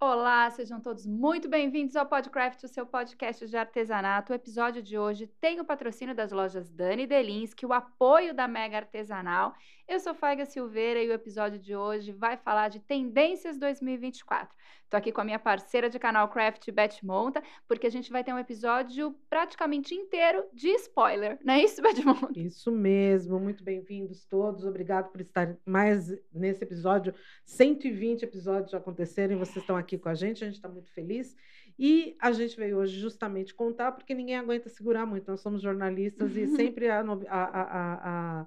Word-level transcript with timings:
Olá, 0.00 0.48
sejam 0.52 0.80
todos 0.80 1.04
muito 1.04 1.48
bem-vindos 1.48 1.96
ao 1.96 2.06
Podcraft, 2.06 2.62
o 2.62 2.68
seu 2.68 2.86
podcast 2.86 3.44
de 3.48 3.56
artesanato. 3.56 4.32
O 4.32 4.36
episódio 4.36 4.80
de 4.80 4.96
hoje 4.96 5.26
tem 5.40 5.58
o 5.58 5.64
patrocínio 5.64 6.14
das 6.14 6.30
lojas 6.30 6.70
Dani 6.70 7.04
Delinsky, 7.04 7.66
o 7.66 7.72
apoio 7.72 8.32
da 8.32 8.46
Mega 8.46 8.76
Artesanal. 8.76 9.52
Eu 9.88 9.98
sou 9.98 10.14
Faiga 10.14 10.46
Silveira 10.46 11.02
e 11.02 11.08
o 11.08 11.12
episódio 11.12 11.58
de 11.58 11.74
hoje 11.74 12.12
vai 12.12 12.36
falar 12.36 12.68
de 12.68 12.78
tendências 12.78 13.58
2024. 13.58 14.54
Tô 14.90 14.96
aqui 14.96 15.12
com 15.12 15.20
a 15.20 15.24
minha 15.24 15.38
parceira 15.38 15.90
de 15.90 15.98
canal 15.98 16.28
Craft, 16.28 16.70
Beth 16.70 17.02
Monta, 17.02 17.42
porque 17.66 17.86
a 17.86 17.90
gente 17.90 18.10
vai 18.10 18.24
ter 18.24 18.32
um 18.32 18.38
episódio 18.38 19.14
praticamente 19.28 19.94
inteiro 19.94 20.44
de 20.52 20.68
spoiler, 20.76 21.38
não 21.44 21.52
é 21.52 21.62
isso, 21.62 21.82
Beth 21.82 22.02
Monta? 22.02 22.38
Isso 22.40 22.72
mesmo, 22.72 23.38
muito 23.38 23.62
bem-vindos 23.62 24.24
todos. 24.24 24.64
Obrigado 24.64 25.10
por 25.10 25.20
estar 25.20 25.56
mais 25.66 26.10
nesse 26.32 26.64
episódio. 26.64 27.14
120 27.44 28.22
episódios 28.22 28.70
já 28.70 28.78
aconteceram 28.78 29.34
e 29.34 29.38
vocês 29.38 29.58
estão 29.58 29.76
aqui 29.76 29.98
com 29.98 30.08
a 30.08 30.14
gente, 30.14 30.42
a 30.42 30.46
gente 30.46 30.56
está 30.56 30.68
muito 30.70 30.90
feliz. 30.90 31.36
E 31.78 32.16
a 32.18 32.32
gente 32.32 32.56
veio 32.56 32.78
hoje 32.78 32.98
justamente 32.98 33.54
contar, 33.54 33.92
porque 33.92 34.14
ninguém 34.14 34.36
aguenta 34.36 34.68
segurar 34.68 35.04
muito. 35.04 35.30
Nós 35.30 35.40
somos 35.40 35.60
jornalistas 35.60 36.34
e 36.34 36.46
sempre 36.56 36.88
a, 36.88 37.00
a, 37.00 37.44
a, 37.44 38.40
a 38.40 38.46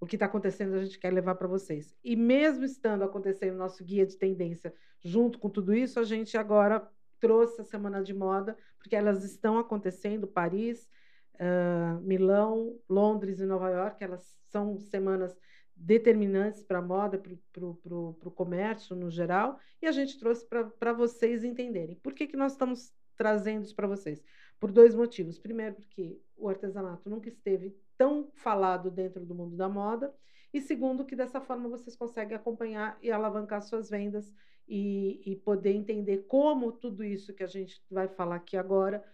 o 0.00 0.06
que 0.06 0.16
está 0.16 0.26
acontecendo 0.26 0.74
a 0.74 0.84
gente 0.84 0.98
quer 0.98 1.12
levar 1.12 1.34
para 1.34 1.48
vocês. 1.48 1.94
E 2.02 2.16
mesmo 2.16 2.64
estando 2.64 3.04
acontecendo 3.04 3.56
nosso 3.56 3.82
guia 3.84 4.06
de 4.06 4.16
tendência 4.16 4.74
junto 5.02 5.38
com 5.38 5.48
tudo 5.48 5.74
isso, 5.74 6.00
a 6.00 6.04
gente 6.04 6.36
agora 6.36 6.86
trouxe 7.20 7.60
a 7.60 7.64
semana 7.64 8.02
de 8.02 8.12
moda, 8.12 8.56
porque 8.78 8.94
elas 8.94 9.24
estão 9.24 9.58
acontecendo, 9.58 10.26
Paris, 10.26 10.88
uh, 11.34 12.00
Milão, 12.02 12.78
Londres 12.88 13.40
e 13.40 13.46
Nova 13.46 13.70
York, 13.70 14.02
elas 14.02 14.36
são 14.48 14.78
semanas 14.78 15.36
determinantes 15.76 16.62
para 16.62 16.78
a 16.78 16.82
moda, 16.82 17.20
para 17.52 17.94
o 17.94 18.30
comércio 18.30 18.94
no 18.94 19.10
geral, 19.10 19.58
e 19.82 19.86
a 19.86 19.92
gente 19.92 20.18
trouxe 20.18 20.46
para 20.46 20.92
vocês 20.92 21.42
entenderem. 21.44 21.96
Por 21.96 22.12
que, 22.12 22.26
que 22.26 22.36
nós 22.36 22.52
estamos 22.52 22.92
trazendo 23.16 23.64
isso 23.64 23.74
para 23.74 23.88
vocês? 23.88 24.22
Por 24.60 24.70
dois 24.70 24.94
motivos. 24.94 25.38
Primeiro, 25.38 25.74
porque 25.74 26.20
o 26.36 26.48
artesanato 26.48 27.08
nunca 27.10 27.28
esteve 27.28 27.76
tão 27.96 28.30
falado 28.34 28.90
dentro 28.90 29.24
do 29.24 29.34
mundo 29.34 29.56
da 29.56 29.68
moda. 29.68 30.14
E 30.52 30.60
segundo, 30.60 31.04
que 31.04 31.16
dessa 31.16 31.40
forma 31.40 31.68
vocês 31.68 31.96
conseguem 31.96 32.36
acompanhar 32.36 32.98
e 33.02 33.10
alavancar 33.10 33.62
suas 33.62 33.90
vendas 33.90 34.32
e, 34.68 35.20
e 35.24 35.36
poder 35.36 35.72
entender 35.72 36.26
como 36.28 36.72
tudo 36.72 37.04
isso 37.04 37.34
que 37.34 37.42
a 37.42 37.48
gente 37.48 37.82
vai 37.90 38.08
falar 38.08 38.36
aqui 38.36 38.56
agora 38.56 39.04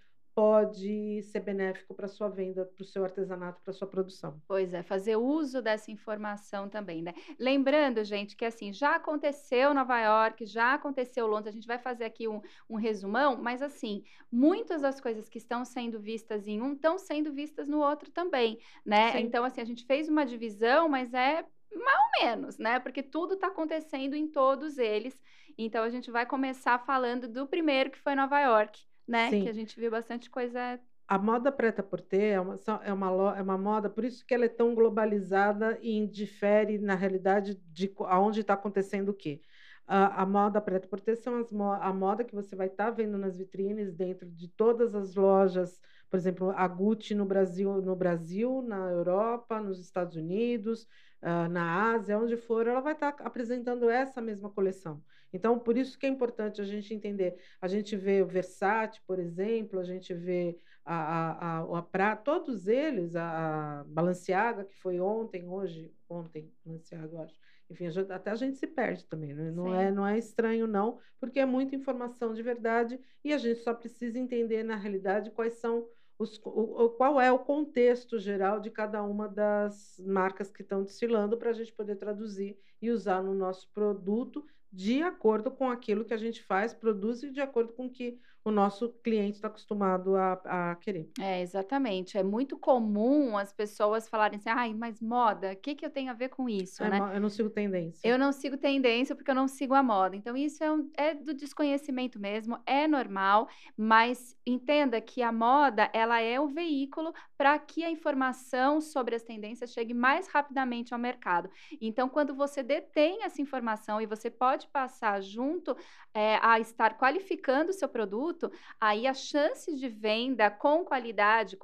pode 0.41 1.21
ser 1.25 1.41
benéfico 1.41 1.93
para 1.93 2.09
sua 2.09 2.31
venda, 2.31 2.65
para 2.65 2.83
o 2.83 2.87
seu 2.87 3.05
artesanato, 3.05 3.61
para 3.63 3.75
sua 3.75 3.87
produção. 3.87 4.41
Pois 4.49 4.73
é, 4.73 4.83
fazer 4.83 5.17
uso 5.17 5.61
dessa 5.61 5.91
informação 5.91 6.67
também, 6.67 7.03
né? 7.03 7.13
Lembrando, 7.39 8.03
gente, 8.05 8.35
que 8.35 8.47
assim, 8.47 8.73
já 8.73 8.95
aconteceu 8.95 9.75
Nova 9.75 10.01
York, 10.01 10.47
já 10.47 10.73
aconteceu 10.73 11.27
Londres, 11.27 11.49
a 11.49 11.55
gente 11.55 11.67
vai 11.67 11.79
fazer 11.79 12.05
aqui 12.05 12.27
um, 12.27 12.41
um 12.71 12.77
resumão, 12.77 13.37
mas 13.37 13.61
assim, 13.61 14.03
muitas 14.33 14.81
das 14.81 14.99
coisas 14.99 15.29
que 15.29 15.37
estão 15.37 15.63
sendo 15.63 16.01
vistas 16.01 16.49
em 16.49 16.63
um 16.63 16.73
estão 16.73 16.99
sendo 16.99 17.31
vistas 17.35 17.69
no 17.69 17.79
outro 17.79 18.11
também, 18.11 18.59
né? 18.83 19.13
Sim. 19.13 19.19
Então, 19.19 19.45
assim, 19.45 19.61
a 19.61 19.67
gente 19.67 19.85
fez 19.85 20.09
uma 20.09 20.25
divisão, 20.25 20.89
mas 20.89 21.13
é 21.13 21.45
mais 21.71 21.99
ou 21.99 22.25
menos, 22.25 22.57
né? 22.57 22.79
Porque 22.79 23.03
tudo 23.03 23.35
está 23.35 23.49
acontecendo 23.49 24.15
em 24.15 24.27
todos 24.27 24.79
eles. 24.79 25.21
Então, 25.59 25.85
a 25.85 25.91
gente 25.91 26.11
vai 26.11 26.25
começar 26.25 26.79
falando 26.79 27.29
do 27.29 27.47
primeiro, 27.47 27.91
que 27.91 27.99
foi 27.99 28.15
Nova 28.15 28.41
York 28.41 28.89
né? 29.11 29.29
Sim. 29.31 29.43
Que 29.43 29.49
a 29.49 29.53
gente 29.53 29.79
viu 29.79 29.91
bastante 29.91 30.31
coisa. 30.31 30.79
A 31.09 31.19
moda 31.19 31.51
preta 31.51 31.83
por 31.83 32.01
ter 32.01 32.35
é 32.35 32.41
uma, 32.41 32.55
é, 32.85 32.93
uma, 32.93 33.37
é 33.37 33.43
uma 33.43 33.59
moda, 33.59 33.91
por 33.91 34.05
isso 34.05 34.25
que 34.25 34.33
ela 34.33 34.45
é 34.45 34.49
tão 34.49 34.75
globalizada 34.75 35.77
e 35.83 35.97
indifere, 35.97 36.79
na 36.79 36.95
realidade, 36.95 37.61
de 37.67 37.93
aonde 38.07 38.43
está 38.43 38.55
acontecendo 38.55 39.09
o 39.09 39.15
quê. 39.15 39.41
A, 39.85 40.23
a, 40.23 40.27
moda 40.27 40.61
preta 40.61 40.87
por 40.87 41.01
ter 41.01 41.17
são 41.17 41.37
as, 41.39 41.53
a 41.53 41.93
moda 41.93 42.23
que 42.23 42.33
você 42.33 42.55
vai 42.55 42.69
estar 42.69 42.85
tá 42.85 42.91
vendo 42.93 43.19
nas 43.19 43.37
vitrines 43.37 43.93
dentro 43.93 44.31
de 44.31 44.47
todas 44.47 44.95
as 44.95 45.17
lojas, 45.17 45.81
por 46.09 46.17
exemplo, 46.17 46.53
a 46.55 46.69
Gucci 46.69 47.13
no 47.13 47.25
Brasil, 47.25 47.83
no 47.83 47.97
Brasil, 47.97 48.63
na 48.63 48.89
Europa, 48.91 49.61
nos 49.61 49.81
Estados 49.81 50.15
Unidos, 50.15 50.87
uh, 51.23 51.49
na 51.49 51.93
Ásia, 51.93 52.19
onde 52.19 52.37
for, 52.37 52.67
ela 52.67 52.81
vai 52.81 52.93
estar 52.95 53.13
tá 53.13 53.25
apresentando 53.25 53.89
essa 53.89 54.21
mesma 54.21 54.51
coleção. 54.51 55.03
Então, 55.33 55.59
por 55.59 55.77
isso 55.77 55.99
que 55.99 56.07
é 56.07 56.09
importante 56.09 56.61
a 56.61 56.65
gente 56.65 56.93
entender. 56.93 57.37
A 57.61 57.69
gente 57.69 57.97
vê 57.97 58.23
o 58.23 58.27
Versace, 58.27 59.01
por 59.07 59.19
exemplo, 59.19 59.79
a 59.79 59.85
gente 59.85 60.13
vê 60.13 60.59
a, 60.85 60.95
a, 60.95 61.59
a, 61.61 61.79
a 61.79 61.83
pra, 61.83 62.17
todos 62.17 62.67
eles, 62.67 63.15
a, 63.15 63.81
a 63.81 63.85
Balenciaga, 63.85 64.65
que 64.65 64.75
foi 64.77 64.99
ontem, 64.99 65.49
hoje, 65.49 65.93
ontem, 66.09 66.53
Balenciaga, 66.65 67.15
eu 67.15 67.23
acho. 67.23 67.35
Enfim, 67.71 67.87
a 67.87 67.91
gente, 67.91 68.13
até 68.13 68.31
a 68.33 68.35
gente 68.35 68.57
se 68.57 68.67
perde 68.67 69.07
também, 69.07 69.33
né? 69.33 69.53
não, 69.53 69.73
é, 69.73 69.93
não 69.93 70.05
é 70.05 70.19
estranho, 70.19 70.67
não, 70.67 70.99
porque 71.21 71.39
é 71.39 71.47
muita 71.47 71.77
informação 71.77 72.35
de 72.35 72.43
verdade 72.43 72.99
e 73.23 73.33
a 73.33 73.39
gente 73.39 73.61
só 73.61 73.73
precisa 73.73 74.19
entender, 74.19 74.65
na 74.65 74.75
realidade, 74.75 75.31
quais 75.31 75.55
são 75.55 75.87
os, 76.21 76.39
o, 76.45 76.91
qual 76.91 77.19
é 77.19 77.33
o 77.33 77.39
contexto 77.39 78.19
geral 78.19 78.61
de 78.61 78.71
cada 78.71 79.03
uma 79.03 79.27
das 79.27 79.99
marcas 80.05 80.51
que 80.51 80.61
estão 80.61 80.83
desfilando 80.83 81.39
para 81.39 81.49
a 81.49 81.53
gente 81.55 81.73
poder 81.73 81.97
traduzir 81.97 82.59
e 82.83 82.91
usar 82.91 83.23
no 83.23 83.35
nosso 83.35 83.71
produto 83.73 84.45
de 84.73 85.03
acordo 85.03 85.51
com 85.51 85.71
aquilo 85.71 86.05
que 86.05 86.15
a 86.15 86.19
gente 86.19 86.43
faz, 86.43 86.73
produz 86.73 87.23
e 87.23 87.31
de 87.31 87.41
acordo 87.41 87.73
com 87.73 87.87
o 87.87 87.91
que 87.91 88.19
o 88.45 88.51
nosso 88.51 88.89
cliente 89.05 89.37
está 89.37 89.49
acostumado 89.49 90.17
a, 90.17 90.33
a, 90.45 90.77
querer. 90.77 91.11
É, 91.21 91.43
exatamente. 91.43 92.17
É 92.17 92.23
muito 92.23 92.57
comum 92.57 93.37
as 93.37 93.53
pessoas 93.53 94.09
falarem 94.09 94.39
assim, 94.39 94.49
ai, 94.49 94.73
mas 94.73 95.01
moda, 95.01 95.53
o 95.53 95.57
que, 95.57 95.75
que 95.75 95.85
eu 95.85 95.91
tenho 95.91 96.11
a 96.11 96.15
ver 96.15 96.31
com 96.31 96.49
isso, 96.49 96.83
é, 96.83 96.89
né? 96.89 97.13
Eu 97.15 97.21
não 97.21 97.29
sigo 97.29 97.51
tendência. 97.51 98.09
Eu 98.09 98.19
não 98.19 98.33
sigo 98.33 98.57
tendência 98.57 99.15
porque 99.15 99.31
eu 99.31 99.35
não 99.35 99.47
sigo 99.47 99.75
a 99.75 99.83
moda. 99.83 100.17
Então, 100.17 100.37
isso 100.37 100.65
é, 100.65 100.73
um, 100.73 100.91
é 100.97 101.15
do 101.15 101.35
desconhecimento 101.35 102.19
mesmo, 102.19 102.59
é 102.65 102.89
normal, 102.89 103.49
mas 103.77 104.37
entenda 104.47 105.01
que 105.01 105.23
a 105.23 105.31
moda, 105.31 105.91
ela 105.93 106.21
é 106.21 106.41
o 106.41 106.49
veículo 106.49 107.13
para 107.37 107.59
que 107.59 107.85
a 107.85 107.91
informação 107.91 108.81
sobre 108.81 109.15
as 109.15 109.23
tendências 109.23 109.71
chegue 109.71 109.93
mais 109.93 110.27
rapidamente 110.29 110.95
ao 110.95 111.01
mercado. 111.01 111.51
Então, 111.81 112.09
quando 112.09 112.35
você 112.35 112.63
detém 112.63 113.23
essa 113.23 113.43
informação 113.43 114.01
e 114.01 114.07
você 114.07 114.31
pode 114.31 114.60
passar 114.67 115.21
junto 115.21 115.77
é, 116.15 116.39
a 116.43 116.59
estar 116.59 116.97
qualificando 116.99 117.71
o 117.71 117.75
seu 117.75 117.89
produto, 117.89 118.51
aí 118.81 119.07
as 119.07 119.21
chances 119.21 119.79
de 119.79 119.89
venda 119.89 120.51
com 120.51 120.85
qualidade, 120.85 121.59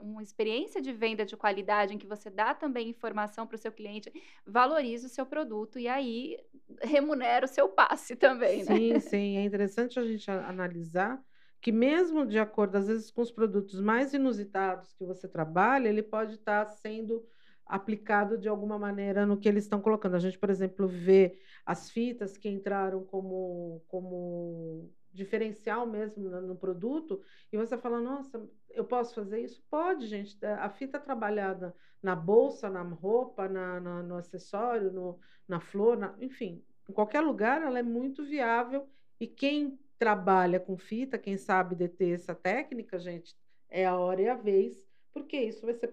uma, 0.00 0.22
experiência 0.22 0.80
de 0.80 0.92
venda 0.92 1.24
de 1.24 1.36
qualidade, 1.36 1.94
em 1.94 1.98
que 1.98 2.06
você 2.06 2.30
dá 2.30 2.54
também 2.54 2.88
informação 2.88 3.46
para 3.46 3.56
o 3.56 3.58
seu 3.58 3.72
cliente, 3.72 4.12
valoriza 4.46 5.06
o 5.06 5.10
seu 5.10 5.26
produto 5.26 5.78
e 5.78 5.88
aí 5.88 6.38
remunera 6.82 7.44
o 7.44 7.48
seu 7.48 7.68
passe 7.68 8.16
também, 8.16 8.64
né? 8.64 8.76
Sim, 8.76 9.00
sim. 9.00 9.36
É 9.36 9.44
interessante 9.44 9.98
a 9.98 10.04
gente 10.04 10.30
analisar 10.30 11.22
que 11.60 11.70
mesmo 11.70 12.26
de 12.26 12.38
acordo, 12.38 12.76
às 12.76 12.86
vezes, 12.86 13.10
com 13.10 13.20
os 13.20 13.30
produtos 13.30 13.80
mais 13.80 14.14
inusitados 14.14 14.94
que 14.94 15.04
você 15.04 15.28
trabalha, 15.28 15.88
ele 15.88 16.02
pode 16.02 16.34
estar 16.34 16.64
sendo 16.66 17.22
aplicado 17.70 18.36
de 18.36 18.48
alguma 18.48 18.78
maneira 18.78 19.24
no 19.24 19.38
que 19.38 19.48
eles 19.48 19.64
estão 19.64 19.80
colocando. 19.80 20.16
A 20.16 20.18
gente, 20.18 20.38
por 20.38 20.50
exemplo, 20.50 20.88
vê 20.88 21.38
as 21.64 21.88
fitas 21.88 22.36
que 22.36 22.48
entraram 22.48 23.04
como, 23.04 23.82
como 23.86 24.90
diferencial 25.12 25.86
mesmo 25.86 26.28
no, 26.28 26.56
produto, 26.56 27.22
e 27.52 27.56
você 27.56 27.78
fala, 27.78 28.00
nossa, 28.00 28.44
eu 28.70 28.84
posso 28.84 29.14
fazer 29.14 29.40
isso? 29.40 29.62
Pode, 29.70 30.06
gente. 30.06 30.36
É, 30.42 30.52
a 30.54 30.68
fita 30.68 30.98
trabalhada 30.98 31.74
na 32.02 32.16
bolsa, 32.16 32.68
na 32.68 32.82
roupa, 32.82 33.48
na, 33.48 33.80
na 33.80 34.02
no 34.02 34.16
acessório, 34.16 34.92
no, 34.92 35.18
na 35.46 35.60
flor, 35.60 35.96
na, 35.96 36.14
enfim, 36.20 36.64
em 36.88 36.92
qualquer 36.92 37.20
lugar 37.20 37.62
ela 37.62 37.78
é 37.78 37.82
muito 37.82 38.24
viável 38.24 38.88
e 39.20 39.26
quem 39.26 39.78
trabalha 39.98 40.58
com 40.58 40.76
fita, 40.76 41.18
quem 41.18 41.36
sabe 41.36 41.76
deter 41.76 42.14
essa 42.14 42.34
técnica, 42.34 42.98
gente, 42.98 43.36
é 43.68 43.86
a 43.86 43.96
hora 43.96 44.22
e 44.22 44.28
a 44.28 44.34
vez 44.34 44.89
porque 45.12 45.36
isso 45.36 45.66
vai 45.66 45.74
ser 45.74 45.92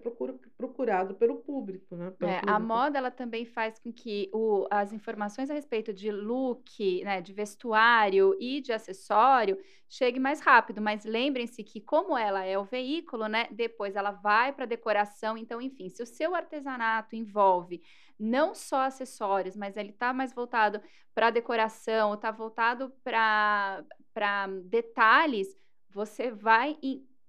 procurado 0.56 1.14
pelo 1.14 1.38
público, 1.38 1.96
né? 1.96 2.10
Pelo 2.12 2.30
é, 2.30 2.40
público. 2.40 2.56
A 2.56 2.60
moda 2.60 2.98
ela 2.98 3.10
também 3.10 3.44
faz 3.44 3.78
com 3.78 3.92
que 3.92 4.30
o, 4.32 4.66
as 4.70 4.92
informações 4.92 5.50
a 5.50 5.54
respeito 5.54 5.92
de 5.92 6.10
look, 6.10 7.02
né, 7.04 7.20
de 7.20 7.32
vestuário 7.32 8.36
e 8.38 8.60
de 8.60 8.72
acessório 8.72 9.58
chegue 9.88 10.20
mais 10.20 10.40
rápido. 10.40 10.80
Mas 10.80 11.04
lembrem-se 11.04 11.64
que 11.64 11.80
como 11.80 12.16
ela 12.16 12.44
é 12.44 12.56
o 12.56 12.64
veículo, 12.64 13.26
né, 13.26 13.48
depois 13.50 13.96
ela 13.96 14.12
vai 14.12 14.52
para 14.52 14.66
decoração. 14.66 15.36
Então, 15.36 15.60
enfim, 15.60 15.88
se 15.88 16.02
o 16.02 16.06
seu 16.06 16.34
artesanato 16.34 17.16
envolve 17.16 17.82
não 18.18 18.54
só 18.54 18.82
acessórios, 18.82 19.56
mas 19.56 19.76
ele 19.76 19.90
está 19.90 20.12
mais 20.12 20.32
voltado 20.32 20.80
para 21.14 21.30
decoração, 21.30 22.14
está 22.14 22.30
voltado 22.30 22.92
para 23.02 23.84
detalhes, 24.64 25.56
você 25.90 26.30
vai 26.30 26.76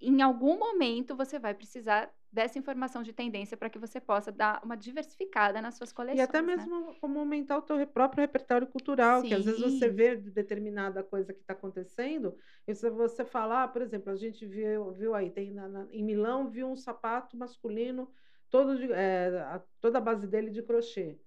em 0.02 0.22
algum 0.22 0.58
momento 0.58 1.16
você 1.16 1.38
vai 1.38 1.54
precisar 1.54 2.14
dessa 2.32 2.60
informação 2.60 3.02
de 3.02 3.12
tendência 3.12 3.58
para 3.58 3.70
que 3.70 3.80
você 3.80 4.00
possa 4.00 4.32
dar 4.32 4.62
uma 4.64 4.78
diversificada 4.78 5.62
nas 5.62 5.76
suas 5.76 5.92
coleções. 5.92 6.20
E 6.20 6.22
até 6.22 6.42
né? 6.42 6.56
mesmo 6.56 6.92
né? 6.92 6.96
como 7.02 7.20
aumentar 7.20 7.58
o 7.58 7.62
teu 7.62 7.86
próprio 7.88 8.22
repertório 8.22 8.68
cultural, 8.68 9.22
Sim. 9.22 9.28
que 9.28 9.34
às 9.34 9.46
vezes 9.46 9.62
você 9.62 9.90
vê 9.90 10.16
determinada 10.16 11.04
coisa 11.04 11.34
que 11.34 11.42
está 11.42 11.54
acontecendo, 11.54 12.36
e 12.68 12.76
se 12.76 12.90
você 12.90 13.26
falar, 13.26 13.64
ah, 13.64 13.68
por 13.68 13.82
exemplo, 13.82 14.12
a 14.12 14.16
gente 14.16 14.46
viu, 14.46 14.92
viu 14.92 15.16
aí, 15.16 15.32
tem 15.32 15.52
na, 15.52 15.68
na, 15.68 15.88
em 15.92 16.04
Milão, 16.04 16.50
viu 16.50 16.68
um 16.68 16.78
sapato 16.78 17.36
masculino 17.36 18.12
todo 18.50 18.78
de, 18.78 18.92
é, 18.92 19.40
a, 19.40 19.62
toda 19.82 19.98
a 19.98 20.02
base 20.02 20.28
dele 20.28 20.52
de 20.52 20.62
crochê. 20.62 21.20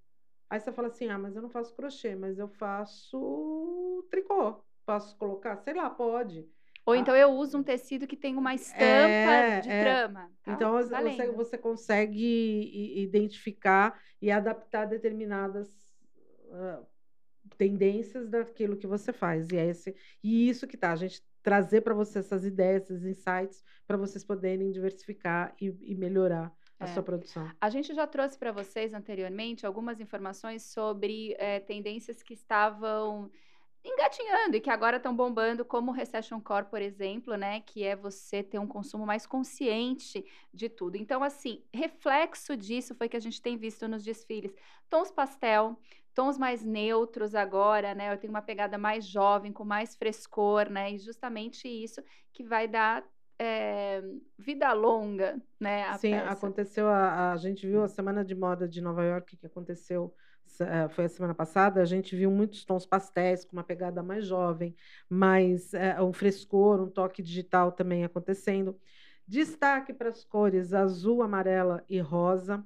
Aí 0.48 0.60
você 0.60 0.70
fala 0.70 0.88
assim, 0.88 1.08
ah, 1.08 1.18
mas 1.18 1.34
eu 1.34 1.42
não 1.42 1.50
faço 1.50 1.74
crochê, 1.74 2.14
mas 2.14 2.38
eu 2.38 2.46
faço 2.46 4.06
tricô 4.10 4.62
posso 4.84 5.16
colocar? 5.16 5.56
Sei 5.58 5.74
lá, 5.74 5.88
pode. 5.90 6.48
Ou 6.84 6.96
então 6.96 7.14
eu 7.14 7.30
uso 7.30 7.58
um 7.58 7.62
tecido 7.62 8.06
que 8.06 8.16
tem 8.16 8.36
uma 8.36 8.54
estampa 8.54 8.82
é, 8.82 9.60
de 9.60 9.70
é. 9.70 9.82
trama. 9.82 10.30
Tá 10.42 10.52
então 10.52 10.72
você, 10.72 11.30
você 11.32 11.58
consegue 11.58 13.00
identificar 13.00 14.00
e 14.20 14.30
adaptar 14.30 14.86
determinadas 14.86 15.68
uh, 16.48 16.84
tendências 17.56 18.28
daquilo 18.28 18.76
que 18.76 18.86
você 18.86 19.12
faz. 19.12 19.48
E, 19.50 19.56
é 19.56 19.66
esse, 19.66 19.94
e 20.22 20.48
isso 20.48 20.66
que 20.66 20.76
tá, 20.76 20.92
a 20.92 20.96
gente 20.96 21.22
trazer 21.42 21.80
para 21.82 21.94
você 21.94 22.18
essas 22.18 22.44
ideias, 22.44 22.90
esses 22.90 23.04
insights, 23.04 23.64
para 23.86 23.96
vocês 23.96 24.24
poderem 24.24 24.70
diversificar 24.70 25.54
e, 25.60 25.74
e 25.82 25.94
melhorar 25.94 26.52
a 26.78 26.84
é. 26.84 26.86
sua 26.88 27.02
produção. 27.02 27.48
A 27.60 27.70
gente 27.70 27.94
já 27.94 28.06
trouxe 28.06 28.38
para 28.38 28.52
vocês 28.52 28.92
anteriormente 28.92 29.66
algumas 29.66 30.00
informações 30.00 30.62
sobre 30.62 31.34
é, 31.38 31.60
tendências 31.60 32.22
que 32.22 32.34
estavam 32.34 33.30
engatinhando 33.84 34.56
e 34.56 34.60
que 34.60 34.70
agora 34.70 34.96
estão 34.96 35.14
bombando, 35.14 35.64
como 35.64 35.90
o 35.90 35.94
Recession 35.94 36.40
Core, 36.40 36.66
por 36.66 36.80
exemplo, 36.80 37.36
né? 37.36 37.60
Que 37.60 37.84
é 37.84 37.96
você 37.96 38.42
ter 38.42 38.58
um 38.58 38.66
consumo 38.66 39.04
mais 39.04 39.26
consciente 39.26 40.24
de 40.52 40.68
tudo. 40.68 40.96
Então, 40.96 41.22
assim, 41.22 41.62
reflexo 41.74 42.56
disso 42.56 42.94
foi 42.94 43.08
que 43.08 43.16
a 43.16 43.20
gente 43.20 43.42
tem 43.42 43.56
visto 43.56 43.88
nos 43.88 44.04
desfiles. 44.04 44.54
Tons 44.88 45.10
pastel, 45.10 45.76
tons 46.14 46.38
mais 46.38 46.64
neutros 46.64 47.34
agora, 47.34 47.94
né? 47.94 48.12
Eu 48.12 48.18
tenho 48.18 48.32
uma 48.32 48.42
pegada 48.42 48.78
mais 48.78 49.04
jovem, 49.06 49.52
com 49.52 49.64
mais 49.64 49.96
frescor, 49.96 50.70
né? 50.70 50.92
E 50.92 50.98
justamente 50.98 51.66
isso 51.66 52.02
que 52.32 52.44
vai 52.44 52.68
dar 52.68 53.04
é, 53.38 54.00
vida 54.38 54.72
longa, 54.72 55.42
né? 55.58 55.92
Sim, 55.98 56.12
peça. 56.12 56.30
aconteceu. 56.30 56.88
A, 56.88 57.32
a 57.32 57.36
gente 57.36 57.66
viu 57.66 57.82
a 57.82 57.88
semana 57.88 58.24
de 58.24 58.34
moda 58.34 58.68
de 58.68 58.80
Nova 58.80 59.04
York 59.04 59.36
que 59.36 59.46
aconteceu 59.46 60.14
foi 60.90 61.06
a 61.06 61.08
semana 61.08 61.34
passada, 61.34 61.80
a 61.80 61.84
gente 61.84 62.14
viu 62.14 62.30
muitos 62.30 62.64
tons 62.64 62.86
pastéis 62.86 63.44
com 63.44 63.56
uma 63.56 63.64
pegada 63.64 64.02
mais 64.02 64.26
jovem, 64.26 64.76
mais 65.08 65.72
é, 65.74 66.00
um 66.00 66.12
frescor, 66.12 66.80
um 66.80 66.88
toque 66.88 67.22
digital 67.22 67.72
também 67.72 68.04
acontecendo. 68.04 68.78
Destaque 69.26 69.92
para 69.92 70.08
as 70.08 70.24
cores 70.24 70.72
azul, 70.74 71.22
amarela 71.22 71.84
e 71.88 71.98
rosa. 72.00 72.64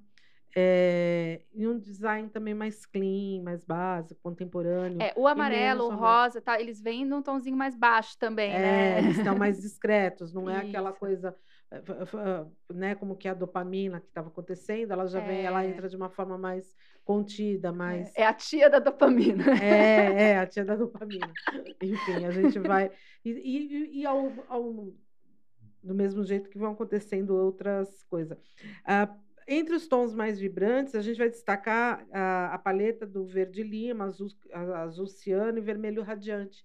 É, 0.59 1.43
e 1.53 1.69
um 1.69 1.79
design 1.79 2.31
também 2.31 2.55
mais 2.55 2.87
clean, 2.87 3.43
mais 3.43 3.63
básico, 3.63 4.19
contemporâneo. 4.23 5.03
É, 5.03 5.13
o 5.15 5.29
amarelo, 5.29 5.85
o 5.85 5.95
rosa, 5.95 6.41
tá, 6.41 6.59
eles 6.59 6.81
vêm 6.81 7.05
num 7.05 7.21
tomzinho 7.21 7.57
mais 7.57 7.77
baixo 7.77 8.17
também, 8.19 8.51
é, 8.53 8.59
né? 8.59 8.99
Eles 9.01 9.19
estão 9.19 9.37
mais 9.37 9.61
discretos, 9.61 10.33
não 10.33 10.49
é 10.49 10.57
aquela 10.57 10.95
coisa 10.95 11.29
eh, 11.29 11.56
né, 12.73 12.95
como 12.95 13.17
que 13.17 13.29
a 13.29 13.35
dopamina 13.35 14.01
que 14.01 14.07
estava 14.07 14.29
acontecendo, 14.29 14.93
ela 14.93 15.07
já 15.07 15.21
é. 15.21 15.27
vem, 15.27 15.45
ela 15.45 15.65
é. 15.65 15.69
entra 15.69 15.89
de 15.89 15.97
uma 15.97 16.09
forma 16.09 16.39
mais 16.39 16.75
contida, 17.05 17.73
mais. 17.73 18.15
É, 18.17 18.23
é 18.23 18.27
a 18.27 18.33
tia 18.33 18.71
da 18.71 18.79
dopamina. 18.79 19.45
É, 19.63 20.31
é 20.31 20.39
a 20.39 20.47
tia 20.47 20.65
da 20.65 20.77
dopamina. 20.77 21.33
Enfim, 21.83 22.25
a 22.25 22.31
gente 22.31 22.59
vai. 22.59 22.91
E, 23.25 23.31
e, 23.31 24.01
e 24.01 24.07
ao, 24.07 24.33
ao, 24.49 24.93
do 25.83 25.95
mesmo 25.95 26.25
jeito 26.25 26.49
que 26.49 26.59
vão 26.59 26.73
acontecendo 26.73 27.35
outras 27.35 28.03
coisas. 28.05 28.39
Uh, 28.39 29.27
entre 29.49 29.77
os 29.77 29.87
tons 29.87 30.15
mais 30.15 30.41
vibrantes, 30.41 30.95
a 30.95 31.01
gente 31.01 31.19
vai 31.19 31.29
destacar 31.29 32.05
a, 32.13 32.55
a 32.55 32.59
paleta 32.59 33.07
do 33.07 33.25
verde 33.25 33.63
lima, 33.63 34.07
azul, 34.07 34.29
azul 34.53 35.07
ciano 35.07 35.59
e 35.59 35.61
vermelho 35.61 36.03
radiante. 36.03 36.65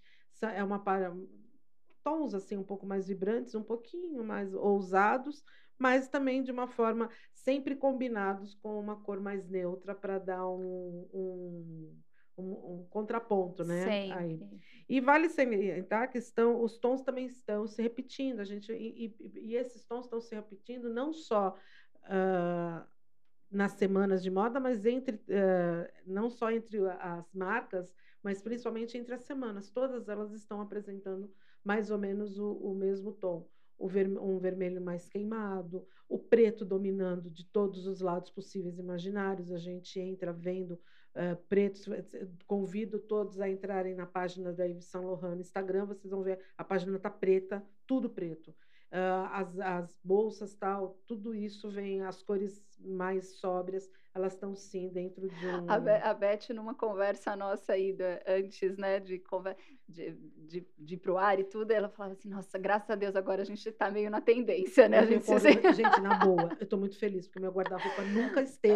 É 0.55 0.63
uma 0.63 0.79
tons 2.03 2.33
assim 2.33 2.57
um 2.57 2.63
pouco 2.63 2.85
mais 2.85 3.07
vibrantes, 3.07 3.55
um 3.55 3.63
pouquinho 3.63 4.23
mais 4.23 4.53
ousados, 4.53 5.43
mas 5.77 6.07
também 6.07 6.43
de 6.43 6.51
uma 6.51 6.67
forma 6.67 7.09
sempre 7.33 7.75
combinados 7.75 8.53
com 8.55 8.79
uma 8.79 8.95
cor 8.97 9.19
mais 9.19 9.47
neutra 9.49 9.95
para 9.95 10.19
dar 10.19 10.47
um, 10.47 11.07
um, 11.13 11.97
um, 12.37 12.43
um, 12.43 12.87
contraponto, 12.89 13.63
né? 13.63 13.83
Sempre. 13.83 14.17
Aí. 14.17 14.39
E 14.87 15.01
vale 15.01 15.27
salientar 15.29 16.11
que 16.11 16.17
estão, 16.17 16.61
os 16.61 16.77
tons 16.77 17.01
também 17.01 17.25
estão 17.25 17.65
se 17.65 17.81
repetindo, 17.81 18.41
a 18.41 18.43
gente 18.43 18.71
e, 18.71 19.07
e, 19.19 19.39
e 19.39 19.55
esses 19.55 19.83
tons 19.85 20.05
estão 20.05 20.21
se 20.21 20.35
repetindo 20.35 20.87
não 20.89 21.11
só 21.11 21.57
uh, 22.03 22.87
nas 23.49 23.73
semanas 23.73 24.21
de 24.21 24.29
moda, 24.29 24.59
mas 24.59 24.85
entre 24.85 25.15
uh, 25.15 25.91
não 26.05 26.29
só 26.29 26.51
entre 26.51 26.79
as 26.99 27.33
marcas, 27.33 27.93
mas 28.23 28.41
principalmente 28.41 28.97
entre 28.97 29.13
as 29.13 29.23
semanas. 29.23 29.69
Todas 29.69 30.07
elas 30.07 30.31
estão 30.31 30.61
apresentando 30.61 31.31
mais 31.63 31.91
ou 31.91 31.97
menos 31.97 32.37
o, 32.39 32.53
o 32.53 32.73
mesmo 32.73 33.11
tom. 33.11 33.47
O 33.77 33.87
ver, 33.87 34.07
um 34.07 34.37
vermelho 34.37 34.79
mais 34.79 35.09
queimado, 35.09 35.87
o 36.07 36.19
preto 36.19 36.63
dominando 36.63 37.31
de 37.31 37.43
todos 37.45 37.87
os 37.87 37.99
lados 37.99 38.29
possíveis 38.29 38.77
e 38.77 38.81
imaginários. 38.81 39.51
A 39.51 39.57
gente 39.57 39.99
entra 39.99 40.31
vendo 40.31 40.73
uh, 41.15 41.35
pretos. 41.49 41.87
Convido 42.45 42.99
todos 42.99 43.39
a 43.39 43.49
entrarem 43.49 43.95
na 43.95 44.05
página 44.05 44.53
da 44.53 44.65
Yves 44.65 44.85
Saint 44.85 45.05
Laurent 45.05 45.35
no 45.35 45.41
Instagram. 45.41 45.85
Vocês 45.85 46.11
vão 46.11 46.21
ver, 46.21 46.39
a 46.57 46.63
página 46.63 46.95
está 46.95 47.09
preta, 47.09 47.65
tudo 47.87 48.09
preto. 48.09 48.53
Uh, 48.91 49.25
as, 49.31 49.59
as 49.59 49.99
bolsas 50.03 50.53
tal, 50.53 50.99
tudo 51.07 51.33
isso 51.33 51.69
vem, 51.69 52.01
as 52.01 52.21
cores 52.21 52.61
mais 52.77 53.37
sóbrias, 53.37 53.89
elas 54.13 54.33
estão 54.33 54.53
sim 54.53 54.89
dentro 54.89 55.29
de 55.29 55.47
um. 55.47 55.71
A, 55.71 55.79
Be 55.79 55.91
a 55.91 56.13
Beth, 56.13 56.53
numa 56.53 56.75
conversa 56.75 57.33
nossa 57.33 57.71
aí 57.71 57.93
da, 57.93 58.21
antes, 58.27 58.75
né, 58.77 58.99
de, 58.99 59.23
de, 59.87 60.11
de, 60.11 60.67
de 60.77 60.95
ir 60.95 60.97
pro 60.97 61.17
ar 61.17 61.39
e 61.39 61.45
tudo, 61.45 61.71
ela 61.71 61.87
falava 61.87 62.15
assim: 62.15 62.27
nossa, 62.27 62.57
graças 62.57 62.89
a 62.89 62.95
Deus, 62.95 63.15
agora 63.15 63.43
a 63.43 63.45
gente 63.45 63.65
está 63.65 63.89
meio 63.89 64.09
na 64.09 64.19
tendência, 64.19 64.89
né? 64.89 64.99
A 64.99 65.05
gente, 65.05 65.23
se... 65.23 65.39
gente, 65.39 66.01
na 66.01 66.15
boa, 66.15 66.49
eu 66.59 66.63
estou 66.65 66.77
muito 66.77 66.97
feliz, 66.97 67.27
porque 67.27 67.39
meu 67.39 67.51
guarda-roupa 67.51 68.01
nunca 68.01 68.41
esteve 68.43 68.75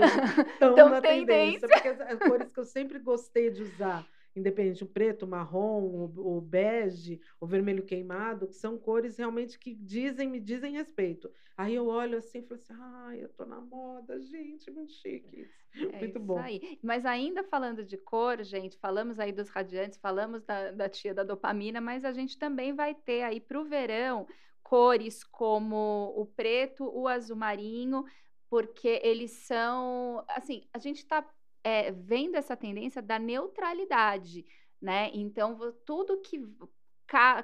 tão, 0.60 0.76
na 0.90 1.02
tendência, 1.02 1.68
tendência, 1.68 1.68
porque 1.68 1.88
as, 1.90 2.00
as 2.00 2.20
cores 2.20 2.50
que 2.50 2.60
eu 2.62 2.66
sempre 2.66 3.00
gostei 3.00 3.52
de 3.52 3.64
usar 3.64 4.08
independente, 4.36 4.84
o 4.84 4.88
preto, 4.88 5.24
o 5.24 5.28
marrom, 5.28 5.84
o, 5.84 6.38
o, 6.38 6.42
bege, 6.42 7.22
o 7.40 7.48
vermelho 7.48 7.84
queimado, 7.84 8.48
que 8.48 8.56
são 8.56 8.78
cores 8.78 9.18
realmente 9.18 9.58
que 9.58 9.74
dizem, 9.74 10.30
me 10.30 10.40
dizem 10.40 10.74
respeito. 10.74 11.32
Aí 11.58 11.74
eu 11.74 11.88
olho 11.88 12.18
assim 12.18 12.40
e 12.40 12.42
falo 12.42 12.60
assim, 12.60 12.74
ai, 12.78 13.24
eu 13.24 13.30
tô 13.30 13.46
na 13.46 13.62
moda, 13.62 14.22
gente, 14.22 14.70
muito 14.72 14.92
chique. 14.92 15.48
É 15.92 16.00
muito 16.00 16.20
bom. 16.22 16.38
Aí. 16.38 16.80
Mas 16.82 17.06
ainda 17.06 17.44
falando 17.44 17.84
de 17.84 17.98
cor, 17.98 18.42
gente, 18.44 18.78
falamos 18.78 19.20
aí 19.20 19.34
dos 19.34 19.50
radiantes, 19.50 20.00
falamos 20.00 20.42
da, 20.42 20.72
da 20.72 20.88
tia 20.88 21.14
da 21.14 21.22
dopamina, 21.22 21.82
mas 21.82 22.06
a 22.06 22.14
gente 22.14 22.38
também 22.38 22.74
vai 22.74 22.96
ter 22.96 23.24
aí 23.24 23.42
para 23.42 23.60
o 23.60 23.66
verão 23.66 24.26
cores 24.64 25.24
como 25.24 26.14
o 26.16 26.26
preto, 26.26 26.90
o 26.92 27.08
azul 27.08 27.36
marinho, 27.36 28.04
porque 28.50 29.00
eles 29.04 29.32
são, 29.32 30.24
assim, 30.28 30.68
a 30.74 30.80
gente 30.80 30.98
está 30.98 31.24
é, 31.66 31.92
vendo 31.92 32.36
essa 32.36 32.56
tendência 32.56 33.02
da 33.02 33.18
neutralidade, 33.18 34.46
né? 34.80 35.10
Então, 35.16 35.58
tudo 35.84 36.22
que, 36.22 36.40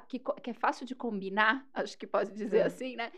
que, 0.07 0.19
que 0.19 0.49
é 0.51 0.53
fácil 0.53 0.85
de 0.85 0.93
combinar, 0.93 1.67
acho 1.73 1.97
que 1.97 2.05
pode 2.05 2.31
dizer 2.31 2.59
é. 2.59 2.65
assim, 2.65 2.95
né? 2.95 3.11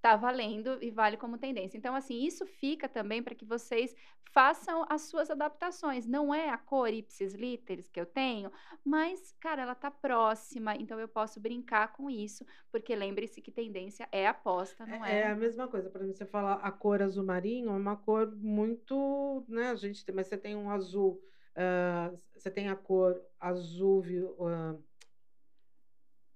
Tá 0.00 0.16
valendo 0.16 0.78
e 0.82 0.90
vale 0.90 1.16
como 1.16 1.38
tendência. 1.38 1.76
Então, 1.76 1.94
assim, 1.94 2.24
isso 2.24 2.46
fica 2.46 2.88
também 2.88 3.22
para 3.22 3.34
que 3.34 3.44
vocês 3.44 3.94
façam 4.32 4.86
as 4.88 5.02
suas 5.02 5.30
adaptações. 5.30 6.06
Não 6.06 6.34
é 6.34 6.48
a 6.50 6.56
cor 6.58 6.88
ipsis 6.88 7.34
literis 7.34 7.88
que 7.88 8.00
eu 8.00 8.06
tenho, 8.06 8.50
mas, 8.84 9.34
cara, 9.40 9.62
ela 9.62 9.74
tá 9.74 9.90
próxima, 9.90 10.74
então 10.76 10.98
eu 10.98 11.08
posso 11.08 11.40
brincar 11.40 11.92
com 11.92 12.08
isso, 12.08 12.44
porque 12.70 12.94
lembre-se 12.94 13.42
que 13.42 13.50
tendência 13.50 14.08
é 14.10 14.26
aposta, 14.26 14.86
não 14.86 15.04
é? 15.04 15.12
É, 15.12 15.20
é 15.22 15.26
a 15.28 15.36
mesma 15.36 15.68
coisa. 15.68 15.90
Por 15.90 16.00
exemplo, 16.00 16.16
você 16.16 16.26
falar 16.26 16.54
a 16.54 16.70
cor 16.70 17.02
azul 17.02 17.24
marinho 17.24 17.70
é 17.70 17.76
uma 17.76 17.96
cor 17.96 18.34
muito, 18.36 19.44
né, 19.48 19.70
a 19.70 19.76
gente 19.76 20.04
tem, 20.04 20.14
mas 20.14 20.28
você 20.28 20.38
tem 20.38 20.56
um 20.56 20.70
azul, 20.70 21.20
uh, 21.56 22.18
você 22.34 22.50
tem 22.50 22.68
a 22.68 22.76
cor 22.76 23.20
azul, 23.38 24.00
uh, 24.38 24.82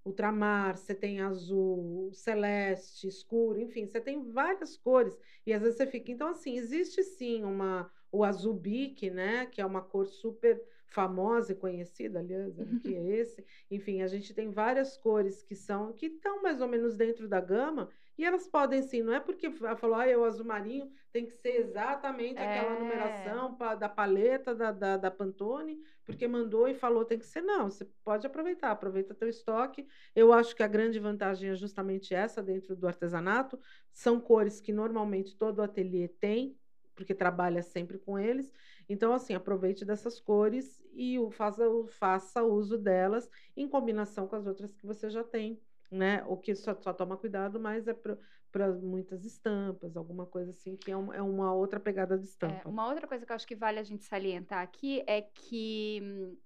ultramar, 0.05 0.77
você 0.77 0.93
tem 0.93 1.19
azul, 1.19 2.11
celeste, 2.13 3.07
escuro, 3.07 3.59
enfim, 3.59 3.87
você 3.87 3.99
tem 3.99 4.23
várias 4.31 4.77
cores 4.77 5.17
e 5.45 5.51
às 5.51 5.61
vezes 5.61 5.77
você 5.77 5.87
fica. 5.87 6.11
Então, 6.11 6.29
assim, 6.29 6.55
existe 6.57 7.03
sim 7.03 7.43
uma 7.43 7.91
o 8.11 8.23
azul 8.23 8.53
bique, 8.53 9.09
né, 9.09 9.45
que 9.47 9.59
é 9.59 9.65
uma 9.65 9.81
cor 9.81 10.05
super 10.05 10.63
famosa 10.87 11.51
e 11.51 11.55
conhecida, 11.55 12.19
aliás, 12.19 12.53
que 12.81 12.95
é 12.95 13.01
esse. 13.19 13.43
Enfim, 13.69 14.01
a 14.01 14.07
gente 14.07 14.33
tem 14.33 14.49
várias 14.51 14.95
cores 14.95 15.43
que 15.43 15.55
são 15.55 15.91
que 15.91 16.05
estão 16.05 16.41
mais 16.41 16.61
ou 16.61 16.67
menos 16.67 16.95
dentro 16.95 17.27
da 17.27 17.41
gama 17.41 17.89
e 18.17 18.23
elas 18.23 18.47
podem 18.47 18.81
sim, 18.81 19.01
não 19.01 19.13
é 19.13 19.19
porque 19.19 19.51
falou, 19.51 19.95
ah, 19.95 20.17
o 20.17 20.23
azul 20.23 20.45
marinho 20.45 20.89
tem 21.11 21.25
que 21.25 21.33
ser 21.33 21.57
exatamente 21.57 22.39
é. 22.39 22.59
aquela 22.59 22.79
numeração 22.79 23.57
da 23.77 23.89
paleta 23.89 24.55
da, 24.55 24.71
da, 24.71 24.97
da, 24.97 25.11
Pantone, 25.11 25.79
porque 26.05 26.27
mandou 26.27 26.67
e 26.67 26.73
falou 26.73 27.03
tem 27.03 27.19
que 27.19 27.25
ser. 27.25 27.41
Não, 27.41 27.69
você 27.69 27.85
pode 28.03 28.25
aproveitar, 28.25 28.71
aproveita 28.71 29.13
teu 29.13 29.27
estoque. 29.27 29.85
Eu 30.15 30.31
acho 30.31 30.55
que 30.55 30.63
a 30.63 30.67
grande 30.67 30.99
vantagem 30.99 31.49
é 31.49 31.55
justamente 31.55 32.13
essa 32.13 32.41
dentro 32.41 32.75
do 32.75 32.87
artesanato. 32.87 33.59
São 33.91 34.19
cores 34.19 34.61
que 34.61 34.71
normalmente 34.71 35.35
todo 35.35 35.61
ateliê 35.61 36.07
tem, 36.07 36.57
porque 36.95 37.13
trabalha 37.13 37.61
sempre 37.61 37.97
com 37.97 38.17
eles. 38.17 38.53
Então, 38.87 39.13
assim, 39.13 39.33
aproveite 39.33 39.83
dessas 39.83 40.21
cores 40.21 40.81
e 40.93 41.19
o, 41.19 41.29
faça, 41.29 41.65
faça 41.89 42.43
uso 42.43 42.77
delas 42.77 43.29
em 43.57 43.67
combinação 43.67 44.27
com 44.27 44.35
as 44.35 44.47
outras 44.47 44.73
que 44.73 44.85
você 44.85 45.09
já 45.09 45.23
tem 45.23 45.59
né? 45.95 46.23
O 46.27 46.37
que 46.37 46.53
só, 46.55 46.75
só 46.81 46.93
toma 46.93 47.17
cuidado 47.17 47.59
mais 47.59 47.87
é 47.87 47.93
para 47.93 48.71
muitas 48.73 49.25
estampas, 49.25 49.97
alguma 49.97 50.25
coisa 50.25 50.51
assim, 50.51 50.75
que 50.75 50.91
é, 50.91 50.97
um, 50.97 51.13
é 51.13 51.21
uma 51.21 51.53
outra 51.53 51.79
pegada 51.79 52.17
de 52.17 52.25
é, 52.25 52.27
estampa. 52.27 52.61
É, 52.65 52.67
uma 52.67 52.87
outra 52.87 53.07
coisa 53.07 53.25
que 53.25 53.31
eu 53.31 53.35
acho 53.35 53.47
que 53.47 53.55
vale 53.55 53.79
a 53.79 53.83
gente 53.83 54.05
salientar 54.05 54.61
aqui 54.61 55.03
é 55.07 55.21
que 55.21 55.99
hum, 56.03 56.37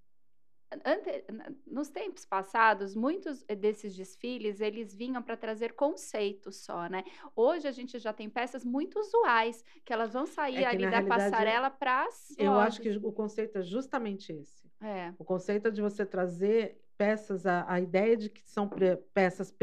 ante, 0.85 1.25
nos 1.65 1.89
tempos 1.89 2.25
passados, 2.25 2.95
muitos 2.95 3.43
desses 3.43 3.95
desfiles, 3.95 4.61
eles 4.61 4.93
vinham 4.93 5.21
para 5.21 5.35
trazer 5.35 5.73
conceitos 5.73 6.63
só, 6.63 6.87
né? 6.87 7.03
Hoje 7.35 7.67
a 7.67 7.71
gente 7.71 7.97
já 7.97 8.13
tem 8.13 8.29
peças 8.29 8.63
muito 8.63 8.99
usuais, 8.99 9.63
que 9.83 9.91
elas 9.91 10.13
vão 10.13 10.25
sair 10.25 10.63
É 10.63 10.65
ali 10.65 10.89
da 10.89 11.01
passarela 11.03 11.69
para 11.69 12.05
as 12.05 12.35
eu 12.37 12.53
acho 12.59 12.81
que 12.81 12.89
o 12.89 13.11
conceito 13.11 13.57
é 13.57 13.63
justamente 13.63 14.31
esse. 14.31 14.69
É, 14.81 15.13
O 15.17 15.25
conceito 15.25 15.67
é 15.67 15.71
de 15.71 15.81
você 15.81 16.05
trazer 16.05 16.79
peças, 16.99 17.45
a, 17.45 17.65
a 17.71 17.79
ideia 17.79 18.17
de 18.17 18.29
que 18.29 18.41
são 18.41 18.69
peças 19.13 19.55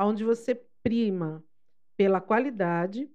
onde 0.00 0.24
você 0.24 0.60
prima 0.82 1.44
pela 1.96 2.20
qualidade 2.20 3.08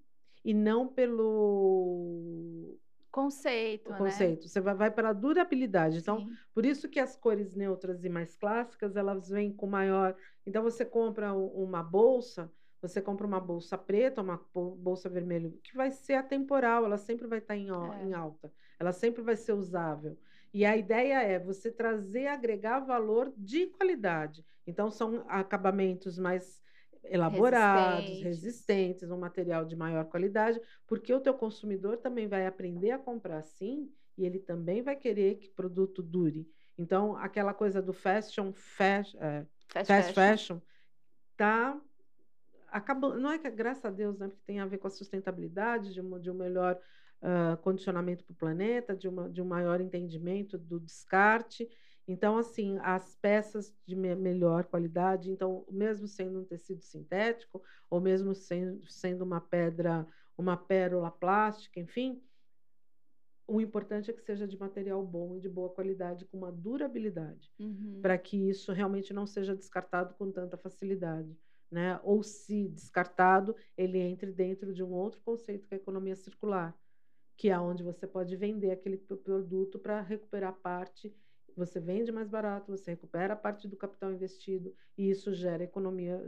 e 0.43 0.53
não 0.53 0.87
pelo 0.87 2.79
conceito, 3.11 3.89
o 3.89 3.91
né? 3.91 3.97
conceito. 3.97 4.47
Você 4.47 4.61
vai, 4.61 4.73
vai 4.73 4.89
pela 4.89 5.11
durabilidade. 5.11 5.97
Então, 5.97 6.19
Sim. 6.19 6.37
por 6.53 6.65
isso 6.65 6.87
que 6.87 6.97
as 6.97 7.17
cores 7.17 7.53
neutras 7.55 8.05
e 8.05 8.09
mais 8.09 8.37
clássicas, 8.37 8.95
elas 8.95 9.27
vêm 9.27 9.51
com 9.51 9.67
maior. 9.67 10.15
Então, 10.45 10.63
você 10.63 10.85
compra 10.85 11.33
uma 11.33 11.83
bolsa, 11.83 12.49
você 12.81 13.01
compra 13.01 13.27
uma 13.27 13.41
bolsa 13.41 13.77
preta, 13.77 14.21
uma 14.21 14.37
bo- 14.53 14.75
bolsa 14.75 15.09
vermelha, 15.09 15.51
que 15.61 15.75
vai 15.75 15.91
ser 15.91 16.13
atemporal, 16.13 16.85
ela 16.85 16.97
sempre 16.97 17.27
vai 17.27 17.39
estar 17.39 17.57
em, 17.57 17.69
al- 17.69 17.93
É. 17.93 18.05
em 18.05 18.13
alta, 18.13 18.53
ela 18.79 18.93
sempre 18.93 19.21
vai 19.21 19.35
ser 19.35 19.51
usável. 19.51 20.17
E 20.57 20.65
a 20.65 20.75
ideia 20.75 21.21
é 21.21 21.37
você 21.37 21.71
trazer, 21.71 22.25
agregar 22.25 22.79
valor 22.79 23.31
de 23.37 23.67
qualidade. 23.67 24.43
Então, 24.65 24.89
são 24.89 25.23
acabamentos 25.27 26.17
mais 26.17 26.63
elaborados, 27.03 28.19
Resistentes. 28.23 28.23
resistentes, 28.23 29.11
um 29.11 29.19
material 29.19 29.63
de 29.65 29.75
maior 29.75 30.05
qualidade, 30.05 30.59
porque 30.87 31.13
o 31.13 31.19
teu 31.21 31.35
consumidor 31.35 31.97
também 31.97 32.27
vai 32.27 32.47
aprender 32.47 32.89
a 32.89 32.97
comprar 32.97 33.37
assim 33.37 33.93
e 34.17 34.25
ele 34.25 34.39
também 34.39 34.81
vai 34.81 34.95
querer 34.95 35.35
que 35.35 35.47
o 35.49 35.53
produto 35.53 36.01
dure. 36.01 36.49
Então, 36.75 37.15
aquela 37.17 37.53
coisa 37.53 37.79
do 37.79 37.93
fashion, 37.93 38.51
fast, 38.51 39.15
é, 39.19 39.45
Fast 39.69 39.85
fast 39.85 40.11
fashion. 40.11 40.59
tá 41.37 41.79
acabando. 42.67 43.19
Não 43.19 43.31
é 43.31 43.37
que, 43.39 43.49
graças 43.51 43.85
a 43.85 43.91
Deus, 43.91 44.17
né, 44.17 44.27
porque 44.27 44.43
tem 44.45 44.59
a 44.59 44.65
ver 44.65 44.77
com 44.79 44.87
a 44.87 44.91
sustentabilidade, 44.91 45.93
de, 45.93 46.01
uma, 46.01 46.19
de 46.19 46.31
um 46.31 46.33
melhor 46.33 46.79
ah, 47.21 47.57
condicionamento 47.61 48.23
para 48.23 48.33
o 48.33 48.35
planeta, 48.35 48.95
de, 48.95 49.07
uma, 49.07 49.29
de 49.29 49.41
um 49.41 49.45
maior 49.45 49.81
entendimento 49.81 50.57
do 50.57 50.79
descarte. 50.79 51.67
Então, 52.07 52.37
assim, 52.37 52.77
as 52.81 53.15
peças 53.15 53.73
de 53.85 53.95
me- 53.95 54.15
melhor 54.15 54.65
qualidade, 54.65 55.29
então, 55.29 55.65
mesmo 55.69 56.07
sendo 56.07 56.39
um 56.41 56.45
tecido 56.45 56.81
sintético, 56.81 57.61
ou 57.89 57.99
mesmo 57.99 58.33
sendo, 58.33 58.85
sendo 58.89 59.23
uma 59.23 59.41
pedra, 59.41 60.05
uma 60.37 60.55
pérola 60.55 61.11
plástica, 61.11 61.79
enfim, 61.79 62.21
o 63.47 63.61
importante 63.61 64.11
é 64.11 64.13
que 64.13 64.21
seja 64.21 64.45
de 64.47 64.59
material 64.59 65.01
bom 65.05 65.35
e 65.35 65.39
de 65.39 65.47
boa 65.47 65.69
qualidade, 65.69 66.25
com 66.25 66.37
uma 66.37 66.51
durabilidade 66.51 67.49
Uhum. 67.59 67.99
para 68.01 68.17
que 68.17 68.37
isso 68.49 68.71
realmente 68.73 69.13
não 69.13 69.25
seja 69.25 69.55
descartado 69.55 70.13
com 70.15 70.31
tanta 70.31 70.57
facilidade. 70.57 71.37
Né? 71.71 71.99
Ou 72.03 72.23
se 72.23 72.67
descartado, 72.69 73.55
ele 73.77 73.97
entre 73.99 74.31
dentro 74.31 74.73
de 74.73 74.83
um 74.83 74.91
outro 74.91 75.21
conceito 75.21 75.67
que 75.67 75.73
é 75.73 75.77
a 75.77 75.81
economia 75.81 76.15
circular, 76.15 76.73
que 77.37 77.49
é 77.49 77.59
onde 77.59 77.83
você 77.83 78.07
pode 78.07 78.35
vender 78.35 78.71
aquele 78.71 78.97
pro- 78.97 79.17
produto 79.17 79.79
para 79.79 80.01
recuperar 80.01 80.53
parte. 80.61 81.15
Você 81.55 81.79
vende 81.79 82.11
mais 82.11 82.27
barato, 82.29 82.71
você 82.71 82.91
recupera 82.91 83.35
parte 83.35 83.67
do 83.67 83.77
capital 83.77 84.11
investido 84.11 84.73
e 84.97 85.09
isso 85.09 85.33
gera 85.33 85.63
economia, 85.63 86.23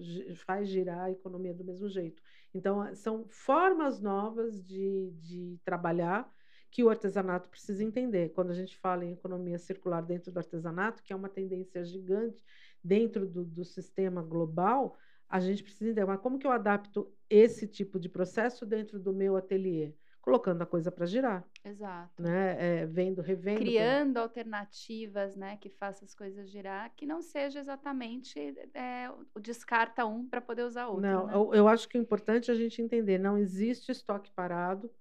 faz 0.45 0.69
girar 0.69 1.01
a 1.05 1.11
economia 1.11 1.53
do 1.53 1.63
mesmo 1.63 1.87
jeito. 1.89 2.21
Então, 2.53 2.95
são 2.95 3.27
formas 3.29 3.99
novas 4.01 4.63
de, 4.63 5.11
de 5.19 5.59
trabalhar 5.63 6.31
que 6.71 6.83
o 6.83 6.89
artesanato 6.89 7.49
precisa 7.49 7.83
entender. 7.83 8.29
Quando 8.29 8.51
a 8.51 8.53
gente 8.55 8.77
fala 8.77 9.05
em 9.05 9.13
economia 9.13 9.57
circular 9.57 10.01
dentro 10.01 10.31
do 10.31 10.37
artesanato, 10.37 11.03
que 11.03 11.13
é 11.13 11.15
uma 11.15 11.29
tendência 11.29 11.83
gigante 11.83 12.43
dentro 12.83 13.25
do, 13.27 13.43
do 13.45 13.63
sistema 13.65 14.21
global, 14.21 14.97
a 15.27 15.39
gente 15.39 15.63
precisa 15.63 15.85
entender, 15.91 16.05
mas 16.05 16.21
como 16.21 16.39
que 16.39 16.47
eu 16.47 16.51
adapto 16.51 17.11
esse 17.29 17.67
tipo 17.67 17.99
de 17.99 18.09
processo 18.09 18.65
dentro 18.65 18.99
do 18.99 19.13
meu 19.13 19.35
ateliê? 19.35 19.93
Colocando 20.21 20.61
a 20.61 20.65
coisa 20.65 20.91
para 20.91 21.05
girar, 21.05 21.43
Exato. 21.63 22.21
né? 22.21 22.81
É, 22.81 22.85
vendo, 22.85 23.21
revendo. 23.21 23.59
Criando 23.59 24.17
alternativas, 24.17 25.35
né, 25.35 25.57
que 25.57 25.69
façam 25.69 26.05
as 26.05 26.13
coisas 26.13 26.49
girar, 26.49 26.91
que 26.95 27.05
não 27.05 27.21
seja 27.21 27.59
exatamente 27.59 28.39
é, 28.73 29.09
o 29.33 29.39
descarta 29.39 30.05
um 30.05 30.27
para 30.27 30.41
poder 30.41 30.63
usar 30.63 30.87
outro, 30.87 31.01
Não, 31.01 31.27
né? 31.27 31.33
eu, 31.33 31.53
eu 31.53 31.67
acho 31.67 31.87
que 31.87 31.97
o 31.97 32.01
importante 32.01 32.51
é 32.51 32.53
a 32.53 32.57
gente 32.57 32.81
entender, 32.81 33.17
não 33.17 33.37
existe 33.37 33.91
estoque 33.91 34.31
parado. 34.31 34.91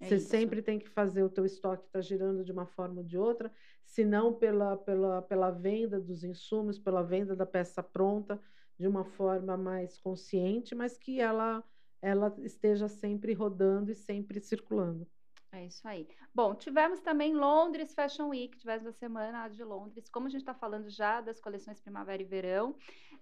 É 0.00 0.06
Você 0.06 0.16
isso. 0.16 0.28
sempre 0.28 0.62
tem 0.62 0.78
que 0.78 0.88
fazer 0.88 1.24
o 1.24 1.28
teu 1.28 1.44
estoque 1.44 1.86
estar 1.86 2.00
girando 2.00 2.44
de 2.44 2.52
uma 2.52 2.66
forma 2.66 2.98
ou 3.00 3.04
de 3.04 3.18
outra, 3.18 3.50
se 3.84 4.04
não 4.04 4.32
pela, 4.32 4.76
pela, 4.76 5.22
pela 5.22 5.50
venda 5.50 5.98
dos 6.00 6.22
insumos, 6.22 6.78
pela 6.78 7.02
venda 7.02 7.34
da 7.34 7.44
peça 7.46 7.82
pronta, 7.82 8.40
de 8.78 8.86
uma 8.86 9.04
forma 9.04 9.56
mais 9.56 9.98
consciente, 9.98 10.72
mas 10.74 10.96
que 10.96 11.20
ela, 11.20 11.64
ela 12.00 12.34
esteja 12.38 12.88
sempre 12.88 13.32
rodando 13.32 13.90
e 13.90 13.94
sempre 13.94 14.40
circulando. 14.40 15.06
É 15.50 15.64
isso 15.64 15.86
aí. 15.88 16.06
Bom, 16.34 16.54
tivemos 16.54 17.00
também 17.00 17.34
Londres 17.34 17.94
Fashion 17.94 18.28
Week, 18.28 18.56
tivemos 18.58 18.86
a 18.86 18.92
semana 18.92 19.48
de 19.48 19.64
Londres. 19.64 20.08
Como 20.08 20.26
a 20.26 20.30
gente 20.30 20.42
está 20.42 20.54
falando 20.54 20.90
já 20.90 21.20
das 21.20 21.40
coleções 21.40 21.80
primavera 21.80 22.20
e 22.20 22.24
verão, 22.24 22.76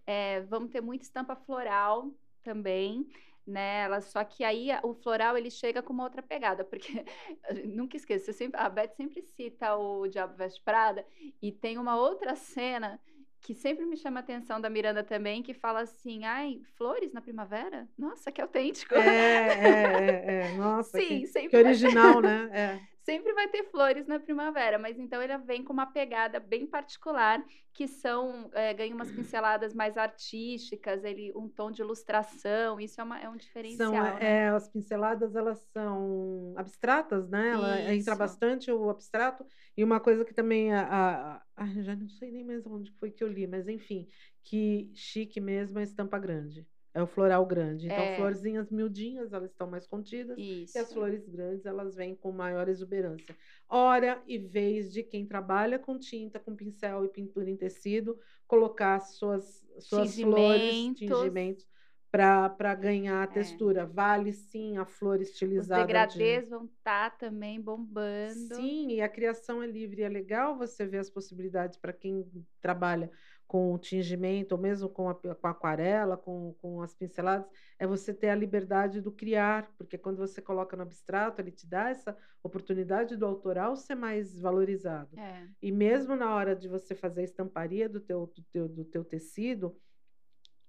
é, 0.04 0.40
vamos 0.42 0.70
ter 0.70 0.80
muita 0.80 1.04
estampa 1.04 1.36
floral 1.36 2.12
também, 2.42 3.08
né? 3.46 4.00
Só 4.00 4.24
que 4.24 4.42
aí 4.42 4.68
o 4.82 4.92
floral 4.92 5.38
ele 5.38 5.50
chega 5.50 5.80
com 5.82 5.92
uma 5.92 6.02
outra 6.02 6.20
pegada, 6.20 6.64
porque 6.64 7.04
nunca 7.64 7.96
esqueça, 7.96 8.32
a 8.54 8.68
Beth 8.68 8.94
sempre 8.96 9.22
cita 9.22 9.76
o 9.76 10.08
Diabo 10.08 10.34
Veste 10.36 10.60
Prada 10.62 11.06
e 11.40 11.52
tem 11.52 11.78
uma 11.78 11.96
outra 11.96 12.34
cena 12.34 13.00
que 13.46 13.54
sempre 13.54 13.86
me 13.86 13.96
chama 13.96 14.18
a 14.18 14.22
atenção 14.24 14.60
da 14.60 14.68
Miranda 14.68 15.04
também, 15.04 15.40
que 15.40 15.54
fala 15.54 15.82
assim, 15.82 16.24
ai, 16.24 16.60
flores 16.76 17.12
na 17.12 17.20
primavera? 17.20 17.86
Nossa, 17.96 18.32
que 18.32 18.40
autêntico. 18.42 18.92
É, 18.96 18.98
é, 18.98 20.24
é, 20.26 20.52
é. 20.52 20.56
Nossa, 20.56 20.98
Sim, 20.98 21.20
que, 21.20 21.26
sempre 21.28 21.50
que 21.50 21.56
original, 21.56 22.20
né? 22.20 22.50
É. 22.52 22.95
Sempre 23.08 23.32
vai 23.34 23.48
ter 23.48 23.62
flores 23.70 24.06
na 24.08 24.18
primavera, 24.18 24.78
mas 24.80 24.98
então 24.98 25.22
ele 25.22 25.36
vem 25.38 25.62
com 25.62 25.72
uma 25.72 25.86
pegada 25.86 26.40
bem 26.40 26.66
particular, 26.66 27.44
que 27.72 27.86
são, 27.86 28.50
eh, 28.52 28.74
ganha 28.74 28.94
umas 28.94 29.12
pinceladas 29.12 29.72
mais 29.74 29.96
artísticas, 29.96 31.04
ele, 31.04 31.32
um 31.36 31.48
tom 31.48 31.70
de 31.70 31.82
ilustração, 31.82 32.80
isso 32.80 33.00
é, 33.00 33.04
uma- 33.04 33.20
é 33.20 33.28
um 33.28 33.36
diferencial, 33.36 33.78
São, 33.84 34.18
né? 34.18 34.22
é, 34.22 34.48
as 34.48 34.68
pinceladas, 34.68 35.34
elas 35.34 35.58
são 35.72 36.54
abstratas, 36.56 37.28
né? 37.28 37.50
Ela 37.50 37.92
entra 37.92 38.14
Isso. 38.14 38.18
bastante 38.18 38.70
o 38.72 38.88
abstrato. 38.90 39.44
E 39.76 39.84
uma 39.84 40.00
coisa 40.00 40.24
que 40.24 40.32
também, 40.34 40.72
a, 40.72 41.36
a, 41.36 41.42
a- 41.56 41.66
já 41.82 41.94
não 41.96 42.08
sei 42.08 42.30
nem 42.32 42.44
mais 42.44 42.64
onde 42.66 42.90
foi 42.92 43.10
que 43.10 43.22
eu 43.22 43.28
li, 43.28 43.46
mas 43.46 43.68
enfim, 43.68 44.08
que 44.44 44.90
chique 44.94 45.40
mesmo 45.40 45.78
é 45.78 45.82
a 45.82 45.84
estampa 45.84 46.18
grande. 46.18 46.66
É 46.96 47.02
o 47.02 47.06
floral 47.06 47.44
grande. 47.44 47.84
Então, 47.88 47.98
É. 47.98 48.16
florzinhas 48.16 48.70
miudinhas, 48.70 49.30
elas 49.34 49.50
estão 49.50 49.68
mais 49.68 49.86
contidas. 49.86 50.38
Isso. 50.38 50.78
E 50.78 50.80
as 50.80 50.90
flores 50.90 51.28
grandes, 51.28 51.66
elas 51.66 51.94
vêm 51.94 52.16
com 52.16 52.32
maior 52.32 52.70
exuberância. 52.70 53.36
Hora 53.68 54.22
e 54.26 54.38
vez 54.38 54.90
de 54.90 55.02
quem 55.02 55.26
trabalha 55.26 55.78
com 55.78 55.98
tinta, 55.98 56.40
com 56.40 56.56
pincel 56.56 57.04
e 57.04 57.08
pintura 57.08 57.50
em 57.50 57.56
tecido, 57.56 58.18
colocar 58.46 58.98
suas, 59.00 59.62
suas 59.78 60.18
flores, 60.18 60.94
Tingimentos. 60.94 61.66
Para 62.10 62.74
ganhar 62.74 63.20
a 63.20 63.24
É. 63.24 63.26
textura. 63.26 63.84
Vale 63.86 64.32
sim 64.32 64.78
a 64.78 64.84
flor 64.86 65.20
Os 65.20 65.28
estilizada. 65.28 65.82
de- 65.82 65.86
degradês 65.86 66.48
vão 66.48 66.64
estar 66.66 67.16
também 67.18 67.60
bombando. 67.60 68.54
Sim, 68.54 68.92
e 68.92 69.00
a 69.02 69.08
criação 69.08 69.62
é 69.62 69.66
livre 69.66 70.00
e 70.00 70.04
é 70.04 70.08
legal 70.08 70.56
você 70.56 70.86
ver 70.86 70.98
as 70.98 71.10
possibilidades 71.10 71.76
para 71.78 71.92
quem 71.92 72.24
trabalha 72.60 73.10
com 73.46 73.78
tingimento, 73.78 74.52
ou 74.56 74.58
mesmo 74.60 74.88
com, 74.88 75.08
a, 75.08 75.14
com 75.14 75.46
aquarela, 75.46 76.16
com, 76.16 76.52
com 76.60 76.82
as 76.82 76.92
pinceladas, 76.94 77.46
é 77.78 77.86
você 77.86 78.12
ter 78.12 78.28
a 78.28 78.34
liberdade 78.34 79.00
do 79.00 79.12
criar, 79.12 79.72
porque 79.78 79.96
quando 79.96 80.16
você 80.18 80.42
coloca 80.42 80.76
no 80.76 80.82
abstrato, 80.82 81.40
ele 81.40 81.52
te 81.52 81.64
dá 81.64 81.90
essa 81.90 82.16
oportunidade 82.42 83.16
do 83.16 83.24
autoral 83.24 83.76
ser 83.76 83.94
mais 83.94 84.36
valorizado. 84.40 85.16
É. 85.16 85.46
E 85.62 85.70
mesmo 85.70 86.16
na 86.16 86.34
hora 86.34 86.56
de 86.56 86.68
você 86.68 86.92
fazer 86.94 87.20
a 87.20 87.24
estamparia 87.24 87.88
do 87.88 88.00
teu, 88.00 88.26
do 88.34 88.42
teu, 88.52 88.68
do 88.68 88.84
teu 88.84 89.04
tecido, 89.04 89.76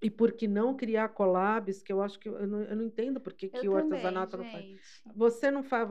e 0.01 0.09
por 0.09 0.31
que 0.33 0.47
não 0.47 0.75
criar 0.75 1.09
collabs, 1.09 1.81
que 1.81 1.91
eu 1.91 2.01
acho 2.01 2.19
que 2.19 2.29
eu 2.29 2.45
não, 2.47 2.61
eu 2.63 2.75
não 2.75 2.83
entendo 2.83 3.19
por 3.19 3.33
que, 3.33 3.49
que 3.49 3.67
o 3.67 3.73
também, 3.73 3.93
artesanato 3.93 4.37
não 4.37 4.45
faz. 4.45 4.65
gente. 4.65 4.81
Você 5.15 5.51
não 5.51 5.63
faz. 5.63 5.89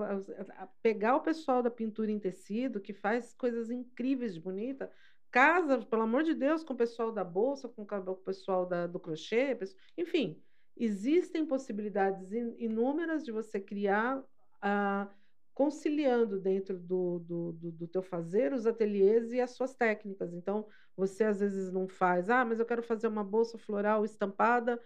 Pegar 0.83 1.17
o 1.17 1.21
pessoal 1.21 1.63
da 1.63 1.71
pintura 1.71 2.11
em 2.11 2.19
tecido, 2.19 2.81
que 2.81 2.93
faz 2.93 3.35
coisas 3.35 3.71
incríveis 3.71 4.35
de 4.35 4.41
bonita, 4.41 4.91
casa, 5.31 5.79
pelo 5.79 6.03
amor 6.03 6.23
de 6.23 6.35
Deus, 6.35 6.63
com 6.63 6.73
o 6.73 6.77
pessoal 6.77 7.11
da 7.11 7.25
bolsa, 7.25 7.69
com 7.69 7.83
o 7.83 8.17
pessoal 8.17 8.65
da- 8.65 8.87
do 8.87 8.99
crochê, 9.01 9.59
enfim, 9.99 10.41
existem 10.77 11.45
possibilidades 11.45 12.33
in- 12.33 12.55
inúmeras 12.59 13.25
de 13.25 13.33
você 13.33 13.59
criar, 13.61 14.23
ah, 14.63 15.09
conciliando 15.57 16.39
dentro 16.41 16.79
do, 16.79 17.21
do, 17.21 17.53
do, 17.55 17.73
do 17.73 17.89
teu 17.89 18.03
fazer 18.03 18.53
os 18.55 18.67
ateliês 18.67 19.33
e 19.33 19.41
as 19.41 19.53
suas 19.53 19.75
técnicas. 19.75 20.35
Então, 20.35 20.69
você 20.97 21.25
às 21.25 21.41
vezes 21.41 21.73
não 21.73 21.89
faz, 21.89 22.31
ah, 22.31 22.45
mas 22.45 22.61
eu 22.61 22.67
quero 22.67 22.85
fazer 22.85 23.09
uma 23.09 23.25
bolsa 23.25 23.59
floral 23.59 24.05
estampada, 24.05 24.81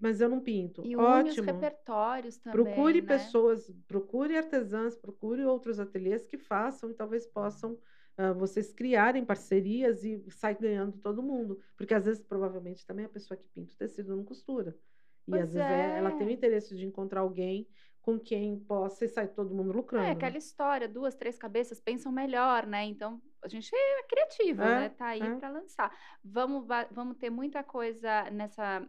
mas 0.00 0.20
eu 0.20 0.28
não 0.28 0.40
pinto. 0.42 0.82
E 0.84 0.96
une 0.96 1.30
os 1.30 1.40
Ótimo. 1.40 1.46
repertórios 1.46 2.38
também, 2.38 2.62
Procure 2.62 3.02
né? 3.02 3.08
pessoas, 3.08 3.70
procure 3.88 4.36
artesãs, 4.36 4.96
procure 4.96 5.44
outros 5.44 5.80
ateliês 5.80 6.26
que 6.26 6.38
façam 6.38 6.90
e 6.90 6.94
talvez 6.94 7.26
possam 7.26 7.74
uh, 8.18 8.34
vocês 8.36 8.72
criarem 8.72 9.24
parcerias 9.24 10.04
e 10.04 10.24
sai 10.30 10.54
ganhando 10.56 10.98
todo 11.00 11.22
mundo. 11.22 11.58
Porque 11.76 11.94
às 11.94 12.04
vezes, 12.06 12.22
provavelmente, 12.22 12.86
também 12.86 13.04
a 13.06 13.08
pessoa 13.08 13.36
que 13.38 13.48
pinta 13.48 13.74
o 13.74 13.76
tecido 13.76 14.14
não 14.16 14.24
costura. 14.24 14.78
E 15.26 15.36
Pois 15.36 15.40
às 15.40 15.54
vezes 15.54 15.70
é- 15.70 15.96
ela 15.96 16.12
tem 16.12 16.26
o 16.26 16.30
é. 16.30 16.32
interesse 16.32 16.76
de 16.76 16.84
encontrar 16.86 17.20
alguém 17.20 17.68
com 18.04 18.18
quem 18.18 18.58
possa 18.60 19.04
e 19.04 19.08
sai 19.08 19.28
todo 19.28 19.54
mundo 19.54 19.70
É 19.70 19.76
lucrando, 19.76 20.10
aquela 20.12 20.32
né? 20.32 20.38
história, 20.38 20.88
duas, 20.88 21.14
três 21.14 21.38
cabeças 21.38 21.80
pensam 21.80 22.12
melhor, 22.12 22.66
né? 22.66 22.84
Então 22.84 23.20
a 23.42 23.48
gente 23.48 23.70
é 23.74 24.02
criativo, 24.04 24.60
né? 24.60 24.86
É, 24.86 24.88
Tá 24.90 25.06
aí 25.08 25.20
é. 25.22 25.34
para 25.36 25.48
lançar. 25.50 25.90
Vamos, 26.22 26.66
va- 26.66 26.88
vamos 26.90 27.16
ter 27.16 27.30
muita 27.30 27.62
coisa 27.64 28.30
nessa, 28.30 28.86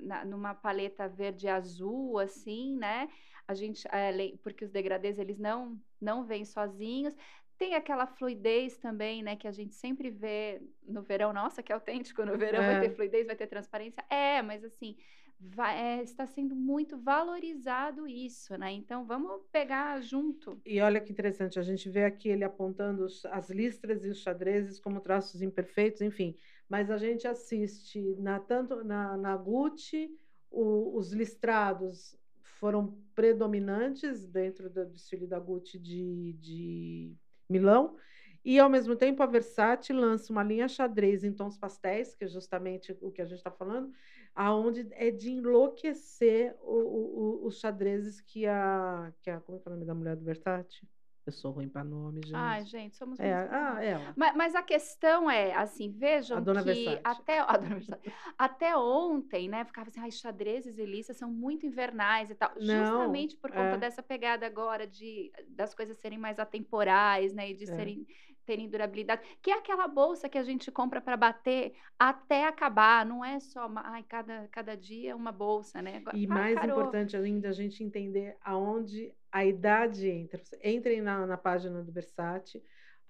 na- 0.00 0.24
numa 0.24 0.54
paleta 0.54 1.08
verde 1.08 1.46
e 1.46 1.48
azul, 1.50 2.18
assim, 2.18 2.76
né? 2.76 3.08
A 3.46 3.54
gente, 3.54 3.86
é, 3.92 4.36
porque 4.42 4.64
os 4.64 4.70
degradês 4.70 5.18
eles 5.18 5.38
não 5.38 5.80
não 6.00 6.24
vêm 6.24 6.44
sozinhos. 6.44 7.14
Tem 7.56 7.74
aquela 7.74 8.06
fluidez 8.06 8.78
também, 8.78 9.22
né? 9.22 9.36
Que 9.36 9.48
a 9.48 9.52
gente 9.52 9.74
sempre 9.74 10.10
vê 10.10 10.60
no 10.82 11.02
verão. 11.02 11.32
Nossa, 11.32 11.62
que 11.62 11.72
autêntico! 11.72 12.24
No 12.24 12.36
verão 12.36 12.64
vai 12.64 12.78
ter 12.80 12.86
É. 12.86 12.90
fluidez, 12.90 13.26
vai 13.26 13.36
ter 13.36 13.46
transparência. 13.46 14.04
É, 14.10 14.42
mas 14.42 14.64
assim, 14.64 14.96
vai- 15.40 15.98
é, 15.98 16.02
está 16.02 16.26
sendo 16.26 16.54
muito 16.54 16.96
valorizado 16.98 18.06
isso, 18.06 18.56
né? 18.56 18.72
Então 18.72 19.04
vamos 19.04 19.42
pegar 19.52 20.00
junto. 20.00 20.60
E 20.64 20.80
olha 20.80 21.00
que 21.00 21.12
interessante, 21.12 21.58
a 21.58 21.62
gente 21.62 21.88
vê 21.88 22.04
aqui 22.04 22.28
ele 22.28 22.44
apontando 22.44 23.04
os- 23.04 23.24
as 23.26 23.50
listras 23.50 24.04
e 24.04 24.08
os 24.08 24.20
xadrezes 24.20 24.80
como 24.80 25.00
traços 25.00 25.42
imperfeitos, 25.42 26.00
enfim. 26.00 26.36
Mas 26.68 26.90
a 26.90 26.96
gente 26.96 27.26
assiste 27.26 28.00
na 28.18 28.40
tanto 28.40 28.82
na, 28.84 29.16
na 29.16 29.36
Gucci, 29.36 30.10
o- 30.50 30.96
os 30.96 31.12
listrados 31.12 32.16
foram 32.42 32.96
predominantes 33.14 34.26
dentro 34.26 34.70
do 34.70 34.86
desfile 34.86 35.26
da 35.26 35.38
Gucci 35.38 35.78
de, 35.78 36.32
de 36.40 37.12
Milão. 37.48 37.96
E 38.44 38.58
ao 38.58 38.68
mesmo 38.68 38.94
tempo 38.94 39.22
a 39.22 39.26
Versace 39.26 39.92
lança 39.92 40.30
uma 40.30 40.42
linha 40.42 40.68
xadrez 40.68 41.24
em 41.24 41.32
tons 41.32 41.56
pastéis, 41.56 42.14
que 42.14 42.24
é 42.24 42.28
justamente 42.28 42.96
o 43.00 43.10
que 43.10 43.22
a 43.22 43.24
gente 43.24 43.38
está 43.38 43.50
falando, 43.50 43.90
aonde 44.34 44.86
é 44.92 45.10
de 45.10 45.30
enlouquecer 45.30 46.56
o- 46.60 46.72
o- 46.72 47.44
o- 47.44 47.46
os 47.46 47.58
xadrezes 47.60 48.20
que 48.20 48.46
a, 48.46 49.12
que 49.22 49.30
a. 49.30 49.40
Como 49.40 49.58
é 49.58 49.60
que 49.60 49.68
é 49.68 49.70
o 49.70 49.74
nome 49.74 49.86
da 49.86 49.94
mulher 49.94 50.16
do 50.16 50.24
Versace? 50.24 50.86
Eu 51.26 51.32
sou 51.32 51.52
ruim 51.52 51.68
para 51.68 51.84
nome, 51.84 52.20
Ai, 52.32 52.60
gente. 52.60 52.70
gente, 52.70 52.96
somos 52.96 53.18
É, 53.18 53.32
ah, 53.32 53.82
ela, 53.82 54.12
Ma- 54.16 54.34
Mas, 54.34 54.54
a 54.54 54.62
questão 54.62 55.30
é, 55.30 55.54
assim, 55.54 55.88
a 55.88 55.98
vejam 55.98 56.40
dona 56.40 56.62
que 56.62 56.64
Versace. 56.64 57.00
até, 57.04 57.38
a 57.48 57.56
dona 57.56 57.74
Versace, 57.76 58.12
até 58.36 58.76
ontem, 58.76 59.48
né, 59.48 59.64
ficava 59.64 59.88
assim, 59.88 60.00
ai, 60.00 60.10
xadrezes 60.10 60.76
e 60.78 60.84
listas 60.84 61.16
são 61.16 61.30
muito 61.30 61.64
invernais 61.64 62.28
e 62.30 62.34
tal, 62.34 62.50
Não, 62.60 62.66
justamente 62.76 63.36
por 63.36 63.50
conta 63.50 63.76
é, 63.76 63.78
dessa 63.78 64.02
pegada 64.02 64.46
agora 64.46 64.86
de 64.86 65.32
das 65.48 65.74
coisas 65.74 65.96
serem 65.98 66.18
mais 66.18 66.38
atemporais, 66.38 67.32
né, 67.32 67.50
e 67.50 67.54
de 67.54 67.64
é. 67.64 67.66
serem 67.66 68.06
terem 68.44 68.68
durabilidade, 68.68 69.22
que 69.42 69.50
é 69.50 69.54
aquela 69.54 69.88
bolsa 69.88 70.28
que 70.28 70.38
a 70.38 70.42
gente 70.42 70.70
compra 70.70 71.00
para 71.00 71.16
bater 71.16 71.74
até 71.98 72.46
acabar, 72.46 73.04
não 73.04 73.24
é 73.24 73.40
só, 73.40 73.66
uma, 73.66 73.82
ai, 73.86 74.02
cada, 74.02 74.48
cada 74.48 74.76
dia 74.76 75.16
uma 75.16 75.32
bolsa, 75.32 75.80
né? 75.82 76.02
E 76.12 76.20
ai, 76.20 76.26
mais 76.26 76.64
importante 76.64 77.16
ainda, 77.16 77.48
a 77.48 77.52
gente 77.52 77.82
entender 77.82 78.36
aonde 78.42 79.12
a 79.32 79.44
idade 79.44 80.08
entra. 80.08 80.40
Entrem 80.62 81.00
na, 81.00 81.26
na 81.26 81.36
página 81.36 81.82
do 81.82 81.90
Versace, 81.90 82.62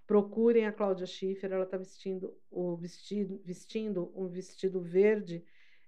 procurem 0.06 0.66
a 0.66 0.72
Cláudia 0.72 1.06
Schiffer, 1.06 1.52
ela 1.52 1.64
está 1.64 1.76
vestindo 1.76 2.36
o 2.50 2.76
vestido, 2.76 3.40
vestindo 3.44 4.12
um 4.14 4.28
vestido 4.28 4.80
verde, 4.80 5.44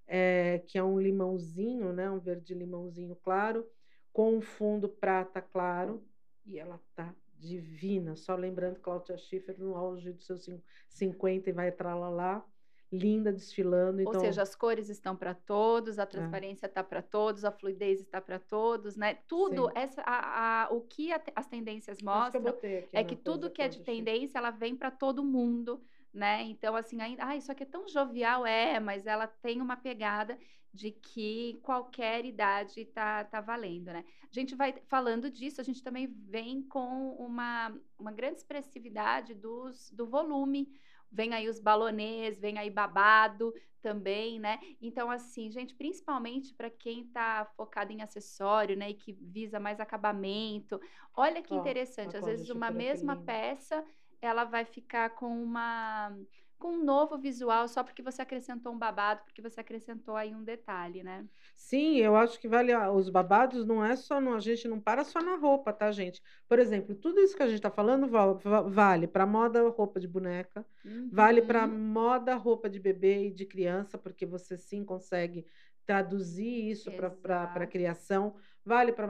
eh, 0.06 0.62
que 0.66 0.78
é 0.78 0.82
um 0.82 0.98
limãozinho, 0.98 1.92
né? 1.92 2.10
Um 2.10 2.18
verde 2.18 2.54
limãozinho 2.54 3.16
claro, 3.16 3.66
com 4.12 4.36
um 4.36 4.40
fundo 4.40 4.88
prata 4.88 5.40
claro, 5.40 6.02
e 6.46 6.58
ela 6.58 6.80
tá 6.94 7.14
divina. 7.38 8.16
Só 8.16 8.34
lembrando 8.36 8.80
Cláudia 8.80 9.16
Schiffer 9.18 9.58
no 9.58 9.76
auge 9.76 10.12
dos 10.12 10.26
seus 10.26 10.44
cin- 10.44 10.62
50 10.88 11.50
e 11.50 11.52
vai 11.52 11.72
tralalá, 11.72 12.44
linda 12.92 13.32
desfilando. 13.32 14.00
Ou 14.04 14.14
Então, 14.14 14.14
seja, 14.14 14.40
as 14.42 14.54
cores 14.54 14.88
estão 14.88 15.16
para 15.16 15.34
todos, 15.34 15.98
a 15.98 16.06
é, 16.14 16.36
transparência 16.36 16.66
está 16.66 16.82
para 16.84 17.02
todos, 17.02 17.44
a 17.44 17.50
fluidez 17.50 18.00
está 18.00 18.20
para 18.20 18.38
todos, 18.38 18.96
né? 18.96 19.14
Tudo, 19.14 19.68
sim. 19.68 19.74
essa, 19.74 20.00
a, 20.02 20.64
a- 20.66 20.68
o 20.72 20.82
que 20.82 21.12
a 21.12 21.20
as 21.34 21.48
tendências 21.48 22.00
que 22.30 22.38
mostram 22.38 22.40
botei 22.40 22.78
aqui 22.78 22.94
é 22.94 23.02
que 23.02 23.16
tudo 23.16 23.50
que 23.50 23.60
é 23.60 23.68
de 23.68 23.80
tendência, 23.80 24.38
ela 24.38 24.50
vem 24.50 24.76
para 24.76 24.92
todo 24.92 25.24
mundo, 25.24 25.82
né? 26.12 26.42
Então, 26.44 26.76
assim, 26.76 27.00
ainda, 27.02 27.26
ah, 27.26 27.36
isso 27.36 27.50
aqui 27.50 27.64
é 27.64 27.66
tão 27.66 27.88
jovial, 27.88 28.46
é, 28.46 28.78
mas 28.78 29.06
ela 29.06 29.26
tem 29.26 29.60
uma 29.60 29.76
pegada 29.76 30.38
de 30.76 30.90
que 30.90 31.58
qualquer 31.62 32.24
idade 32.24 32.84
tá, 32.84 33.24
tá 33.24 33.40
valendo, 33.40 33.86
né? 33.86 34.04
A 34.22 34.32
gente 34.32 34.54
vai 34.54 34.74
falando 34.86 35.30
disso, 35.30 35.60
a 35.60 35.64
gente 35.64 35.82
também 35.82 36.06
vem 36.06 36.62
com 36.62 37.12
uma, 37.18 37.74
uma 37.98 38.12
grande 38.12 38.36
expressividade 38.36 39.34
dos, 39.34 39.90
do 39.90 40.06
volume. 40.06 40.68
Vem 41.10 41.32
aí 41.32 41.48
os 41.48 41.58
balonês, 41.58 42.38
vem 42.38 42.58
aí 42.58 42.68
babado 42.68 43.54
também, 43.80 44.38
né? 44.38 44.58
Então, 44.82 45.10
assim, 45.10 45.50
gente, 45.50 45.74
principalmente 45.74 46.52
para 46.52 46.68
quem 46.68 47.06
tá 47.06 47.46
focado 47.56 47.92
em 47.92 48.02
acessório, 48.02 48.76
né, 48.76 48.90
e 48.90 48.94
que 48.94 49.12
visa 49.12 49.58
mais 49.58 49.80
acabamento. 49.80 50.80
Olha 51.14 51.40
que 51.40 51.54
a 51.54 51.56
interessante, 51.56 52.16
às 52.16 52.26
vezes 52.26 52.50
uma 52.50 52.70
mesma 52.70 53.16
peça, 53.16 53.82
ela 54.20 54.44
vai 54.44 54.64
ficar 54.64 55.10
com 55.10 55.42
uma 55.42 56.14
com 56.58 56.72
um 56.74 56.84
novo 56.84 57.18
visual 57.18 57.68
só 57.68 57.82
porque 57.84 58.02
você 58.02 58.22
acrescentou 58.22 58.72
um 58.74 58.78
babado, 58.78 59.22
porque 59.24 59.42
você 59.42 59.60
acrescentou 59.60 60.16
aí 60.16 60.34
um 60.34 60.44
detalhe, 60.44 61.02
né? 61.02 61.28
Sim, 61.54 61.96
eu 61.98 62.14
acho 62.16 62.38
que 62.38 62.46
vale 62.48 62.74
os 62.76 63.08
babados 63.08 63.64
não 63.66 63.84
é 63.84 63.96
só 63.96 64.20
no, 64.20 64.34
a 64.34 64.40
gente 64.40 64.68
não 64.68 64.80
para 64.80 65.04
só 65.04 65.20
na 65.22 65.36
roupa, 65.36 65.72
tá, 65.72 65.90
gente? 65.90 66.20
Por 66.48 66.58
exemplo, 66.58 66.94
tudo 66.94 67.20
isso 67.20 67.36
que 67.36 67.42
a 67.42 67.46
gente 67.46 67.56
está 67.56 67.70
falando 67.70 68.08
val- 68.08 68.38
va- 68.38 68.62
vale 68.62 69.06
para 69.08 69.26
moda 69.26 69.66
roupa 69.70 69.98
de 69.98 70.06
boneca, 70.06 70.66
vale 71.10 71.40
para 71.42 71.66
Uhum. 71.66 71.66
moda 71.66 72.34
roupa 72.34 72.68
de 72.68 72.78
bebê 72.78 73.28
e 73.28 73.32
de 73.32 73.46
criança, 73.46 73.96
porque 73.98 74.26
você 74.26 74.56
sim 74.58 74.84
consegue 74.84 75.46
traduzir 75.86 76.70
isso 76.70 76.92
para 76.92 77.44
a 77.44 77.66
criação, 77.66 78.34
vale 78.64 78.92
para 78.92 79.06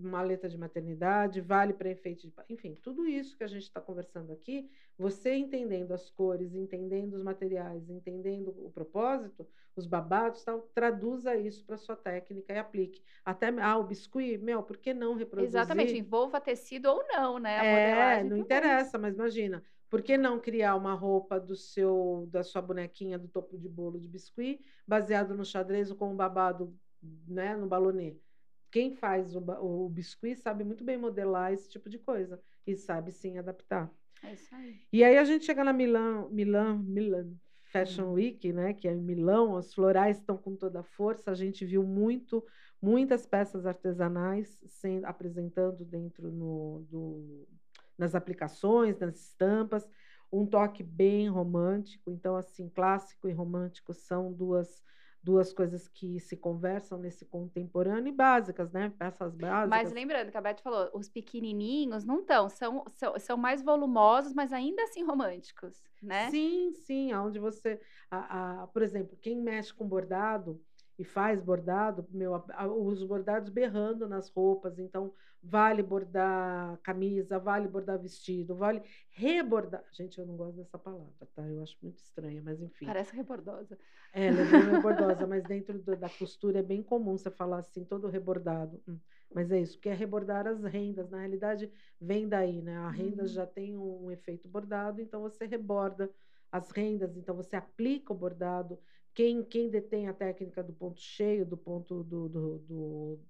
maleta 0.00 0.48
de 0.48 0.58
maternidade, 0.58 1.40
vale 1.40 1.72
para 1.72 1.90
enfeite 1.90 2.28
de, 2.28 2.34
enfim, 2.50 2.74
tudo 2.74 3.06
isso 3.06 3.36
que 3.36 3.44
a 3.44 3.46
gente 3.48 3.62
está 3.62 3.80
conversando 3.80 4.32
aqui, 4.32 4.70
você 4.98 5.34
entendendo 5.34 5.92
as 5.92 6.10
cores, 6.10 6.54
entendendo 6.54 7.14
os 7.14 7.22
materiais, 7.22 7.88
entendendo 7.88 8.50
o 8.50 8.70
propósito, 8.70 9.48
os 9.74 9.86
babados, 9.86 10.44
tal, 10.44 10.62
traduza 10.74 11.36
isso 11.36 11.64
para 11.64 11.76
sua 11.78 11.96
técnica 11.96 12.52
e 12.52 12.58
aplique. 12.58 13.02
Até 13.24 13.48
ah, 13.60 13.78
o 13.78 13.84
biscuit, 13.84 14.38
meu, 14.38 14.62
por 14.62 14.76
que 14.76 14.92
não 14.92 15.14
Exatamente, 15.36 15.96
reproduzir? 15.96 15.96
envolva 15.96 16.40
tecido 16.40 16.86
ou 16.90 17.06
não, 17.06 17.38
né? 17.38 17.58
A 17.60 17.64
É, 17.64 18.22
não 18.24 18.36
também. 18.36 18.36
interessa, 18.36 18.98
mas 18.98 19.14
imagina, 19.14 19.64
por 19.88 20.02
que 20.02 20.16
não 20.18 20.40
criar 20.40 20.76
uma 20.76 20.94
roupa 20.94 21.40
do 21.40 21.56
seu, 21.56 22.28
da 22.30 22.42
sua 22.42 22.62
bonequinha 22.62 23.18
do 23.18 23.28
topo 23.28 23.58
de 23.58 23.68
bolo 23.68 23.98
de 24.00 24.08
biscuit, 24.08 24.60
baseado 24.86 25.34
no 25.34 25.44
xadrez 25.44 25.90
ou 25.90 25.96
com 25.96 26.12
um 26.12 26.16
babado, 26.16 26.78
né, 27.26 27.56
no 27.56 27.66
balonê? 27.66 28.18
Quem 28.70 28.94
faz 28.94 29.34
o, 29.34 29.40
o 29.40 29.88
biscuit 29.88 30.36
sabe 30.36 30.64
muito 30.64 30.84
bem 30.84 30.98
modelar 30.98 31.52
esse 31.52 31.68
tipo 31.68 31.88
de 31.88 31.98
coisa 31.98 32.40
e 32.66 32.76
sabe 32.76 33.12
sim 33.12 33.38
adaptar. 33.38 33.92
É 34.22 34.32
isso 34.34 34.54
aí. 34.54 34.80
E 34.92 35.04
aí 35.04 35.18
a 35.18 35.24
gente 35.24 35.44
chega 35.44 35.64
na 35.64 35.72
Milan, 35.72 36.28
Milan, 36.30 36.78
Milan 36.82 37.34
Fashion 37.64 38.12
Hum. 38.12 38.14
Week, 38.14 38.52
né, 38.52 38.72
que 38.72 38.88
é 38.88 38.92
em 38.92 39.02
Milão, 39.02 39.52
os 39.54 39.74
florais 39.74 40.18
estão 40.18 40.38
com 40.38 40.56
toda 40.56 40.80
a 40.80 40.82
força. 40.82 41.30
A 41.30 41.34
gente 41.34 41.64
viu 41.66 41.82
muito, 41.82 42.44
muitas 42.80 43.26
peças 43.26 43.66
artesanais 43.66 44.58
sendo 44.66 45.04
apresentando 45.06 45.84
dentro 45.84 46.30
no, 46.30 46.86
do, 46.88 47.48
nas 47.98 48.14
aplicações, 48.14 48.98
nas 48.98 49.16
estampas, 49.20 49.88
um 50.32 50.46
toque 50.46 50.82
bem 50.82 51.28
romântico. 51.28 52.10
Então, 52.10 52.36
assim, 52.36 52.68
clássico 52.70 53.28
e 53.28 53.32
romântico 53.32 53.92
são 53.94 54.32
duas 54.32 54.82
duas 55.22 55.52
coisas 55.52 55.88
que 55.88 56.20
se 56.20 56.36
conversam 56.36 56.96
nesse 56.98 57.26
contemporâneo 57.26 58.08
e 58.12 58.16
básicas, 58.16 58.70
né? 58.72 58.88
Peças 58.98 59.34
Mas 59.64 59.90
básicas. 59.90 59.92
lembrando 59.92 60.30
que 60.30 60.36
a 60.36 60.40
Beth 60.40 60.58
falou, 60.62 60.90
os 60.94 61.08
pequenininhos 61.08 62.04
não 62.04 62.20
estão, 62.20 62.48
são, 62.48 62.84
são, 62.92 63.18
são 63.18 63.36
mais 63.36 63.62
volumosos, 63.62 64.32
mas 64.34 64.52
ainda 64.52 64.82
assim 64.84 65.02
românticos, 65.04 65.82
né? 66.02 66.34
Sim, 66.34 66.72
sim, 66.72 67.12
aonde 67.12 67.38
você, 67.38 67.80
a, 68.10 68.62
a- 68.64 68.66
por 68.68 68.82
exemplo, 68.82 69.16
quem 69.16 69.36
mexe 69.40 69.72
com 69.72 69.86
bordado 69.88 70.62
e 70.98 71.04
faz 71.04 71.40
bordado, 71.40 72.06
meu, 72.10 72.34
os 72.82 73.02
bordados 73.04 73.50
berrando 73.50 74.08
nas 74.08 74.28
roupas, 74.30 74.78
então 74.78 75.14
vale 75.42 75.82
bordar 75.82 76.78
camisa, 76.82 77.38
vale 77.38 77.68
bordar 77.68 78.00
vestido, 78.00 78.56
vale 78.56 78.82
rebordar. 79.10 79.84
Gente, 79.92 80.18
eu 80.18 80.26
não 80.26 80.36
gosto 80.36 80.56
dessa 80.56 80.78
palavra, 80.78 81.14
tá? 81.34 81.46
Eu 81.48 81.62
acho 81.62 81.76
muito 81.82 81.98
estranha, 81.98 82.42
mas 82.42 82.60
enfim. 82.60 82.98
Parece 82.98 83.14
rebordosa. 83.14 83.78
É, 84.12 84.26
ela 84.26 84.40
é 84.40 84.44
bem 84.46 84.64
rebordosa, 84.64 85.26
mas 85.26 85.44
dentro 85.44 85.78
do- 85.82 85.94
da 85.96 86.08
costura 86.08 86.60
é 86.60 86.62
bem 86.62 86.82
comum 86.82 87.18
você 87.18 87.30
falar 87.30 87.58
assim, 87.58 87.84
todo 87.84 88.08
rebordado. 88.08 88.82
Hum, 88.88 88.98
Mas 89.34 89.50
é 89.52 89.60
isso, 89.60 89.74
porque 89.76 89.90
é 89.90 89.94
rebordar 89.94 90.46
as 90.46 90.62
rendas. 90.64 91.10
Na 91.10 91.18
realidade, 91.18 91.70
vem 92.00 92.26
daí, 92.28 92.62
né? 92.62 92.76
A 92.78 92.90
renda 92.90 93.24
Uhum. 93.24 93.28
já 93.28 93.46
tem 93.46 93.76
um, 93.76 94.06
um 94.06 94.10
efeito 94.10 94.48
bordado, 94.48 95.00
então 95.02 95.20
você 95.20 95.44
reborda 95.46 96.10
as 96.50 96.70
rendas, 96.70 97.14
então 97.16 97.36
você 97.36 97.56
aplica 97.56 98.10
o 98.12 98.16
bordado. 98.16 98.80
Quem, 99.18 99.42
quem 99.42 99.68
detém 99.68 100.06
a 100.06 100.14
técnica 100.14 100.62
do 100.62 100.72
ponto 100.72 101.00
cheio, 101.00 101.44
do 101.44 101.56
ponto 101.56 102.04
do, 102.04 102.28
do, 102.28 102.58
do, 102.58 103.20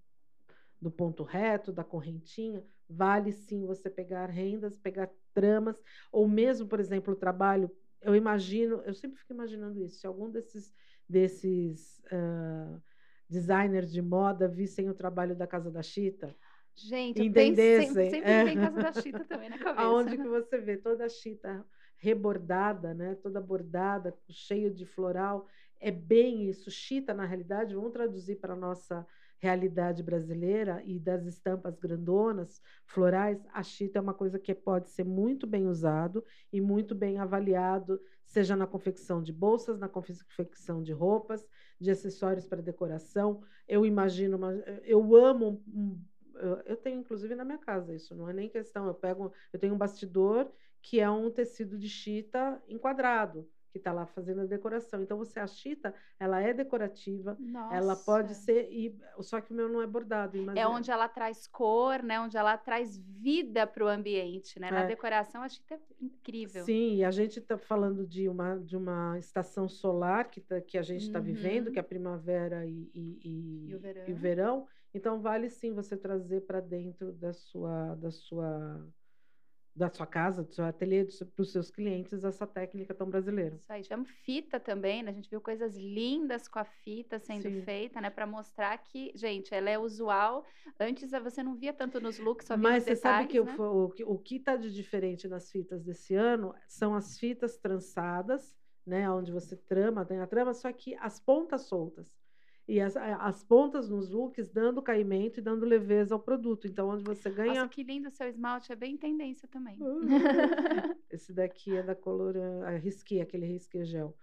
do 0.79 0.91
ponto 0.91 1.23
reto, 1.23 1.73
da 1.73 1.83
correntinha, 1.83 2.63
vale 2.87 3.33
sim 3.33 3.65
você 3.65 3.89
pegar 3.89 4.27
rendas, 4.27 4.77
pegar 4.77 5.09
tramas, 5.33 5.83
ou 6.13 6.29
mesmo, 6.29 6.69
por 6.69 6.79
exemplo, 6.79 7.15
o 7.15 7.17
trabalho. 7.17 7.75
Eu 8.03 8.15
imagino, 8.15 8.83
eu 8.85 8.93
sempre 8.93 9.19
fico 9.19 9.33
imaginando 9.33 9.83
isso. 9.83 10.01
Se 10.01 10.07
algum 10.07 10.31
desses, 10.31 10.75
desses 11.09 12.03
uh, 12.13 12.83
designers 13.27 13.91
de 13.91 14.03
moda 14.03 14.47
vissem 14.47 14.91
o 14.91 14.95
trabalho 14.95 15.35
da 15.35 15.47
Casa 15.47 15.71
da 15.71 15.83
Chita, 15.83 16.37
Gente, 16.75 17.25
eu 17.25 17.33
penso, 17.33 17.57
sempre, 17.57 18.11
sempre 18.11 18.31
é. 18.31 18.45
tem 18.45 18.57
Casa 18.57 18.83
da 18.83 18.93
Chita 18.93 19.25
também 19.25 19.49
na 19.49 19.57
cabeça. 19.59 19.81
Aonde 19.81 20.17
que 20.19 20.29
você 20.29 20.59
vê 20.59 20.77
toda 20.77 21.07
a 21.07 21.09
chita 21.09 21.67
rebordada, 21.97 22.95
né? 22.95 23.17
Toda 23.17 23.41
bordada, 23.41 24.17
cheio 24.31 24.73
de 24.73 24.87
floral. 24.87 25.49
É 25.81 25.91
bem 25.91 26.49
isso. 26.49 26.71
Chita, 26.71 27.15
na 27.15 27.25
realidade, 27.25 27.75
vamos 27.75 27.93
traduzir 27.93 28.37
para 28.37 28.55
a 28.55 28.57
nossa 28.57 29.07
realidade 29.39 30.03
brasileira 30.03 30.83
e 30.85 30.99
das 30.99 31.25
estampas 31.25 31.79
grandonas, 31.79 32.61
florais, 32.85 33.41
a 33.53 33.63
chita 33.63 33.99
é 33.99 34.03
uma 34.03 34.15
coisa 34.15 34.39
que 34.39 34.53
pode 34.55 34.91
ser 34.91 35.05
muito 35.05 35.47
bem 35.47 35.67
usado 35.67 36.25
e 36.53 36.61
muito 36.61 36.95
bem 36.95 37.19
avaliado, 37.19 38.01
seja 38.25 38.57
na 38.57 38.67
confecção 38.67 39.23
de 39.23 39.33
bolsas, 39.33 39.79
na 39.79 39.89
confecção 39.89 40.83
de 40.83 40.93
roupas, 40.93 41.47
de 41.81 41.91
acessórios 41.91 42.47
para 42.47 42.61
decoração. 42.61 43.43
Eu 43.67 43.87
imagino, 43.87 44.37
uma, 44.37 44.53
eu 44.83 45.15
amo 45.15 45.63
um, 45.69 46.03
eu 46.67 46.77
tenho 46.77 47.01
inclusive 47.01 47.35
na 47.35 47.45
minha 47.45 47.59
casa 47.59 47.95
isso, 47.95 48.15
não 48.17 48.29
é 48.29 48.33
nem 48.33 48.49
questão. 48.49 48.87
Eu 48.87 48.95
pego, 48.95 49.33
eu 49.53 49.59
tenho 49.59 49.75
um 49.75 49.79
bastidor 49.79 50.51
que 50.83 50.99
é 51.01 51.09
um 51.09 51.31
tecido 51.31 51.79
de 51.79 51.89
chita 51.89 52.61
enquadrado 52.69 53.49
que 53.79 53.81
está 53.81 53.93
lá 53.93 54.05
fazendo 54.07 54.43
a 54.43 54.45
decoração. 54.45 55.01
Então 55.03 55.17
você 55.17 55.39
a 55.39 55.47
chita, 55.47 55.95
ela 56.19 56.41
é 56.41 56.53
decorativa, 56.53 57.37
Nossa. 57.39 57.75
ela 57.75 57.97
pode 57.97 58.35
ser 58.35 58.69
e 58.71 58.99
só 59.21 59.41
que 59.41 59.53
o 59.53 59.55
meu 59.55 59.69
não 59.69 59.81
é 59.81 59.87
bordado. 59.87 60.37
É 60.57 60.67
onde 60.67 60.91
ela 60.91 61.09
traz 61.09 61.47
cor, 61.47 62.03
né? 62.03 62.21
Onde 62.21 62.37
ela 62.37 62.57
traz 62.59 62.99
vida 62.99 63.67
para 63.67 63.85
o 63.85 63.89
ambiente, 63.89 64.59
né? 64.59 64.71
Na 64.71 64.83
é. 64.83 64.87
decoração 64.87 65.43
a 65.43 65.49
chita 65.49 65.75
é 65.75 65.81
incrível. 66.01 66.65
Sim, 66.65 66.97
e 66.97 67.05
a 67.05 67.11
gente 67.11 67.39
está 67.39 67.57
falando 67.57 68.07
de 68.07 68.29
uma 68.29 68.57
de 68.57 68.77
uma 68.77 69.19
estação 69.19 69.69
solar 69.69 70.29
que 70.29 70.41
tá, 70.41 70.61
que 70.61 70.77
a 70.77 70.83
gente 70.83 71.07
está 71.07 71.19
uhum. 71.19 71.25
vivendo, 71.25 71.71
que 71.71 71.79
é 71.79 71.81
a 71.81 71.85
primavera 71.85 72.67
e, 72.67 72.91
e, 72.95 73.21
e, 73.25 73.71
e 73.71 73.75
o 73.75 73.79
verão. 73.79 74.05
E 74.09 74.13
o 74.13 74.17
verão. 74.17 74.67
Então 74.93 75.21
vale 75.21 75.49
sim 75.49 75.73
você 75.73 75.97
trazer 75.97 76.43
para 76.43 76.61
dentro 76.61 77.13
da 77.13 77.33
sua 77.33 77.95
da 77.95 78.11
sua 78.11 78.85
da 79.79 79.89
sua 79.89 80.07
casa, 80.07 80.43
do 80.43 80.53
seu 80.53 80.65
ateliê, 80.65 81.05
para 81.05 81.43
os 81.43 81.53
seus 81.53 81.71
clientes, 81.71 82.25
essa 82.25 82.47
técnica 82.47 82.93
tão 82.93 83.09
brasileira. 83.09 83.57
Isso 83.57 83.73
aí, 83.73 83.83
tivemos 83.83 84.11
fita 84.25 84.59
também, 84.59 85.03
né? 85.03 85.11
A 85.11 85.15
gente 85.15 85.31
viu 85.31 85.41
coisas 85.41 85.77
lindas 85.77 86.49
com 86.49 86.59
a 86.59 86.65
fita 86.65 87.19
sendo 87.19 87.43
Sim. 87.43 87.63
feita, 87.63 88.01
né? 88.01 88.11
Para 88.11 88.27
mostrar 88.27 88.77
que, 88.79 89.13
gente, 89.15 89.55
ela 89.55 89.71
é 89.71 89.79
usual. 89.79 90.45
Antes 90.79 91.11
você 91.23 91.43
não 91.43 91.55
via 91.55 91.73
tanto 91.73 92.01
nos 92.01 92.19
looks, 92.19 92.47
só 92.47 92.57
via 92.57 92.69
Mas 92.69 92.83
você 92.83 92.95
detalhes, 92.95 93.33
sabe 93.33 93.33
que 93.33 93.41
né? 93.41 93.57
o, 93.59 93.87
o, 93.87 94.15
o 94.15 94.19
que 94.19 94.37
está 94.37 94.57
de 94.57 94.73
diferente 94.73 95.29
nas 95.29 95.51
fitas 95.51 95.83
desse 95.85 96.15
ano 96.15 96.55
são 96.67 96.95
as 96.95 97.19
fitas 97.19 97.57
trançadas, 97.57 98.59
né? 98.85 99.09
Onde 99.11 99.31
você 99.31 99.57
trama, 99.57 100.05
tem 100.05 100.19
a 100.19 100.27
trama, 100.27 100.53
só 100.53 100.73
que 100.73 100.95
as 100.97 101.21
pontas 101.21 101.63
soltas 101.63 102.13
e 102.69 102.83
as, 102.83 102.95
as 102.97 103.43
pontas 103.43 103.89
nos 103.89 104.11
looks 104.11 104.51
dando 104.51 104.83
caimento 104.83 105.41
e 105.41 105.43
dando 105.43 105.65
leveza 105.65 106.15
ao 106.15 106.21
produto. 106.21 106.67
Então, 106.67 106.91
onde 106.91 107.03
você 107.03 107.31
ganha. 107.31 107.55
Nossa, 107.55 107.69
que 107.69 107.83
lindo 107.83 108.09
o 108.09 108.11
seu 108.11 108.29
esmalte, 108.29 108.71
é 108.71 108.77
bem 108.77 108.95
tendência 108.95 109.49
também. 109.49 109.79
Esse 111.11 111.33
daqui 111.33 111.75
é 111.75 111.83
da 111.83 111.95
Coloran, 111.95 112.63
a 112.65 112.73
Risqué, 112.73 113.23
aquele 113.23 113.47
Risqué 113.47 113.85
gel. 113.85 114.15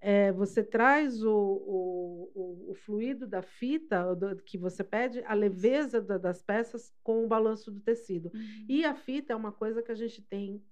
É, 0.00 0.30
você 0.30 0.62
traz 0.62 1.24
o, 1.24 1.32
o, 1.32 2.30
o, 2.32 2.70
o 2.70 2.74
fluido 2.74 3.26
da 3.26 3.42
fita 3.42 4.14
do, 4.14 4.36
que 4.44 4.56
você 4.56 4.84
pede, 4.84 5.20
a 5.24 5.34
leveza 5.34 6.00
da, 6.00 6.16
das 6.16 6.40
peças 6.40 6.94
com 7.02 7.24
o 7.24 7.28
balanço 7.28 7.68
do 7.72 7.80
tecido. 7.80 8.30
Uhum. 8.32 8.66
E 8.68 8.84
a 8.84 8.94
fita 8.94 9.32
é 9.32 9.36
uma 9.36 9.50
coisa 9.50 9.82
que 9.82 9.90
a 9.90 9.96
gente 9.96 10.22
tem. 10.22 10.62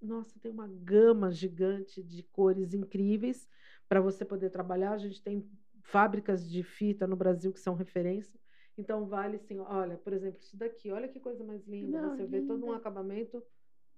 Nossa, 0.00 0.38
tem 0.38 0.52
uma 0.52 0.68
gama 0.68 1.32
gigante 1.32 2.00
de 2.04 2.22
cores 2.22 2.72
incríveis 2.72 3.48
para 3.88 4.00
você 4.00 4.24
poder 4.24 4.50
trabalhar. 4.50 4.92
A 4.92 4.98
gente 4.98 5.20
tem 5.20 5.44
fábricas 5.90 6.48
de 6.48 6.62
fita 6.62 7.06
no 7.06 7.16
Brasil 7.16 7.52
que 7.52 7.60
são 7.60 7.74
referência. 7.74 8.38
Então 8.76 9.06
vale 9.06 9.38
sim, 9.38 9.58
olha, 9.58 9.96
por 9.96 10.12
exemplo, 10.12 10.40
isso 10.40 10.56
daqui, 10.56 10.90
olha 10.90 11.08
que 11.08 11.18
coisa 11.18 11.42
mais 11.42 11.66
linda. 11.66 12.00
Não, 12.00 12.10
Você 12.10 12.22
linda. 12.22 12.40
vê 12.40 12.46
todo 12.46 12.66
um 12.66 12.72
acabamento 12.72 13.42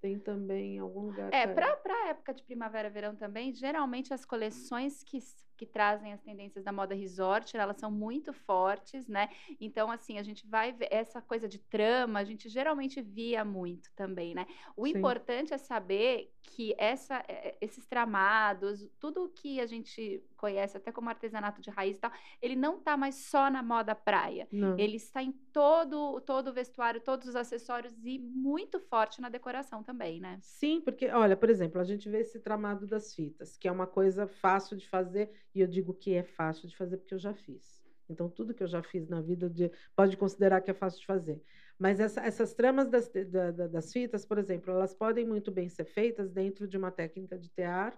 tem 0.00 0.18
também 0.18 0.76
em 0.76 0.78
algum 0.78 1.06
lugar. 1.06 1.32
É, 1.32 1.46
para 1.46 1.76
a 1.86 2.08
época 2.08 2.32
de 2.32 2.42
primavera 2.42 2.88
verão 2.88 3.14
também, 3.14 3.52
geralmente 3.52 4.14
as 4.14 4.24
coleções 4.24 5.04
que 5.04 5.18
que 5.60 5.66
trazem 5.66 6.14
as 6.14 6.22
tendências 6.22 6.64
da 6.64 6.72
moda 6.72 6.94
resort, 6.94 7.54
elas 7.54 7.76
são 7.76 7.90
muito 7.90 8.32
fortes, 8.32 9.06
né? 9.06 9.28
Então, 9.60 9.90
assim, 9.90 10.16
a 10.16 10.22
gente 10.22 10.46
vai 10.46 10.72
ver 10.72 10.88
essa 10.90 11.20
coisa 11.20 11.46
de 11.46 11.58
trama, 11.58 12.18
a 12.18 12.24
gente 12.24 12.48
geralmente 12.48 13.02
via 13.02 13.44
muito 13.44 13.92
também, 13.94 14.34
né? 14.34 14.46
O 14.74 14.86
Sim. 14.86 14.96
importante 14.96 15.52
é 15.52 15.58
saber 15.58 16.32
que 16.42 16.74
essa, 16.78 17.22
é, 17.28 17.48
é, 17.48 17.58
esses 17.60 17.84
tramados, 17.84 18.88
tudo 18.98 19.28
que 19.28 19.60
a 19.60 19.66
gente 19.66 20.24
conhece, 20.34 20.78
até 20.78 20.90
como 20.90 21.10
artesanato 21.10 21.60
de 21.60 21.68
raiz 21.68 21.98
e 21.98 22.00
tal, 22.00 22.10
ele 22.40 22.56
não 22.56 22.78
está 22.78 22.96
mais 22.96 23.16
só 23.16 23.50
na 23.50 23.62
moda 23.62 23.94
praia. 23.94 24.48
Não. 24.50 24.78
Ele 24.78 24.96
está 24.96 25.22
em 25.22 25.32
todo, 25.52 26.22
todo 26.22 26.48
o 26.48 26.52
vestuário, 26.54 27.02
todos 27.02 27.28
os 27.28 27.36
acessórios 27.36 27.94
e 28.02 28.18
muito 28.18 28.80
forte 28.80 29.20
na 29.20 29.28
decoração 29.28 29.82
também, 29.82 30.20
né? 30.20 30.38
Sim, 30.40 30.80
porque, 30.80 31.08
olha, 31.08 31.36
por 31.36 31.50
exemplo, 31.50 31.78
a 31.78 31.84
gente 31.84 32.08
vê 32.08 32.20
esse 32.20 32.40
tramado 32.40 32.86
das 32.86 33.14
fitas, 33.14 33.58
que 33.58 33.68
é 33.68 33.72
uma 33.72 33.86
coisa 33.86 34.26
fácil 34.26 34.76
de 34.76 34.88
fazer 34.88 35.30
e 35.54 35.60
eu 35.60 35.66
digo 35.66 35.94
que 35.94 36.14
é 36.14 36.22
fácil 36.22 36.68
de 36.68 36.76
fazer 36.76 36.96
porque 36.96 37.14
eu 37.14 37.18
já 37.18 37.34
fiz. 37.34 37.80
Então, 38.08 38.28
tudo 38.28 38.52
que 38.52 38.62
eu 38.62 38.66
já 38.66 38.82
fiz 38.82 39.08
na 39.08 39.20
vida 39.20 39.48
de, 39.48 39.70
pode 39.94 40.16
considerar 40.16 40.60
que 40.60 40.70
é 40.70 40.74
fácil 40.74 41.00
de 41.00 41.06
fazer. 41.06 41.40
Mas 41.78 42.00
essa, 42.00 42.20
essas 42.20 42.52
tramas 42.52 42.88
das, 42.88 43.08
da, 43.28 43.50
das 43.68 43.92
fitas, 43.92 44.26
por 44.26 44.36
exemplo, 44.36 44.72
elas 44.72 44.92
podem 44.92 45.24
muito 45.24 45.50
bem 45.50 45.68
ser 45.68 45.84
feitas 45.84 46.30
dentro 46.30 46.66
de 46.66 46.76
uma 46.76 46.90
técnica 46.90 47.38
de 47.38 47.48
tear, 47.48 47.96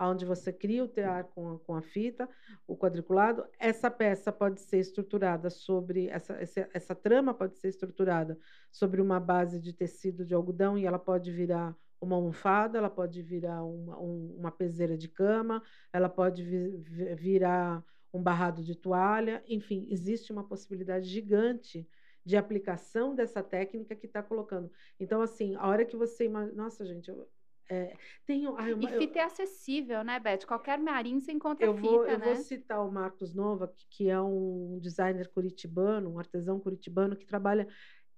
onde 0.00 0.24
você 0.24 0.52
cria 0.52 0.82
o 0.82 0.88
tear 0.88 1.24
com 1.28 1.52
a, 1.52 1.58
com 1.60 1.76
a 1.76 1.82
fita, 1.82 2.28
o 2.66 2.76
quadriculado. 2.76 3.46
Essa 3.58 3.90
peça 3.90 4.32
pode 4.32 4.60
ser 4.60 4.78
estruturada 4.78 5.48
sobre, 5.48 6.08
essa, 6.08 6.34
essa, 6.34 6.68
essa 6.74 6.94
trama 6.94 7.32
pode 7.32 7.56
ser 7.56 7.68
estruturada 7.68 8.36
sobre 8.70 9.00
uma 9.00 9.20
base 9.20 9.60
de 9.60 9.72
tecido 9.72 10.24
de 10.24 10.34
algodão 10.34 10.76
e 10.76 10.84
ela 10.84 10.98
pode 10.98 11.30
virar 11.30 11.76
uma 12.02 12.16
almofada, 12.16 12.78
ela 12.78 12.90
pode 12.90 13.22
virar 13.22 13.64
uma, 13.64 13.98
um, 13.98 14.36
uma 14.38 14.50
peseira 14.50 14.98
de 14.98 15.08
cama, 15.08 15.62
ela 15.92 16.08
pode 16.08 16.42
vi, 16.42 16.76
virar 17.14 17.84
um 18.12 18.22
barrado 18.22 18.62
de 18.62 18.74
toalha, 18.74 19.42
enfim, 19.46 19.86
existe 19.90 20.32
uma 20.32 20.44
possibilidade 20.44 21.08
gigante 21.08 21.88
de 22.24 22.36
aplicação 22.36 23.14
dessa 23.14 23.42
técnica 23.42 23.96
que 23.96 24.06
está 24.06 24.22
colocando. 24.22 24.70
Então, 24.98 25.22
assim, 25.22 25.54
a 25.54 25.66
hora 25.66 25.84
que 25.84 25.96
você 25.96 26.26
imagina. 26.26 26.54
Nossa, 26.54 26.84
gente, 26.84 27.08
eu, 27.08 27.26
é, 27.70 27.96
tem, 28.26 28.46
ai, 28.58 28.74
uma, 28.74 28.84
e 28.84 28.98
fita 28.98 29.18
eu, 29.18 29.22
é 29.22 29.24
acessível, 29.24 30.04
né, 30.04 30.20
Beth? 30.20 30.44
Qualquer 30.46 30.78
marinho 30.78 31.20
você 31.20 31.32
encontra 31.32 31.64
eu 31.64 31.74
fita, 31.74 31.88
vou, 31.88 32.06
Eu 32.06 32.18
né? 32.18 32.24
vou 32.26 32.36
citar 32.36 32.86
o 32.86 32.92
Marcos 32.92 33.32
Nova, 33.32 33.66
que, 33.68 33.86
que 33.88 34.10
é 34.10 34.20
um 34.20 34.78
designer 34.80 35.28
curitibano, 35.30 36.12
um 36.12 36.18
artesão 36.18 36.60
curitibano 36.60 37.16
que 37.16 37.24
trabalha 37.24 37.66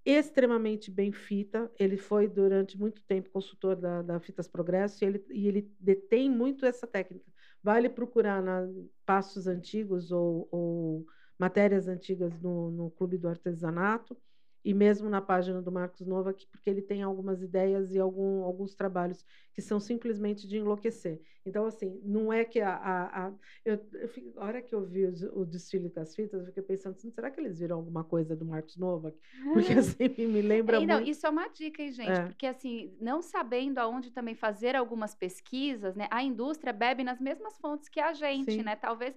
extremamente 0.05 0.91
bem 0.91 1.13
fita. 1.13 1.71
Ele 1.79 1.97
foi 1.97 2.29
durante 2.29 2.79
muito 2.79 3.03
tempo 3.03 3.31
consultor 3.31 3.77
da, 3.77 4.03
da 4.03 4.21
Fitas 4.21 4.47
Progresso 4.47 5.03
e 5.03 5.07
ele, 5.07 5.25
e 5.31 5.49
ele 5.49 5.73
detém 5.81 6.31
muito 6.31 6.67
essa 6.67 6.87
técnica. 6.87 7.31
Vale 7.63 7.89
procurar 7.89 8.43
na 8.43 8.69
passos 9.07 9.47
antigos 9.47 10.13
ou, 10.13 10.49
ou 10.51 11.07
matérias 11.39 11.89
antigas 11.89 12.39
no, 12.41 12.71
no 12.71 12.91
Clube 12.91 13.17
do 13.17 13.29
Artesanato 13.29 14.17
e 14.65 14.73
mesmo 14.73 15.11
na 15.11 15.21
página 15.21 15.61
do 15.61 15.71
Marcos 15.71 16.07
Nova, 16.07 16.35
porque 16.51 16.71
ele 16.71 16.81
tem 16.81 17.03
algumas 17.03 17.43
ideias 17.43 17.93
e 17.93 17.99
algum, 17.99 18.43
alguns 18.45 18.75
trabalhos 18.75 19.25
que 19.53 19.61
são 19.61 19.79
simplesmente 19.79 20.49
de 20.49 20.57
enlouquecer. 20.57 21.21
Então, 21.47 21.67
assim, 21.67 22.01
não 22.03 22.33
é 22.33 22.43
que 22.43 22.59
a. 22.61 22.75
a, 22.75 23.27
a 23.27 23.33
eu, 23.65 23.79
eu 23.93 24.11
a 24.39 24.47
hora 24.47 24.63
que 24.63 24.75
eu 24.75 24.83
vi 24.83 25.05
o, 25.05 25.41
o, 25.41 25.45
desfile 25.45 25.91
com 25.91 26.01
as 26.01 26.15
fitas, 26.15 26.41
eu 26.41 26.47
fiquei 26.47 26.63
pensando 26.63 26.95
assim, 26.97 27.11
será 27.11 27.31
que 27.31 27.39
eles 27.39 27.59
viram 27.59 27.77
alguma 27.77 28.03
coisa 28.03 28.35
do 28.35 28.47
Marcos 28.47 28.79
Nova? 28.79 29.15
Porque 29.53 29.75
assim, 29.75 30.09
me 30.27 30.41
lembra 30.41 30.79
é, 30.79 30.87
não, 30.87 30.97
muito. 30.97 31.11
Isso 31.11 31.27
é 31.27 31.31
uma 31.31 31.49
dica, 31.49 31.83
hein, 31.83 31.93
gente? 31.93 32.11
É. 32.11 32.27
Porque, 32.27 32.47
assim, 32.47 32.97
não 32.99 33.21
sabendo 33.21 33.79
aonde 33.79 34.11
também 34.11 34.35
fazer 34.35 34.75
algumas 34.75 35.15
pesquisas, 35.15 35.95
né? 35.95 36.09
A 36.11 36.23
indústria 36.23 36.73
bebe 36.73 37.05
nas 37.05 37.21
mesmas 37.21 37.59
fontes 37.59 37.91
que 37.91 38.01
a 38.01 38.15
gente, 38.15 38.53
Sim. 38.53 38.63
né? 38.63 38.75
Talvez, 38.75 39.15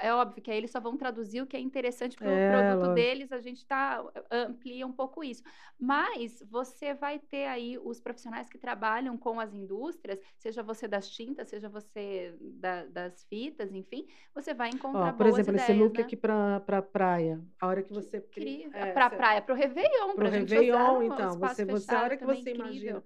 é 0.00 0.12
óbvio 0.12 0.42
que 0.42 0.50
aí 0.50 0.58
eles 0.58 0.72
só 0.72 0.80
vão 0.80 0.96
traduzir 0.96 1.42
o 1.42 1.46
que 1.46 1.56
é 1.56 1.60
interessante 1.60 2.16
para 2.16 2.28
o 2.28 2.32
é, 2.32 2.50
produto 2.50 2.88
lógico. 2.88 2.94
deles, 2.94 3.32
a 3.32 3.40
gente 3.40 3.64
tá, 3.64 4.04
amplia 4.30 4.87
um 4.88 4.92
pouco 4.92 5.22
isso. 5.22 5.42
Mas 5.78 6.42
você 6.50 6.94
vai 6.94 7.18
ter 7.18 7.46
aí 7.46 7.78
os 7.78 8.00
profissionais 8.00 8.48
que 8.48 8.58
trabalham 8.58 9.16
com 9.16 9.38
as 9.38 9.54
indústrias, 9.54 10.20
seja 10.36 10.62
você 10.62 10.88
das 10.88 11.08
tintas, 11.08 11.48
seja 11.48 11.68
você 11.68 12.34
da, 12.40 12.84
das 12.86 13.24
fitas, 13.24 13.72
enfim, 13.72 14.06
você 14.34 14.54
vai 14.54 14.70
encontrar 14.70 15.12
Ó, 15.14 15.16
por 15.16 15.26
exemplo, 15.26 15.52
ideias, 15.52 15.70
esse 15.70 15.78
look 15.78 15.98
né? 15.98 16.04
aqui 16.04 16.16
para 16.16 16.60
pra 16.60 16.82
praia, 16.82 17.40
a 17.60 17.66
hora 17.66 17.82
que 17.82 17.92
você... 17.92 18.20
Cria, 18.20 18.68
é, 18.72 18.92
para 18.92 19.10
praia, 19.10 19.42
para 19.42 19.54
o 19.54 19.56
Réveillon, 19.56 20.14
para 20.14 20.30
gente 20.30 20.52
Réveillon, 20.52 21.02
então, 21.02 21.38
você, 21.38 21.64
você, 21.64 21.94
a 21.94 22.02
hora 22.02 22.16
que 22.16 22.24
você 22.24 22.50
incrível. 22.50 22.66
imagina 22.66 23.04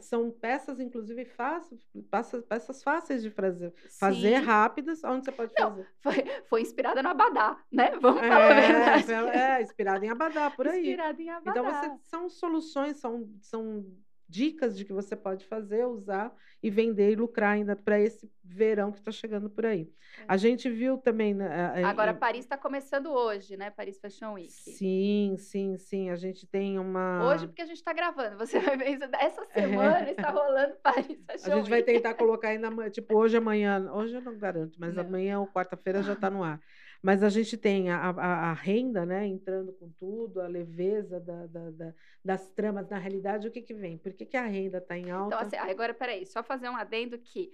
são 0.00 0.30
peças, 0.30 0.78
inclusive, 0.78 1.24
fáceis, 1.24 1.88
peças, 2.48 2.82
fáceis 2.82 3.22
de 3.22 3.30
fazer, 3.30 3.72
fazer 3.98 4.36
rápidas, 4.36 5.02
onde 5.04 5.24
você 5.24 5.32
pode 5.32 5.52
Não, 5.58 5.70
fazer. 5.70 5.88
Foi, 6.00 6.42
foi 6.48 6.62
inspirada 6.62 7.02
no 7.02 7.08
Abadá, 7.08 7.58
né? 7.72 7.90
Vamos 8.00 8.22
é, 8.22 8.28
falar 8.28 8.46
a 8.46 8.98
verdade. 8.98 9.38
É, 9.38 9.62
inspirada 9.62 10.04
em 10.04 10.10
Abadá, 10.10 10.50
por 10.50 10.68
aí. 10.68 10.80
Inspirada 10.80 11.22
em 11.22 11.30
Abadá. 11.30 11.50
Então, 11.50 11.64
você, 11.64 12.08
são 12.08 12.28
soluções, 12.28 12.98
são, 12.98 13.28
são 13.40 13.84
dicas 14.28 14.76
de 14.76 14.84
que 14.84 14.92
você 14.92 15.14
pode 15.14 15.44
fazer, 15.44 15.84
usar 15.86 16.34
e 16.62 16.70
vender 16.70 17.12
e 17.12 17.14
lucrar 17.14 17.52
ainda 17.52 17.76
para 17.76 18.00
esse 18.00 18.30
verão 18.42 18.90
que 18.90 18.98
está 18.98 19.12
chegando 19.12 19.50
por 19.50 19.66
aí. 19.66 19.92
É. 20.18 20.24
A 20.26 20.36
gente 20.36 20.70
viu 20.70 20.96
também. 20.96 21.34
Né, 21.34 21.82
Agora. 21.84 22.14
Paris 22.14 22.44
está 22.44 22.56
começando 22.56 23.10
hoje, 23.10 23.56
né? 23.56 23.70
Paris 23.70 23.98
Fashion 23.98 24.32
Week. 24.32 24.50
Sim, 24.50 25.36
sim, 25.38 25.76
sim. 25.76 26.08
A 26.08 26.16
gente 26.16 26.46
tem 26.46 26.78
uma. 26.78 27.26
Hoje, 27.28 27.46
porque 27.46 27.62
a 27.62 27.66
gente 27.66 27.76
está 27.76 27.92
gravando. 27.92 28.38
Você 28.38 28.58
vai 28.60 28.76
ver 28.76 28.90
isso. 28.90 29.04
Essa 29.20 29.44
semana 29.44 30.08
é. 30.08 30.12
está 30.12 30.30
rolando 30.30 30.74
Paris 30.82 31.20
Fashion 31.26 31.44
Week. 31.44 31.50
A 31.50 31.56
gente 31.56 31.70
vai 31.70 31.82
tentar 31.82 32.14
colocar 32.14 32.48
ainda, 32.48 32.90
tipo, 32.90 33.14
hoje, 33.14 33.36
amanhã. 33.36 33.90
Hoje 33.92 34.14
eu 34.14 34.22
não 34.22 34.38
garanto, 34.38 34.78
mas 34.78 34.94
não. 34.94 35.04
amanhã 35.04 35.40
ou 35.40 35.46
quarta-feira 35.46 36.02
já 36.02 36.14
está 36.14 36.30
no 36.30 36.42
ar. 36.42 36.60
Mas 37.04 37.22
a 37.22 37.28
gente 37.28 37.58
tem 37.58 37.90
a, 37.90 37.98
a, 37.98 38.50
a, 38.50 38.52
renda, 38.54 39.04
né, 39.04 39.26
entrando 39.26 39.74
com 39.74 39.90
tudo, 39.90 40.40
a 40.40 40.48
leveza 40.48 41.20
da, 41.20 41.46
da, 41.46 41.70
da, 41.70 41.94
das 42.24 42.50
tramas. 42.52 42.88
Na 42.88 42.96
realidade, 42.96 43.46
o 43.46 43.50
que, 43.50 43.60
que 43.60 43.74
vem? 43.74 43.98
Por 43.98 44.14
que, 44.14 44.24
que 44.24 44.38
a 44.38 44.46
renda 44.46 44.78
está 44.78 44.96
em 44.96 45.02
então, 45.02 45.24
alta? 45.24 45.36
Então, 45.36 45.60
assim, 45.60 45.70
agora, 45.70 45.92
peraí, 45.92 46.24
só 46.24 46.42
fazer 46.42 46.70
um 46.70 46.76
adendo 46.76 47.18
que 47.18 47.52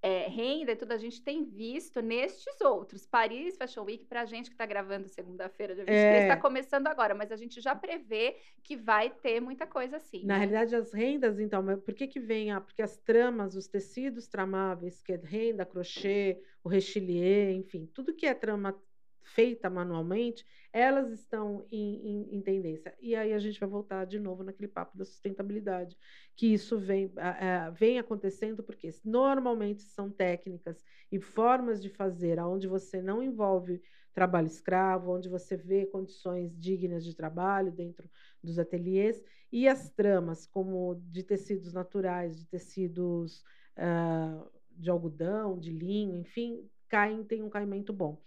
é, 0.00 0.28
renda 0.28 0.70
e 0.70 0.76
tudo 0.76 0.92
a 0.92 0.98
gente 0.98 1.20
tem 1.20 1.42
visto 1.42 2.00
nestes 2.00 2.60
outros. 2.60 3.04
Paris 3.04 3.56
Fashion 3.56 3.82
Week, 3.82 4.04
para 4.04 4.20
a 4.20 4.24
gente 4.24 4.50
que 4.50 4.54
está 4.54 4.66
gravando 4.66 5.08
segunda-feira, 5.08 5.74
dia 5.74 5.84
23, 5.84 6.22
está 6.22 6.34
é... 6.34 6.36
começando 6.36 6.86
agora, 6.86 7.12
mas 7.12 7.32
a 7.32 7.36
gente 7.36 7.60
já 7.60 7.74
prevê 7.74 8.36
que 8.62 8.76
vai 8.76 9.10
ter 9.10 9.40
muita 9.40 9.66
coisa 9.66 9.96
assim. 9.96 10.24
Na 10.24 10.34
né? 10.34 10.46
realidade, 10.46 10.76
as 10.76 10.92
rendas, 10.92 11.40
então, 11.40 11.64
por 11.80 11.92
que, 11.92 12.06
que 12.06 12.20
vem? 12.20 12.52
Ah, 12.52 12.60
porque 12.60 12.82
as 12.82 12.96
tramas, 12.98 13.56
os 13.56 13.66
tecidos 13.66 14.28
tramáveis, 14.28 15.02
que 15.02 15.12
é 15.12 15.16
renda, 15.16 15.66
crochê, 15.66 16.40
o 16.62 16.68
rechilier, 16.68 17.50
enfim, 17.50 17.90
tudo 17.92 18.14
que 18.14 18.26
é 18.26 18.34
trama 18.34 18.80
feita 19.22 19.70
manualmente, 19.70 20.46
elas 20.72 21.10
estão 21.12 21.66
em, 21.70 21.94
em, 21.94 22.36
em, 22.36 22.40
tendência. 22.40 22.94
E 23.00 23.14
aí 23.14 23.32
a 23.32 23.38
gente 23.38 23.60
vai 23.60 23.68
voltar 23.68 24.04
de 24.04 24.18
novo 24.18 24.42
naquele 24.42 24.68
papo 24.68 24.96
da 24.96 25.04
sustentabilidade, 25.04 25.96
que 26.34 26.52
isso 26.52 26.78
vem, 26.78 27.12
é, 27.16 27.70
vem 27.70 27.98
acontecendo 27.98 28.62
porque 28.62 28.90
normalmente 29.04 29.82
são 29.82 30.10
técnicas 30.10 30.84
e 31.10 31.20
formas 31.20 31.80
de 31.80 31.88
fazer 31.88 32.38
onde 32.40 32.66
você 32.66 33.00
não 33.00 33.22
envolve 33.22 33.80
trabalho 34.12 34.46
escravo, 34.46 35.14
onde 35.14 35.28
você 35.28 35.56
vê 35.56 35.86
condições 35.86 36.58
dignas 36.58 37.04
de 37.04 37.14
trabalho 37.14 37.72
dentro 37.72 38.08
dos 38.42 38.58
ateliês, 38.58 39.22
e 39.50 39.68
as 39.68 39.90
tramas, 39.90 40.46
como 40.46 41.00
de 41.10 41.22
tecidos 41.22 41.72
naturais, 41.72 42.38
de 42.38 42.46
tecidos 42.46 43.42
uh, 43.76 44.50
de 44.76 44.90
algodão, 44.90 45.58
de 45.58 45.70
linho, 45.70 46.16
enfim, 46.16 46.68
caem, 46.88 47.24
tem 47.24 47.42
um 47.42 47.50
caimento 47.50 47.92
bom. 47.92 48.22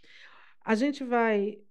A 0.65 0.73
gente 0.73 1.03
vai. 1.03 1.61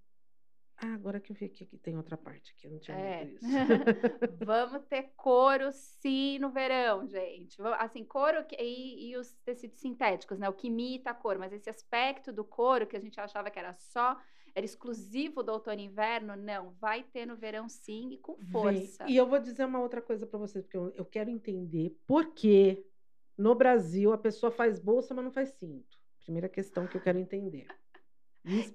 Ah, 0.76 0.94
agora 0.94 1.20
que 1.20 1.32
eu 1.32 1.36
vi 1.36 1.46
aqui 1.46 1.66
que 1.66 1.76
tem 1.76 1.96
outra 1.96 2.16
parte 2.16 2.54
eu 2.64 2.70
não 2.70 2.78
tinha 2.78 2.96
é. 2.96 3.24
isso. 3.24 3.44
Vamos 4.44 4.84
ter 4.86 5.12
couro 5.16 5.70
sim 5.72 6.38
no 6.38 6.50
verão, 6.50 7.06
gente. 7.06 7.60
Assim, 7.78 8.04
couro 8.04 8.44
e, 8.58 9.10
e, 9.10 9.16
os 9.16 9.32
tecidos 9.44 9.78
sintéticos, 9.80 10.38
né? 10.38 10.48
O 10.48 10.52
que 10.52 10.68
imita 10.68 11.10
a 11.10 11.14
cor, 11.14 11.38
mas 11.38 11.52
esse 11.52 11.68
aspecto 11.68 12.32
do 12.32 12.44
couro 12.44 12.86
que 12.86 12.96
a 12.96 13.00
gente 13.00 13.20
achava 13.20 13.50
que 13.50 13.58
era 13.58 13.74
só, 13.74 14.16
era 14.54 14.64
exclusivo 14.64 15.42
do 15.42 15.52
outono 15.52 15.80
e 15.80 15.84
inverno, 15.84 16.36
não. 16.36 16.70
Vai 16.80 17.02
ter 17.02 17.26
no 17.26 17.36
verão 17.36 17.68
sim 17.68 18.12
e 18.12 18.18
com 18.18 18.36
força. 18.52 19.04
Vem. 19.04 19.14
E 19.14 19.16
eu 19.16 19.26
vou 19.26 19.40
dizer 19.40 19.64
uma 19.64 19.80
outra 19.80 20.00
coisa 20.00 20.24
para 20.24 20.38
vocês, 20.38 20.64
porque 20.64 20.76
eu, 20.76 20.90
eu 20.90 21.04
quero 21.04 21.30
entender 21.30 21.96
por 22.06 22.32
que 22.32 22.84
no 23.36 23.56
Brasil 23.56 24.12
a 24.12 24.18
pessoa 24.18 24.52
faz 24.52 24.78
bolsa, 24.78 25.14
mas 25.14 25.24
não 25.24 25.32
faz 25.32 25.50
cinto. 25.50 25.98
Primeira 26.24 26.48
questão 26.48 26.86
que 26.86 26.96
eu 26.96 27.00
quero 27.00 27.18
entender. 27.18 27.66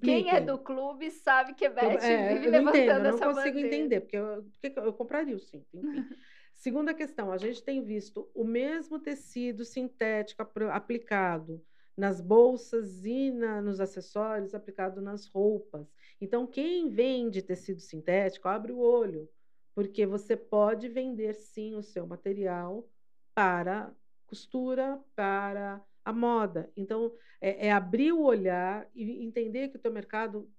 Quem 0.01 0.29
é 0.29 0.41
do 0.41 0.57
clube 0.57 1.11
sabe 1.11 1.53
que 1.53 1.69
Beth 1.69 2.03
é, 2.03 2.33
vive 2.33 2.49
levantando 2.49 2.77
entendo, 2.77 3.05
eu 3.05 3.11
não 3.11 3.19
consigo 3.19 3.35
bandeira. 3.35 3.67
entender, 3.67 3.99
porque 4.01 4.17
eu, 4.17 4.43
porque 4.59 4.79
eu 4.79 4.93
compraria 4.93 5.35
o 5.35 5.39
cinto, 5.39 5.67
enfim. 5.77 6.07
Segunda 6.55 6.93
questão, 6.93 7.31
a 7.31 7.37
gente 7.37 7.63
tem 7.63 7.81
visto 7.81 8.29
o 8.33 8.43
mesmo 8.43 8.99
tecido 8.99 9.63
sintético 9.63 10.41
aplicado 10.71 11.63
nas 11.95 12.19
bolsas 12.19 13.05
e 13.05 13.31
na, 13.31 13.61
nos 13.61 13.79
acessórios, 13.79 14.55
aplicado 14.55 15.01
nas 15.01 15.27
roupas. 15.27 15.93
Então, 16.19 16.47
quem 16.47 16.89
vende 16.89 17.41
tecido 17.41 17.79
sintético, 17.79 18.47
abre 18.47 18.71
o 18.71 18.79
olho, 18.79 19.29
porque 19.75 20.05
você 20.05 20.35
pode 20.35 20.89
vender 20.89 21.33
sim 21.33 21.75
o 21.75 21.83
seu 21.83 22.05
material 22.07 22.89
para 23.33 23.93
costura, 24.25 25.01
para 25.15 25.81
a 26.03 26.13
moda. 26.13 26.71
Então, 26.75 27.13
é, 27.41 27.67
é, 27.67 27.71
abrir 27.71 28.11
o 28.11 28.23
olhar 28.23 28.87
e 28.93 29.23
entender 29.23 29.69
que 29.69 29.77
o 29.77 29.79
teu 29.79 29.91
mercado, 29.91 30.49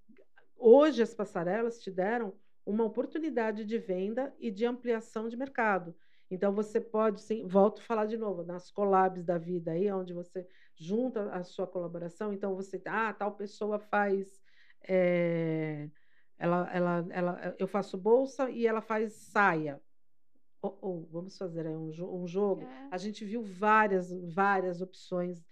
hoje 0.56 1.02
as 1.02 1.14
passarelas 1.14 1.80
te 1.80 1.90
deram 1.90 2.34
uma 2.64 2.84
oportunidade 2.84 3.64
de 3.64 3.78
venda 3.78 4.34
e 4.38 4.50
de 4.50 4.64
ampliação 4.64 5.28
de 5.28 5.36
mercado. 5.36 5.94
Então, 6.30 6.52
você 6.52 6.80
pode, 6.80 7.20
sim, 7.20 7.46
volto 7.46 7.80
a 7.80 7.84
falar 7.84 8.06
de 8.06 8.16
novo, 8.16 8.44
nas 8.44 8.70
collabs 8.70 9.24
da 9.24 9.36
vida 9.36 9.72
aí, 9.72 9.90
onde 9.90 10.12
você 10.12 10.46
junta 10.76 11.30
a 11.32 11.42
sua 11.42 11.66
colaboração, 11.66 12.32
então 12.32 12.54
você, 12.54 12.80
ah, 12.86 13.12
tal 13.12 13.32
pessoa 13.36 13.78
faz, 13.78 14.40
é, 14.88 15.90
ela, 16.38 16.70
ela, 16.72 17.06
ela, 17.10 17.56
eu 17.58 17.66
faço 17.66 17.98
bolsa 17.98 18.48
e 18.50 18.66
ela 18.66 18.80
faz 18.80 19.12
saia 19.12 19.80
oh, 20.62 20.76
oh, 20.80 21.06
vamos 21.10 21.36
fazer 21.36 21.66
um, 21.66 21.90
um 22.22 22.26
jogo. 22.26 22.62
É. 22.62 22.88
A 22.90 22.98
gente 22.98 23.24
viu 23.24 23.42
várias, 23.42 24.12
várias 24.32 24.80
opções, 24.80 25.44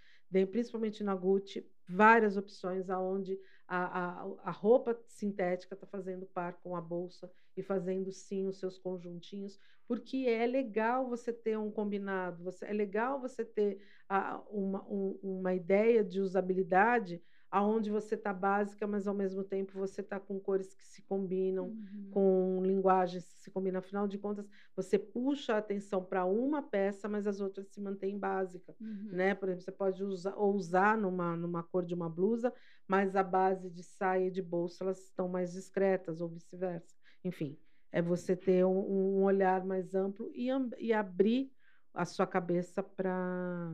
principalmente 0.51 1.03
na 1.03 1.15
Gucci, 1.15 1.67
várias 1.87 2.37
opções 2.37 2.89
aonde 2.89 3.39
a, 3.67 4.21
a, 4.21 4.27
a 4.43 4.51
roupa 4.51 4.99
sintética 5.07 5.75
está 5.75 5.85
fazendo 5.85 6.25
par 6.25 6.53
com 6.53 6.75
a 6.75 6.81
bolsa 6.81 7.31
e 7.55 7.61
fazendo 7.61 8.11
sim 8.11 8.47
os 8.47 8.57
seus 8.57 8.77
conjuntinhos, 8.77 9.59
porque 9.87 10.25
é 10.27 10.45
legal 10.45 11.07
você 11.07 11.33
ter 11.33 11.57
um 11.57 11.71
combinado, 11.71 12.43
você, 12.43 12.65
é 12.65 12.73
legal 12.73 13.19
você 13.19 13.43
ter 13.43 13.81
a, 14.07 14.39
uma, 14.49 14.83
um, 14.87 15.19
uma 15.21 15.53
ideia 15.53 16.03
de 16.03 16.19
usabilidade 16.19 17.21
aonde 17.51 17.89
você 17.89 18.15
está 18.15 18.31
básica, 18.31 18.85
mas 18.85 19.07
ao 19.07 19.13
mesmo 19.13 19.43
tempo 19.43 19.73
você 19.73 20.01
está 20.01 20.19
com 20.19 20.39
cores 20.39 20.73
que 20.73 20.85
se 20.85 21.01
combinam, 21.01 21.67
uhum. 21.67 22.09
com 22.11 22.61
linguagens 22.63 23.27
que 23.31 23.39
se 23.39 23.51
combinam. 23.51 23.79
Afinal 23.79 24.07
de 24.07 24.17
contas, 24.17 24.47
você 24.75 24.99
puxa 24.99 25.55
a 25.55 25.57
atenção 25.57 26.03
para 26.03 26.25
uma 26.25 26.61
peça, 26.61 27.09
mas 27.09 27.25
as 27.25 27.41
outras 27.41 27.67
se 27.67 27.81
mantêm 27.81 28.17
básica, 28.17 28.75
uhum. 28.79 29.09
né? 29.11 29.33
Por 29.33 29.49
exemplo, 29.49 29.63
você 29.63 29.71
pode 29.71 30.03
usar, 30.03 30.35
ou 30.35 30.53
usar 30.53 30.97
numa, 30.97 31.35
numa 31.35 31.63
cor 31.63 31.85
de 31.85 31.93
uma 31.93 32.09
blusa, 32.09 32.53
mas 32.87 33.15
a 33.15 33.23
base 33.23 33.69
de 33.69 33.83
saia 33.83 34.27
e 34.27 34.31
de 34.31 34.41
bolsa 34.41 34.83
elas 34.83 34.99
estão 34.99 35.27
mais 35.27 35.53
discretas, 35.53 36.21
ou 36.21 36.29
vice-versa. 36.29 36.95
Enfim, 37.23 37.57
é 37.91 38.01
você 38.01 38.35
ter 38.35 38.63
um, 38.65 38.79
um 39.19 39.23
olhar 39.23 39.65
mais 39.65 39.95
amplo 39.95 40.29
e, 40.33 40.49
e 40.77 40.93
abrir 40.93 41.51
a 41.93 42.05
sua 42.05 42.27
cabeça 42.27 42.83
para 42.83 43.71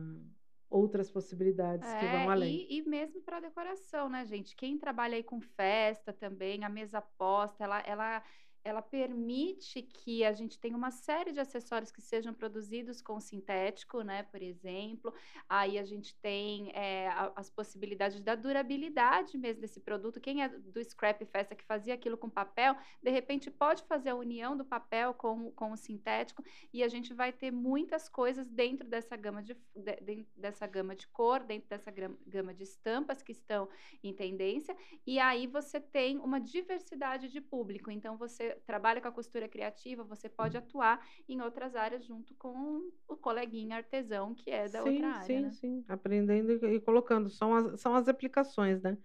outras 0.68 1.10
possibilidades 1.10 1.88
é, 1.88 1.98
que 1.98 2.06
vão 2.06 2.30
além. 2.30 2.66
E, 2.68 2.78
e 2.78 2.82
mesmo 2.82 3.20
para 3.22 3.40
decoração, 3.40 4.08
né, 4.08 4.24
gente? 4.26 4.56
Quem 4.56 4.78
trabalha 4.78 5.16
aí 5.16 5.22
com 5.22 5.40
festa 5.40 6.12
também, 6.12 6.64
a 6.64 6.68
mesa 6.68 7.00
posta, 7.00 7.64
ela, 7.64 7.80
ela 7.80 8.22
ela 8.66 8.82
permite 8.82 9.80
que 9.80 10.24
a 10.24 10.32
gente 10.32 10.58
tenha 10.58 10.76
uma 10.76 10.90
série 10.90 11.30
de 11.30 11.38
acessórios 11.38 11.92
que 11.92 12.02
sejam 12.02 12.34
produzidos 12.34 13.00
com 13.00 13.20
sintético, 13.20 14.02
né? 14.02 14.24
Por 14.24 14.42
exemplo, 14.42 15.14
aí 15.48 15.78
a 15.78 15.84
gente 15.84 16.16
tem 16.16 16.72
é, 16.74 17.08
as 17.36 17.48
possibilidades 17.48 18.20
da 18.20 18.34
durabilidade 18.34 19.38
mesmo 19.38 19.60
desse 19.60 19.78
produto. 19.78 20.20
Quem 20.20 20.42
é 20.42 20.48
do 20.48 20.82
Scrap 20.82 21.24
Festa 21.26 21.54
que 21.54 21.64
fazia 21.64 21.94
aquilo 21.94 22.18
com 22.18 22.28
papel, 22.28 22.76
de 23.00 23.10
repente 23.10 23.52
pode 23.52 23.84
fazer 23.84 24.10
a 24.10 24.16
união 24.16 24.56
do 24.56 24.64
papel 24.64 25.14
com, 25.14 25.52
com 25.52 25.70
o 25.70 25.76
sintético 25.76 26.44
e 26.72 26.82
a 26.82 26.88
gente 26.88 27.14
vai 27.14 27.32
ter 27.32 27.52
muitas 27.52 28.08
coisas 28.08 28.48
dentro 28.48 28.86
dessa 28.88 29.16
gama 29.16 29.44
de, 29.44 29.56
de 30.02 30.26
dessa 30.36 30.66
gama 30.66 30.96
de 30.96 31.06
cor, 31.06 31.44
dentro 31.44 31.68
dessa 31.68 31.92
gama 32.26 32.52
de 32.52 32.64
estampas 32.64 33.22
que 33.22 33.30
estão 33.30 33.68
em 34.02 34.12
tendência. 34.12 34.76
E 35.06 35.20
aí 35.20 35.46
você 35.46 35.78
tem 35.80 36.18
uma 36.18 36.40
diversidade 36.40 37.28
de 37.28 37.40
público. 37.40 37.92
Então 37.92 38.16
você 38.16 38.55
trabalha 38.66 39.00
com 39.00 39.08
a 39.08 39.12
costura 39.12 39.48
criativa, 39.48 40.04
você 40.04 40.28
pode 40.28 40.56
atuar 40.56 41.04
em 41.28 41.40
outras 41.40 41.74
áreas 41.74 42.04
junto 42.04 42.34
com 42.34 42.90
o 43.08 43.16
coleguinha 43.16 43.76
artesão 43.76 44.34
que 44.34 44.50
é 44.50 44.68
da 44.68 44.82
sim, 44.82 44.90
outra 44.90 45.08
área. 45.08 45.26
Sim, 45.26 45.40
né? 45.40 45.50
sim, 45.52 45.84
aprendendo 45.88 46.52
e 46.66 46.80
colocando. 46.80 47.28
São 47.28 47.54
as, 47.54 47.80
são 47.80 47.94
as 47.94 48.08
aplicações, 48.08 48.82
né? 48.82 48.96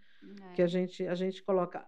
É. 0.51 0.53
Que 0.53 0.61
a 0.61 0.67
gente, 0.67 1.05
a 1.07 1.15
gente 1.15 1.43
coloca. 1.43 1.87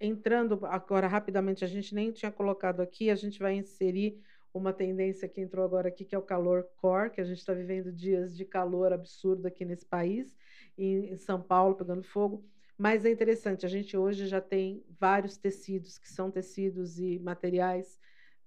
Entrando 0.00 0.58
agora 0.66 1.06
rapidamente, 1.06 1.64
a 1.64 1.68
gente 1.68 1.94
nem 1.94 2.12
tinha 2.12 2.30
colocado 2.30 2.80
aqui, 2.80 3.10
a 3.10 3.14
gente 3.14 3.38
vai 3.38 3.54
inserir 3.54 4.20
uma 4.52 4.72
tendência 4.72 5.28
que 5.28 5.40
entrou 5.40 5.64
agora 5.64 5.88
aqui, 5.88 6.04
que 6.04 6.14
é 6.14 6.18
o 6.18 6.22
calor 6.22 6.68
core, 6.76 7.10
que 7.10 7.20
a 7.20 7.24
gente 7.24 7.38
está 7.38 7.52
vivendo 7.52 7.92
dias 7.92 8.36
de 8.36 8.44
calor 8.44 8.92
absurdo 8.92 9.46
aqui 9.46 9.64
nesse 9.64 9.84
país, 9.84 10.36
em 10.76 11.16
São 11.16 11.40
Paulo 11.42 11.74
pegando 11.74 12.02
fogo. 12.04 12.44
Mas 12.76 13.04
é 13.04 13.10
interessante, 13.10 13.64
a 13.64 13.68
gente 13.68 13.96
hoje 13.96 14.26
já 14.26 14.40
tem 14.40 14.84
vários 14.98 15.36
tecidos 15.36 15.96
que 15.96 16.10
são 16.10 16.30
tecidos 16.30 16.98
e 16.98 17.20
materiais 17.20 18.00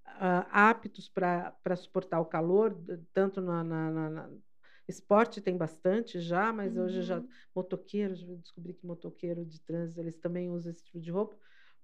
uh, 0.06 0.46
aptos 0.50 1.08
para 1.08 1.76
suportar 1.76 2.20
o 2.20 2.26
calor, 2.26 2.76
tanto 3.12 3.40
na, 3.40 3.64
na, 3.64 3.90
na, 3.90 4.10
na, 4.10 4.30
esporte 4.86 5.40
tem 5.40 5.56
bastante 5.56 6.20
já, 6.20 6.52
mas 6.52 6.76
uhum. 6.76 6.84
hoje 6.84 7.02
já 7.02 7.18
uhum. 7.18 7.28
motoqueiros, 7.54 8.22
descobri 8.38 8.74
que 8.74 8.86
motoqueiro 8.86 9.44
de 9.44 9.60
trânsito 9.60 10.00
eles 10.00 10.18
também 10.18 10.50
usam 10.50 10.70
esse 10.70 10.84
tipo 10.84 11.00
de 11.00 11.10
roupa, 11.10 11.36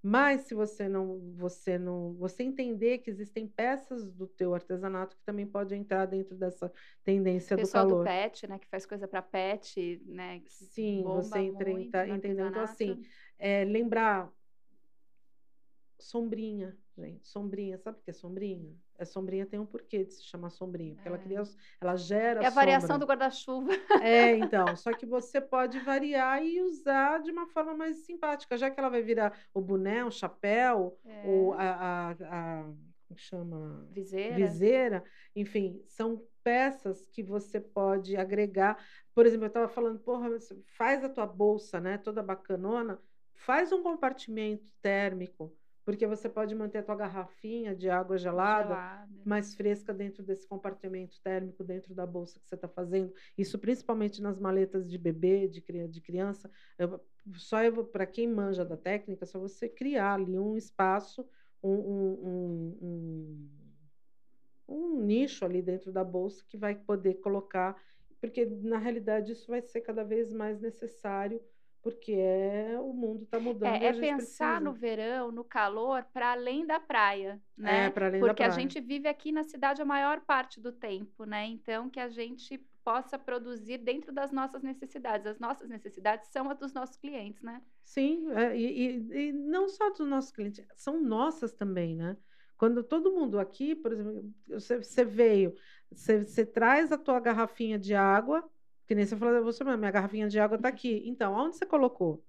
Mas 0.06 0.42
se 0.42 0.54
você 0.54 0.86
não, 0.86 1.18
você 1.34 1.78
não, 1.78 2.12
você 2.12 2.42
entender 2.42 2.98
que 2.98 3.08
existem 3.08 3.48
peças 3.48 4.04
do 4.04 4.26
teu 4.26 4.52
artesanato 4.54 5.16
que 5.16 5.24
também 5.24 5.46
pode 5.46 5.74
entrar 5.74 6.04
dentro 6.04 6.36
dessa 6.36 6.70
tendência 7.02 7.56
Pessoal 7.56 7.86
do 7.86 7.90
calor. 7.90 8.04
do 8.04 8.10
pet, 8.10 8.46
né, 8.46 8.58
que 8.58 8.68
faz 8.68 8.84
coisa 8.84 9.08
para 9.08 9.22
pet, 9.22 10.02
né? 10.04 10.42
Sim, 10.46 11.02
você 11.04 11.38
entra, 11.38 12.06
entendeu? 12.06 12.48
Então 12.48 12.62
assim, 12.62 13.02
é, 13.38 13.64
lembrar 13.64 14.30
sombrinha, 15.98 16.76
gente, 16.98 17.26
sombrinha, 17.26 17.78
sabe 17.78 17.98
o 17.98 18.02
que 18.02 18.10
é 18.10 18.12
sombrinha? 18.12 18.76
É 18.96 19.04
sombrinha 19.04 19.44
tem 19.44 19.58
um 19.58 19.66
porquê 19.66 20.04
de 20.04 20.14
se 20.14 20.24
chamar 20.24 20.50
sombrinha, 20.50 20.94
porque 20.94 21.08
é. 21.08 21.12
ela 21.12 21.18
cria, 21.18 21.42
ela 21.80 21.96
gera 21.96 22.42
É 22.42 22.46
a 22.46 22.50
variação 22.50 22.98
do 22.98 23.06
guarda-chuva. 23.06 23.72
É, 24.00 24.36
então, 24.38 24.76
só 24.76 24.92
que 24.92 25.04
você 25.04 25.40
pode 25.40 25.78
variar 25.80 26.44
e 26.44 26.60
usar 26.62 27.20
de 27.20 27.30
uma 27.30 27.46
forma 27.46 27.74
mais 27.74 27.98
simpática, 27.98 28.56
já 28.56 28.70
que 28.70 28.78
ela 28.78 28.88
vai 28.88 29.02
virar 29.02 29.36
o 29.52 29.60
boné, 29.60 30.04
o 30.04 30.10
chapéu, 30.10 30.98
é. 31.04 31.22
o, 31.26 31.52
a, 31.54 31.62
a, 31.62 32.10
a 32.10 32.64
como 33.08 33.18
chama? 33.18 33.88
Viseira. 33.90 34.34
Viseira, 34.34 35.04
enfim, 35.36 35.80
são 35.86 36.22
peças 36.42 37.06
que 37.06 37.22
você 37.22 37.60
pode 37.60 38.16
agregar. 38.16 38.84
Por 39.14 39.24
exemplo, 39.24 39.44
eu 39.44 39.48
estava 39.48 39.68
falando, 39.68 39.98
porra, 40.00 40.28
faz 40.76 41.04
a 41.04 41.08
tua 41.08 41.26
bolsa, 41.26 41.80
né, 41.80 41.98
toda 41.98 42.22
bacanona, 42.22 43.00
faz 43.34 43.72
um 43.72 43.82
compartimento 43.82 44.72
térmico 44.82 45.54
porque 45.84 46.06
você 46.06 46.28
pode 46.28 46.54
manter 46.54 46.78
a 46.78 46.82
tua 46.82 46.96
garrafinha 46.96 47.74
de 47.74 47.90
água 47.90 48.16
gelada, 48.16 48.68
gelada, 48.68 49.08
mais 49.24 49.54
fresca 49.54 49.92
dentro 49.92 50.22
desse 50.22 50.46
compartimento 50.46 51.20
térmico 51.20 51.62
dentro 51.62 51.94
da 51.94 52.06
bolsa 52.06 52.40
que 52.40 52.48
você 52.48 52.54
está 52.54 52.66
fazendo. 52.66 53.12
Isso 53.36 53.58
principalmente 53.58 54.22
nas 54.22 54.38
maletas 54.38 54.88
de 54.88 54.96
bebê, 54.96 55.46
de, 55.46 55.62
de 55.88 56.00
criança. 56.00 56.50
Eu, 56.78 57.00
só 57.34 57.58
para 57.84 58.06
quem 58.06 58.26
manja 58.26 58.64
da 58.64 58.76
técnica, 58.76 59.26
só 59.26 59.38
você 59.38 59.68
criar 59.68 60.14
ali 60.14 60.38
um 60.38 60.56
espaço, 60.56 61.28
um, 61.62 61.74
um, 61.74 62.78
um, 62.82 63.48
um 64.66 65.00
nicho 65.02 65.44
ali 65.44 65.60
dentro 65.60 65.92
da 65.92 66.02
bolsa 66.02 66.44
que 66.48 66.56
vai 66.56 66.74
poder 66.74 67.14
colocar, 67.14 67.76
porque 68.20 68.46
na 68.46 68.78
realidade 68.78 69.32
isso 69.32 69.48
vai 69.48 69.60
ser 69.60 69.82
cada 69.82 70.02
vez 70.02 70.32
mais 70.32 70.58
necessário 70.60 71.42
porque 71.84 72.12
é 72.12 72.78
o 72.80 72.94
mundo 72.94 73.24
está 73.24 73.38
mudando. 73.38 73.74
É, 73.74 73.88
é 73.88 73.92
pensar 73.92 74.54
precisa. 74.56 74.60
no 74.60 74.72
verão, 74.72 75.30
no 75.30 75.44
calor, 75.44 76.02
para 76.14 76.32
além 76.32 76.66
da 76.66 76.80
praia, 76.80 77.38
né? 77.54 77.86
É, 77.86 77.90
para 77.90 78.06
além 78.06 78.20
porque 78.20 78.42
da 78.42 78.48
praia. 78.48 78.50
a 78.50 78.58
gente 78.58 78.80
vive 78.80 79.06
aqui 79.06 79.30
na 79.30 79.44
cidade 79.44 79.82
a 79.82 79.84
maior 79.84 80.22
parte 80.22 80.58
do 80.58 80.72
tempo, 80.72 81.24
né? 81.24 81.44
Então 81.44 81.90
que 81.90 82.00
a 82.00 82.08
gente 82.08 82.56
possa 82.82 83.18
produzir 83.18 83.76
dentro 83.76 84.12
das 84.12 84.32
nossas 84.32 84.62
necessidades. 84.62 85.26
As 85.26 85.38
nossas 85.38 85.68
necessidades 85.68 86.30
são 86.30 86.48
as 86.50 86.58
dos 86.58 86.72
nossos 86.72 86.96
clientes, 86.96 87.42
né? 87.42 87.60
Sim, 87.84 88.30
é, 88.32 88.56
e, 88.56 88.64
e, 88.64 89.28
e 89.28 89.32
não 89.32 89.68
só 89.68 89.90
dos 89.90 90.08
nossos 90.08 90.30
clientes, 90.30 90.64
são 90.74 90.98
nossas 91.02 91.52
também, 91.52 91.94
né? 91.94 92.16
Quando 92.56 92.82
todo 92.82 93.12
mundo 93.12 93.38
aqui, 93.38 93.74
por 93.74 93.92
exemplo, 93.92 94.32
você, 94.48 94.78
você 94.78 95.04
veio, 95.04 95.54
você, 95.92 96.24
você 96.24 96.46
traz 96.46 96.90
a 96.92 96.96
tua 96.96 97.20
garrafinha 97.20 97.78
de 97.78 97.94
água, 97.94 98.42
que 98.86 98.94
nem 98.94 99.06
você 99.06 99.16
falou, 99.16 99.44
você, 99.44 99.64
minha 99.64 99.90
garrafinha 99.90 100.28
de 100.28 100.38
água 100.38 100.58
tá 100.58 100.68
aqui. 100.68 101.02
Então, 101.06 101.36
aonde 101.36 101.56
você 101.56 101.66
colocou? 101.66 102.22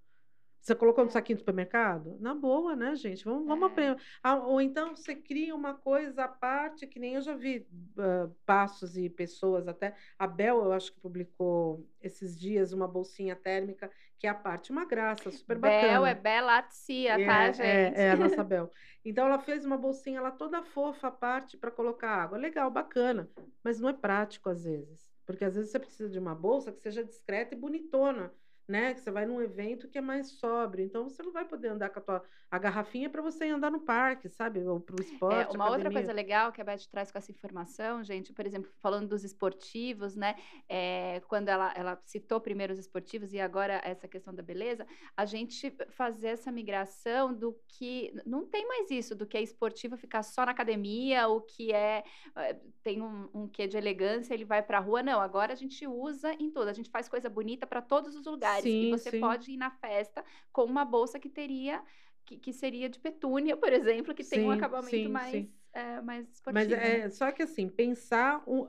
Você 0.65 0.73
colocou 0.73 1.03
no 1.03 1.11
é. 1.11 1.13
saquinho 1.13 1.37
do 1.37 1.41
supermercado? 1.41 2.17
Na 2.19 2.33
boa, 2.33 2.75
né, 2.75 2.95
gente? 2.95 3.23
Vamos, 3.23 3.45
vamos 3.45 3.69
é. 3.69 3.71
aprender. 3.71 4.01
Ah, 4.23 4.35
ou 4.35 4.59
então 4.59 4.95
você 4.95 5.13
cria 5.13 5.53
uma 5.53 5.75
coisa 5.75 6.23
à 6.23 6.27
parte, 6.27 6.87
que 6.87 6.97
nem 6.97 7.13
eu 7.13 7.21
já 7.21 7.35
vi 7.35 7.67
uh, 7.99 8.33
passos 8.47 8.97
e 8.97 9.07
pessoas 9.07 9.67
até. 9.67 9.95
A 10.17 10.25
Bel, 10.25 10.63
eu 10.63 10.73
acho 10.73 10.91
que 10.91 10.99
publicou 10.99 11.87
esses 12.01 12.39
dias 12.39 12.73
uma 12.73 12.87
bolsinha 12.87 13.35
térmica, 13.35 13.91
que 14.17 14.25
é 14.25 14.29
a 14.31 14.33
parte, 14.33 14.71
uma 14.71 14.85
graça, 14.85 15.29
super 15.29 15.59
Bel 15.59 15.69
bacana. 15.69 15.93
Bel 15.93 16.05
é 16.07 16.15
Belatia, 16.15 17.21
é, 17.21 17.25
tá, 17.27 17.51
gente? 17.51 17.61
É, 17.61 17.93
é, 17.95 18.11
a 18.11 18.15
nossa 18.15 18.43
Bel. 18.43 18.71
Então 19.05 19.27
ela 19.27 19.37
fez 19.37 19.65
uma 19.65 19.77
bolsinha 19.77 20.19
lá 20.19 20.31
toda 20.31 20.63
fofa 20.63 21.09
à 21.09 21.11
parte 21.11 21.57
para 21.57 21.69
colocar 21.69 22.09
água. 22.09 22.39
Legal, 22.39 22.71
bacana. 22.71 23.29
Mas 23.63 23.79
não 23.79 23.87
é 23.87 23.93
prático 23.93 24.49
às 24.49 24.63
vezes. 24.63 25.14
Porque 25.25 25.45
às 25.45 25.55
vezes 25.55 25.71
você 25.71 25.79
precisa 25.79 26.09
de 26.09 26.19
uma 26.19 26.35
bolsa 26.35 26.71
que 26.71 26.79
seja 26.79 27.03
discreta 27.03 27.55
e 27.55 27.57
bonitona 27.57 28.33
né? 28.67 28.93
Que 28.93 29.01
você 29.01 29.11
vai 29.11 29.25
num 29.25 29.41
evento 29.41 29.87
que 29.87 29.97
é 29.97 30.01
mais 30.01 30.31
sóbrio, 30.31 30.83
então 30.83 31.07
você 31.07 31.21
não 31.21 31.31
vai 31.31 31.45
poder 31.45 31.69
andar 31.69 31.89
com 31.89 31.99
a 31.99 32.01
tua 32.01 32.23
a 32.49 32.59
garrafinha 32.59 33.09
para 33.09 33.21
você 33.21 33.45
andar 33.49 33.71
no 33.71 33.81
parque, 33.81 34.29
sabe? 34.29 34.63
Ou 34.65 34.79
para 34.79 34.95
o 34.95 35.01
é, 35.01 35.03
esporte. 35.03 35.53
É, 35.53 35.57
uma 35.57 35.69
outra 35.69 35.91
coisa 35.91 36.13
legal 36.13 36.51
que 36.51 36.61
a 36.61 36.63
Beth 36.63 36.87
traz 36.89 37.11
com 37.11 37.17
essa 37.17 37.31
informação, 37.31 38.03
gente, 38.03 38.31
por 38.31 38.45
exemplo, 38.45 38.71
falando 38.79 39.09
dos 39.09 39.23
esportivos, 39.23 40.15
né? 40.15 40.35
É, 40.69 41.21
quando 41.27 41.49
ela, 41.49 41.73
ela 41.75 42.01
citou 42.05 42.39
primeiro 42.39 42.71
os 42.71 42.79
esportivos 42.79 43.33
e 43.33 43.39
agora 43.39 43.81
essa 43.83 44.07
questão 44.07 44.33
da 44.33 44.41
beleza, 44.41 44.87
a 45.17 45.25
gente 45.25 45.75
fazer 45.89 46.27
essa 46.27 46.51
migração 46.51 47.33
do 47.33 47.59
que 47.67 48.13
não 48.25 48.45
tem 48.45 48.65
mais 48.67 48.89
isso, 48.89 49.15
do 49.15 49.25
que 49.25 49.37
é 49.37 49.41
esportivo 49.41 49.97
ficar 49.97 50.23
só 50.23 50.45
na 50.45 50.51
academia, 50.51 51.27
o 51.27 51.41
que 51.41 51.73
é, 51.73 52.03
é 52.37 52.57
tem 52.81 53.01
um, 53.01 53.27
um 53.33 53.47
quê 53.47 53.67
de 53.67 53.75
elegância, 53.75 54.33
ele 54.33 54.45
vai 54.45 54.61
para 54.61 54.77
a 54.77 54.81
rua. 54.81 55.03
Não, 55.03 55.19
agora 55.19 55.51
a 55.51 55.57
gente 55.57 55.85
usa 55.87 56.31
em 56.33 56.49
tudo, 56.51 56.69
a 56.69 56.73
gente 56.73 56.89
faz 56.89 57.09
coisa 57.09 57.29
bonita 57.29 57.65
para 57.65 57.81
todos 57.81 58.15
os 58.15 58.25
lugares 58.25 58.54
lugares 58.57 58.63
sim, 58.63 58.91
você 58.91 59.11
sim. 59.11 59.19
pode 59.19 59.51
ir 59.51 59.57
na 59.57 59.71
festa 59.71 60.23
com 60.51 60.63
uma 60.63 60.85
bolsa 60.85 61.19
que 61.19 61.29
teria 61.29 61.83
que, 62.25 62.37
que 62.37 62.51
seria 62.51 62.89
de 62.89 62.99
petúnia, 62.99 63.55
por 63.55 63.71
exemplo, 63.71 64.13
que 64.13 64.23
sim, 64.23 64.37
tem 64.37 64.45
um 64.45 64.51
acabamento 64.51 65.09
mais, 65.09 65.47
é, 65.71 66.01
mais 66.01 66.27
esportivo. 66.31 66.71
Mas 66.71 66.71
é 66.71 66.97
né? 67.03 67.09
só 67.11 67.31
que 67.31 67.43
assim, 67.43 67.69
pensar 67.69 68.43
um, 68.47 68.67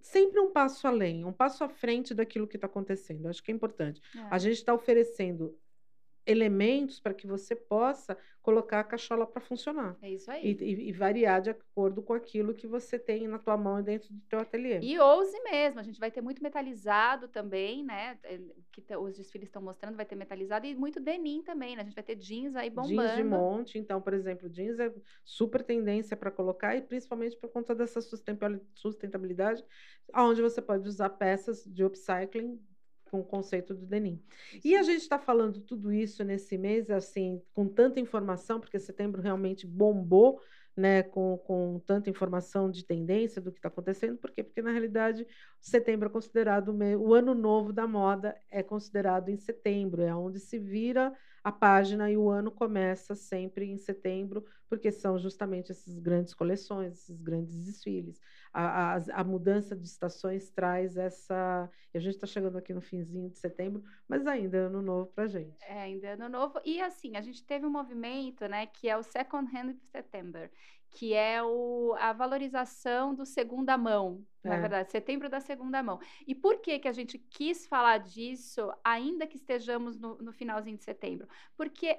sempre 0.00 0.40
um 0.40 0.50
passo 0.50 0.86
além, 0.86 1.24
um 1.24 1.32
passo 1.32 1.62
à 1.62 1.68
frente 1.68 2.14
daquilo 2.14 2.46
que 2.46 2.56
está 2.56 2.66
acontecendo. 2.66 3.28
Acho 3.28 3.42
que 3.42 3.50
é 3.50 3.54
importante. 3.54 4.00
É. 4.16 4.20
A 4.30 4.38
gente 4.38 4.54
está 4.54 4.72
oferecendo 4.72 5.54
elementos 6.26 6.98
para 6.98 7.14
que 7.14 7.26
você 7.26 7.54
possa 7.54 8.16
colocar 8.42 8.78
a 8.78 8.84
cachola 8.84 9.26
para 9.26 9.40
funcionar. 9.40 9.96
É 10.00 10.10
isso 10.10 10.30
aí. 10.30 10.52
E, 10.52 10.64
e, 10.64 10.88
e, 10.88 10.92
variar 10.92 11.40
de 11.40 11.50
acordo 11.50 12.00
com 12.00 12.12
aquilo 12.12 12.54
que 12.54 12.64
você 12.64 12.96
tem 12.96 13.26
na 13.26 13.40
tua 13.40 13.56
mão 13.56 13.80
e 13.80 13.82
dentro 13.82 14.12
do 14.12 14.20
teu 14.28 14.38
ateliê. 14.38 14.78
E 14.80 14.98
ouse 15.00 15.36
mesmo, 15.42 15.80
a 15.80 15.82
gente 15.82 15.98
vai 15.98 16.12
ter 16.12 16.20
muito 16.20 16.40
metalizado 16.40 17.26
também, 17.26 17.84
né? 17.84 18.16
É, 18.22 18.38
que 18.70 18.96
os 18.96 19.16
desfiles 19.16 19.48
estão 19.48 19.60
mostrando, 19.60 19.96
vai 19.96 20.06
ter 20.06 20.14
metalizado 20.14 20.64
e 20.64 20.76
muito 20.76 21.00
denim 21.00 21.42
também, 21.42 21.74
né? 21.74 21.82
A 21.82 21.84
gente 21.84 21.94
vai 21.94 22.04
ter 22.04 22.14
jeans 22.14 22.54
aí 22.54 22.70
bombando. 22.70 23.02
Jeans 23.02 23.16
de 23.16 23.24
monte, 23.24 23.78
então, 23.78 24.00
por 24.00 24.14
exemplo, 24.14 24.48
jeans 24.48 24.78
é 24.78 24.92
super 25.24 25.64
tendência 25.64 26.16
para 26.16 26.30
colocar 26.30 26.76
e 26.76 26.80
principalmente 26.80 27.36
por 27.36 27.50
conta 27.50 27.74
dessa 27.74 28.00
sustentabilidade, 28.00 29.64
onde 30.14 30.40
você 30.40 30.62
pode 30.62 30.88
usar 30.88 31.10
peças 31.10 31.64
de 31.64 31.84
upcycling 31.84 32.60
com 33.10 33.20
o 33.20 33.24
conceito 33.24 33.74
do 33.74 33.86
denim. 33.86 34.20
E 34.64 34.76
a 34.76 34.82
gente 34.82 35.00
está 35.00 35.18
falando 35.18 35.60
tudo 35.60 35.92
isso 35.92 36.22
nesse 36.24 36.58
mês, 36.58 36.90
assim, 36.90 37.40
com 37.54 37.66
tanta 37.66 38.00
informação, 38.00 38.60
porque 38.60 38.78
setembro 38.78 39.22
realmente 39.22 39.66
bombou, 39.66 40.40
né, 40.76 41.02
com, 41.02 41.38
com 41.38 41.80
tanta 41.86 42.10
informação 42.10 42.70
de 42.70 42.84
tendência 42.84 43.40
do 43.40 43.50
que 43.50 43.58
está 43.58 43.68
acontecendo. 43.68 44.18
Por 44.18 44.30
quê? 44.30 44.42
Porque, 44.42 44.60
na 44.60 44.70
realidade, 44.70 45.26
setembro 45.58 46.08
é 46.08 46.12
considerado 46.12 46.68
o, 46.68 47.08
o 47.08 47.14
ano 47.14 47.34
novo 47.34 47.72
da 47.72 47.86
moda, 47.86 48.36
é 48.50 48.62
considerado 48.62 49.30
em 49.30 49.36
setembro, 49.38 50.02
é 50.02 50.14
onde 50.14 50.38
se 50.38 50.58
vira 50.58 51.14
a 51.42 51.52
página 51.52 52.10
e 52.10 52.16
o 52.16 52.28
ano 52.28 52.50
começa 52.50 53.14
sempre 53.14 53.66
em 53.66 53.78
setembro, 53.78 54.44
porque 54.68 54.90
são 54.90 55.18
justamente 55.18 55.70
essas 55.72 55.98
grandes 55.98 56.34
coleções, 56.34 56.94
esses 56.94 57.20
grandes 57.20 57.64
desfiles. 57.64 58.20
A, 58.52 58.94
a, 58.94 59.20
a 59.20 59.24
mudança 59.24 59.76
de 59.76 59.86
estações 59.86 60.50
traz 60.50 60.96
essa. 60.96 61.70
E 61.92 61.98
a 61.98 62.00
gente 62.00 62.14
está 62.14 62.26
chegando 62.26 62.58
aqui 62.58 62.72
no 62.72 62.80
finzinho 62.80 63.30
de 63.30 63.38
setembro, 63.38 63.84
mas 64.08 64.26
ainda 64.26 64.56
é 64.56 64.60
ano 64.60 64.82
novo 64.82 65.10
para 65.12 65.24
a 65.24 65.28
gente. 65.28 65.56
É, 65.62 65.82
ainda 65.82 66.06
é 66.08 66.12
ano 66.12 66.28
novo. 66.28 66.60
E 66.64 66.80
assim, 66.80 67.16
a 67.16 67.20
gente 67.20 67.44
teve 67.44 67.66
um 67.66 67.70
movimento, 67.70 68.46
né, 68.48 68.66
que 68.66 68.88
é 68.88 68.96
o 68.96 69.02
Second 69.02 69.50
Hand 69.56 69.76
September, 69.92 70.50
que 70.90 71.12
é 71.12 71.42
o, 71.42 71.94
a 71.98 72.12
valorização 72.12 73.14
do 73.14 73.26
segunda 73.26 73.76
mão, 73.76 74.24
é. 74.42 74.48
na 74.48 74.58
verdade, 74.58 74.90
setembro 74.90 75.28
da 75.28 75.40
segunda 75.40 75.82
mão. 75.82 76.00
E 76.26 76.34
por 76.34 76.60
que, 76.60 76.78
que 76.78 76.88
a 76.88 76.92
gente 76.92 77.18
quis 77.18 77.66
falar 77.66 77.98
disso, 77.98 78.72
ainda 78.82 79.26
que 79.26 79.36
estejamos 79.36 79.98
no, 79.98 80.16
no 80.16 80.32
finalzinho 80.32 80.76
de 80.76 80.84
setembro? 80.84 81.28
Porque 81.56 81.98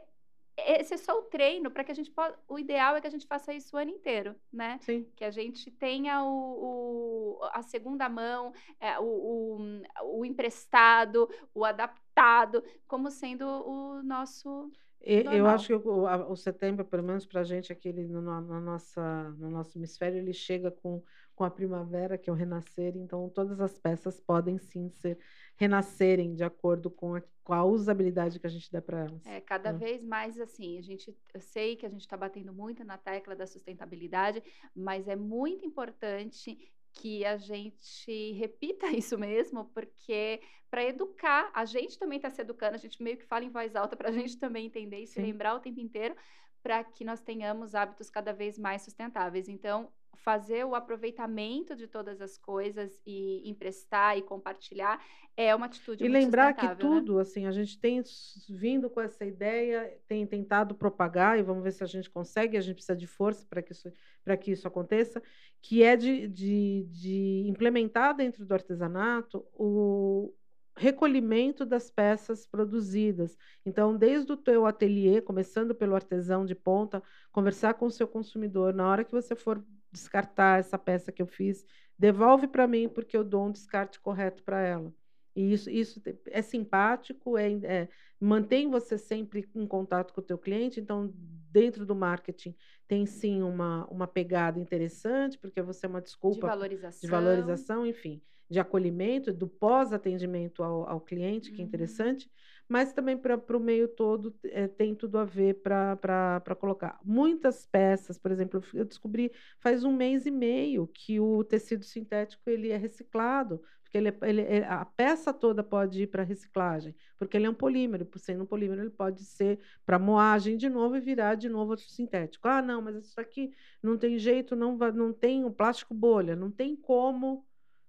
esse 0.58 0.96
é 0.96 0.98
só 0.98 1.20
o 1.20 1.24
treino 1.24 1.70
para 1.70 1.84
que 1.84 1.92
a 1.92 1.96
gente 1.96 2.10
possa. 2.10 2.38
O 2.48 2.58
ideal 2.58 2.96
é 2.96 3.02
que 3.02 3.08
a 3.08 3.12
gente 3.12 3.28
faça 3.28 3.54
isso 3.54 3.76
o 3.76 3.80
ano 3.80 3.92
inteiro, 3.92 4.36
né? 4.52 4.80
Sim. 4.82 5.06
Que 5.16 5.24
a 5.24 5.30
gente 5.30 5.70
tenha 5.70 6.24
o, 6.24 7.40
o 7.40 7.40
a 7.54 7.62
segunda 7.62 8.10
mão, 8.10 8.52
é, 8.80 8.98
o, 9.00 9.04
o, 9.04 10.18
o, 10.20 10.26
emprestado, 10.26 11.30
o 11.54 11.64
adaptado, 11.64 12.64
como 12.88 13.12
sendo 13.12 13.46
o 13.46 14.02
nosso 14.04 14.72
eu 15.00 15.46
acho 15.46 15.68
que 15.80 15.88
o, 15.88 16.32
o 16.32 16.36
setembro, 16.36 16.84
pelo 16.84 17.04
menos 17.04 17.26
para 17.26 17.42
a 17.42 17.44
gente 17.44 17.72
aqui 17.72 17.94
no, 17.94 18.22
no, 18.22 18.60
nossa, 18.60 19.30
no 19.38 19.50
nosso 19.50 19.78
hemisfério, 19.78 20.18
ele 20.18 20.34
chega 20.34 20.72
com, 20.72 21.02
com 21.38 21.44
a 21.44 21.52
primavera, 21.52 22.18
que 22.18 22.32
é 22.32 22.34
o 22.34 22.36
renascer, 22.36 22.98
então 22.98 23.30
todas 23.30 23.62
as 23.62 23.78
peças 23.78 24.20
podem 24.20 24.58
sim 24.58 24.90
ser 24.90 25.20
renascerem 25.56 26.34
de 26.34 26.44
acordo 26.44 26.90
com 26.90 27.14
a, 27.14 27.22
com 27.44 27.54
a 27.54 27.64
usabilidade 27.64 28.40
que 28.40 28.48
a 28.48 28.50
gente 28.50 28.72
dá 28.72 28.82
para 28.82 29.02
elas. 29.02 29.24
É, 29.24 29.40
cada 29.40 29.72
né? 29.72 29.78
vez 29.78 30.04
mais 30.04 30.40
assim, 30.40 30.80
a 30.80 30.82
gente, 30.82 31.16
eu 31.32 31.40
sei 31.40 31.76
que 31.76 31.86
a 31.86 31.90
gente 31.90 32.02
está 32.02 32.18
batendo 32.18 32.52
muito 32.52 32.84
na 32.84 32.98
tecla 32.98 33.36
da 33.36 33.46
sustentabilidade, 33.46 34.44
mas 34.76 35.08
é 35.08 35.16
muito 35.16 35.64
importante 35.64 36.58
que 36.92 37.24
a 37.24 37.38
gente 37.38 38.32
repita 38.32 38.88
isso 38.90 39.16
mesmo, 39.16 39.66
porque 39.66 40.42
para 40.72 40.84
educar, 40.86 41.52
a 41.54 41.66
gente 41.66 42.00
também 42.00 42.18
está 42.18 42.32
se 42.32 42.42
educando, 42.42 42.74
a 42.74 42.80
gente 42.80 43.02
meio 43.04 43.16
que 43.16 43.26
fala 43.26 43.46
em 43.46 43.52
voz 43.52 43.76
alta 43.76 43.96
para 43.96 44.10
a 44.10 44.12
gente 44.18 44.40
também 44.40 44.66
entender 44.66 45.02
e 45.02 45.08
se 45.08 45.22
lembrar 45.22 45.54
o 45.54 45.60
tempo 45.60 45.80
inteiro, 45.80 46.16
para 46.64 46.84
que 46.84 47.06
nós 47.06 47.22
tenhamos 47.22 47.76
hábitos 47.76 48.10
cada 48.10 48.34
vez 48.34 48.58
mais 48.58 48.82
sustentáveis. 48.82 49.48
Então, 49.48 49.92
fazer 50.16 50.66
o 50.66 50.76
aproveitamento 50.76 51.76
de 51.76 51.88
todas 51.88 52.22
as 52.22 52.38
coisas 52.38 53.02
e 53.06 53.48
emprestar 53.50 54.18
e 54.18 54.22
compartilhar 54.22 55.02
é 55.36 55.54
uma 55.56 55.68
atitude 55.68 56.04
e 56.04 56.08
lembrar 56.08 56.54
que 56.54 56.66
né? 56.66 56.76
tudo 56.76 57.20
assim 57.20 57.46
a 57.46 57.52
gente 57.52 57.80
tem 57.80 58.02
vindo 58.50 58.90
com 58.90 59.00
essa 59.00 59.24
ideia 59.24 59.98
tem 60.08 60.26
tentado 60.26 60.76
propagar 60.76 61.38
e 61.38 61.44
vamos 61.44 61.64
ver 61.64 61.72
se 61.72 61.84
a 61.84 61.88
gente 61.88 62.10
consegue 62.10 62.58
a 62.58 62.62
gente 62.62 62.76
precisa 62.76 62.98
de 62.98 63.08
força 63.08 63.46
para 63.50 63.62
que 63.62 63.72
isso 63.72 63.92
para 64.24 64.36
que 64.36 64.52
isso 64.52 64.68
aconteça 64.68 65.22
que 65.62 65.84
é 65.84 65.96
de, 65.96 66.28
de, 66.28 66.88
de 66.90 67.46
implementar 67.48 68.16
dentro 68.16 68.46
do 68.46 68.54
artesanato 68.54 69.46
o 69.54 70.34
recolhimento 70.78 71.66
das 71.66 71.90
peças 71.90 72.46
produzidas. 72.46 73.36
Então, 73.66 73.98
desde 73.98 74.32
o 74.32 74.38
teu 74.38 74.66
ateliê, 74.66 75.20
começando 75.22 75.74
pelo 75.74 75.96
artesão 75.96 76.46
de 76.46 76.54
ponta, 76.54 77.02
conversar 77.32 77.74
com 77.74 77.88
o 77.88 77.92
seu 77.92 78.08
consumidor 78.08 78.74
na 78.74 78.88
hora 78.88 79.04
que 79.04 79.12
você 79.12 79.36
for 79.36 79.64
descartar 79.98 80.60
essa 80.60 80.78
peça 80.78 81.12
que 81.12 81.22
eu 81.22 81.28
fiz, 81.28 81.66
devolve 81.98 82.48
para 82.48 82.68
mim 82.68 82.88
porque 82.88 83.18
eu 83.18 83.24
dou 83.24 83.48
um 83.48 83.52
descarte 83.52 84.00
correto 84.00 84.44
para 84.44 84.62
ela. 84.62 84.94
E 85.36 85.54
isso, 85.54 85.70
isso 85.70 86.02
é 86.28 86.42
simpático, 86.42 87.38
é, 87.38 87.52
é, 87.64 87.90
mantém 88.20 88.70
você 88.70 88.98
sempre 88.98 89.48
em 89.54 89.68
contato 89.68 90.12
com 90.14 90.20
o 90.20 90.24
teu 90.24 90.38
cliente. 90.38 90.80
Então, 90.80 91.14
dentro 91.52 91.86
do 91.86 91.96
marketing, 91.96 92.56
tem 92.88 93.06
sim 93.06 93.44
uma, 93.44 93.86
uma 93.86 94.08
pegada 94.08 94.60
interessante, 94.60 95.38
porque 95.38 95.62
você 95.62 95.86
é 95.86 95.90
uma 95.90 96.02
desculpa 96.02 96.36
de 96.36 96.42
valorização, 96.42 97.02
de 97.02 97.08
valorização 97.08 97.86
enfim, 97.86 98.22
de 98.50 98.60
acolhimento, 98.60 99.34
do 99.34 99.48
pós-atendimento 99.48 100.64
ao, 100.64 100.88
ao 100.90 101.02
cliente, 101.02 101.52
que 101.52 101.62
é 101.62 101.66
Uhum. 101.66 101.66
interessante 101.66 102.30
mas 102.70 102.92
também 102.94 103.18
para 103.18 103.58
o 103.58 103.60
meio 103.60 103.88
todo 103.88 104.36
é, 104.46 104.68
tem 104.68 104.94
tudo 104.94 105.18
a 105.18 105.24
ver 105.26 105.56
para 105.62 106.56
colocar. 106.60 107.00
Muitas 107.04 107.66
peças, 107.66 108.18
por 108.18 108.32
exemplo, 108.32 108.62
eu 108.74 108.84
descobri 108.86 109.32
faz 109.60 109.84
um 109.84 109.96
mês 109.96 110.26
e 110.26 110.32
meio 110.32 110.88
que 110.88 111.20
o 111.20 111.44
tecido 111.44 111.86
sintético 111.86 112.50
ele 112.50 112.70
é 112.70 112.78
reciclado, 112.78 113.62
porque 113.84 113.98
ele, 113.98 114.10
é, 114.10 114.18
ele 114.24 114.42
é, 114.42 114.66
a 114.68 114.84
peça 114.86 115.34
toda 115.34 115.64
pode 115.64 116.04
ir 116.04 116.08
para 116.08 116.24
reciclagem, 116.24 116.94
porque 117.18 117.38
ele 117.38 117.46
é 117.46 117.50
um 117.50 117.54
polímero, 117.54 118.06
por 118.06 118.20
sendo 118.20 118.44
um 118.44 118.48
polímero, 118.48 118.82
ele 118.82 118.90
pode 118.90 119.24
ser 119.24 119.60
para 119.86 119.98
moagem 119.98 120.58
de 120.58 120.68
novo 120.70 120.98
e 120.98 121.00
virar 121.00 121.36
de 121.36 121.48
novo 121.48 121.72
outro 121.72 121.86
sintético. 121.86 122.48
Ah, 122.50 122.62
não, 122.62 122.82
mas 122.82 122.98
isso 122.98 123.20
aqui 123.20 123.52
não 123.82 123.98
tem 123.98 124.18
jeito, 124.20 124.56
não, 124.58 124.76
não 124.78 125.14
tem 125.14 125.46
o 125.46 125.52
plástico 125.52 125.94
bolha, 125.94 126.36
não 126.36 126.52
tem 126.52 126.76
como 126.76 127.47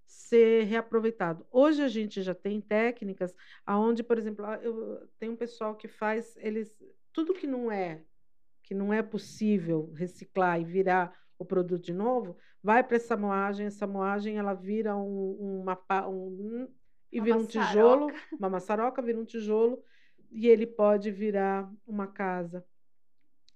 ser 0.08 0.64
reaproveitado. 0.64 1.46
Hoje 1.52 1.82
a 1.82 1.88
gente 1.88 2.22
já 2.22 2.34
tem 2.34 2.60
técnicas 2.62 3.34
aonde, 3.64 4.02
por 4.02 4.16
exemplo, 4.16 4.44
eu 4.62 5.06
tenho 5.18 5.32
um 5.32 5.36
pessoal 5.36 5.76
que 5.76 5.86
faz 5.86 6.34
eles 6.38 6.74
tudo 7.12 7.34
que 7.34 7.46
não 7.46 7.70
é 7.70 8.02
que 8.62 8.74
não 8.74 8.92
é 8.92 9.02
possível 9.02 9.90
reciclar 9.94 10.60
e 10.60 10.64
virar 10.64 11.18
o 11.38 11.44
produto 11.44 11.84
de 11.84 11.94
novo, 11.94 12.36
vai 12.62 12.82
para 12.82 12.96
essa 12.96 13.16
moagem, 13.16 13.66
essa 13.66 13.86
moagem 13.86 14.36
ela 14.36 14.52
vira 14.52 14.94
um, 14.94 15.62
uma, 15.62 15.78
um 16.06 16.68
e 17.10 17.18
uma 17.18 17.24
vira 17.24 17.38
um 17.38 17.42
maçaroca. 17.42 17.66
tijolo, 17.66 18.12
uma 18.38 18.50
maçaroca 18.50 19.02
vira 19.02 19.18
um 19.18 19.24
tijolo 19.24 19.82
e 20.30 20.48
ele 20.48 20.66
pode 20.66 21.10
virar 21.10 21.70
uma 21.86 22.06
casa. 22.06 22.64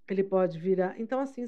Ele 0.09 0.25
pode 0.25 0.59
virar. 0.59 0.99
Então 0.99 1.21
assim, 1.21 1.45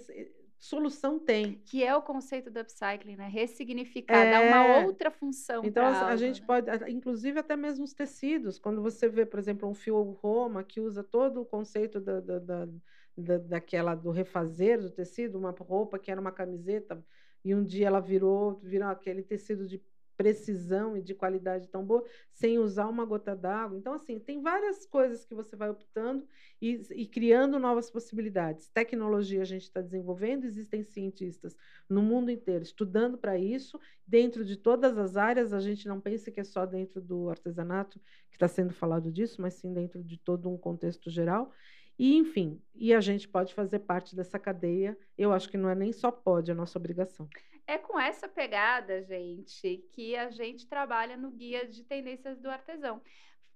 solução 0.64 1.18
tem. 1.18 1.62
Que 1.64 1.84
é 1.84 1.94
o 1.94 2.02
conceito 2.02 2.50
do 2.50 2.58
upcycling, 2.60 3.16
né? 3.16 3.28
Ressignificar, 3.28 4.16
é... 4.16 4.30
dar 4.30 4.40
uma 4.42 4.66
É. 4.66 4.86
outra 4.86 5.10
função. 5.10 5.62
Então, 5.62 5.84
a 5.84 6.10
algo, 6.10 6.16
gente 6.16 6.40
né? 6.40 6.46
pode, 6.46 6.70
inclusive 6.90 7.38
até 7.38 7.56
mesmo 7.56 7.84
os 7.84 7.92
tecidos, 7.94 8.58
quando 8.58 8.82
você 8.82 9.08
vê, 9.08 9.24
por 9.26 9.38
exemplo, 9.38 9.68
um 9.68 9.74
fio 9.74 10.00
Roma 10.02 10.64
que 10.64 10.80
usa 10.80 11.02
todo 11.02 11.40
o 11.42 11.46
conceito 11.46 12.00
da, 12.00 12.20
da, 12.20 12.38
da, 12.38 12.68
da- 13.16 13.38
daquela 13.38 13.94
do 13.94 14.10
refazer 14.10 14.80
do 14.80 14.90
tecido, 14.90 15.38
uma 15.38 15.50
roupa 15.52 15.98
que 15.98 16.10
era 16.10 16.20
uma 16.20 16.32
camiseta, 16.32 17.04
e 17.44 17.54
um 17.54 17.62
dia 17.64 17.86
ela 17.86 18.00
virou, 18.00 18.58
virou 18.62 18.88
aquele 18.88 19.22
tecido 19.22 19.66
de 19.66 19.82
precisão 20.16 20.96
e 20.96 21.02
de 21.02 21.14
qualidade 21.14 21.68
tão 21.68 21.84
boa, 21.84 22.04
sem 22.32 22.58
usar 22.58 22.86
uma 22.88 23.04
gota 23.04 23.34
d'água. 23.34 23.76
Então, 23.76 23.92
assim, 23.92 24.18
tem 24.18 24.40
várias 24.40 24.86
coisas 24.86 25.24
que 25.24 25.34
você 25.34 25.56
vai 25.56 25.70
optando 25.70 26.26
e, 26.60 26.80
e 26.92 27.06
criando 27.06 27.58
novas 27.58 27.90
possibilidades. 27.90 28.68
Tecnologia 28.68 29.42
a 29.42 29.44
gente 29.44 29.62
está 29.62 29.80
desenvolvendo, 29.80 30.44
existem 30.44 30.82
cientistas 30.82 31.56
no 31.88 32.02
mundo 32.02 32.30
inteiro 32.30 32.62
estudando 32.62 33.18
para 33.18 33.38
isso, 33.38 33.78
dentro 34.06 34.44
de 34.44 34.56
todas 34.56 34.96
as 34.98 35.16
áreas, 35.16 35.52
a 35.52 35.60
gente 35.60 35.86
não 35.88 36.00
pensa 36.00 36.30
que 36.30 36.40
é 36.40 36.44
só 36.44 36.64
dentro 36.64 37.00
do 37.00 37.28
artesanato 37.28 38.00
que 38.30 38.36
está 38.36 38.48
sendo 38.48 38.72
falado 38.72 39.10
disso, 39.10 39.40
mas 39.40 39.54
sim 39.54 39.72
dentro 39.72 40.02
de 40.02 40.18
todo 40.18 40.50
um 40.50 40.56
contexto 40.56 41.10
geral. 41.10 41.52
E, 41.98 42.16
enfim, 42.16 42.60
e 42.74 42.92
a 42.92 43.00
gente 43.00 43.28
pode 43.28 43.54
fazer 43.54 43.80
parte 43.80 44.16
dessa 44.16 44.38
cadeia. 44.38 44.98
Eu 45.16 45.32
acho 45.32 45.48
que 45.48 45.56
não 45.56 45.68
é 45.68 45.74
nem 45.74 45.92
só 45.92 46.10
pode, 46.10 46.50
é 46.50 46.54
nossa 46.54 46.78
obrigação. 46.78 47.28
É 47.66 47.78
com 47.78 47.98
essa 47.98 48.28
pegada, 48.28 49.02
gente, 49.02 49.78
que 49.92 50.14
a 50.16 50.30
gente 50.30 50.66
trabalha 50.66 51.16
no 51.16 51.30
guia 51.30 51.66
de 51.66 51.82
tendências 51.82 52.38
do 52.38 52.50
artesão. 52.50 53.00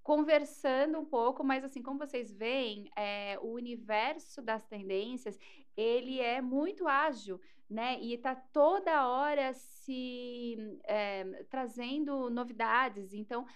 Conversando 0.02 0.98
um 0.98 1.04
pouco, 1.04 1.44
mas 1.44 1.62
assim, 1.62 1.82
como 1.82 1.98
vocês 1.98 2.32
veem, 2.32 2.90
é, 2.96 3.38
o 3.42 3.52
universo 3.52 4.40
das 4.40 4.64
tendências, 4.66 5.38
ele 5.76 6.20
é 6.20 6.40
muito 6.40 6.88
ágil, 6.88 7.38
né? 7.68 8.00
E 8.00 8.14
está 8.14 8.34
toda 8.34 9.06
hora 9.06 9.52
se 9.52 10.56
é, 10.84 11.24
trazendo 11.50 12.30
novidades. 12.30 13.12
Então, 13.12 13.46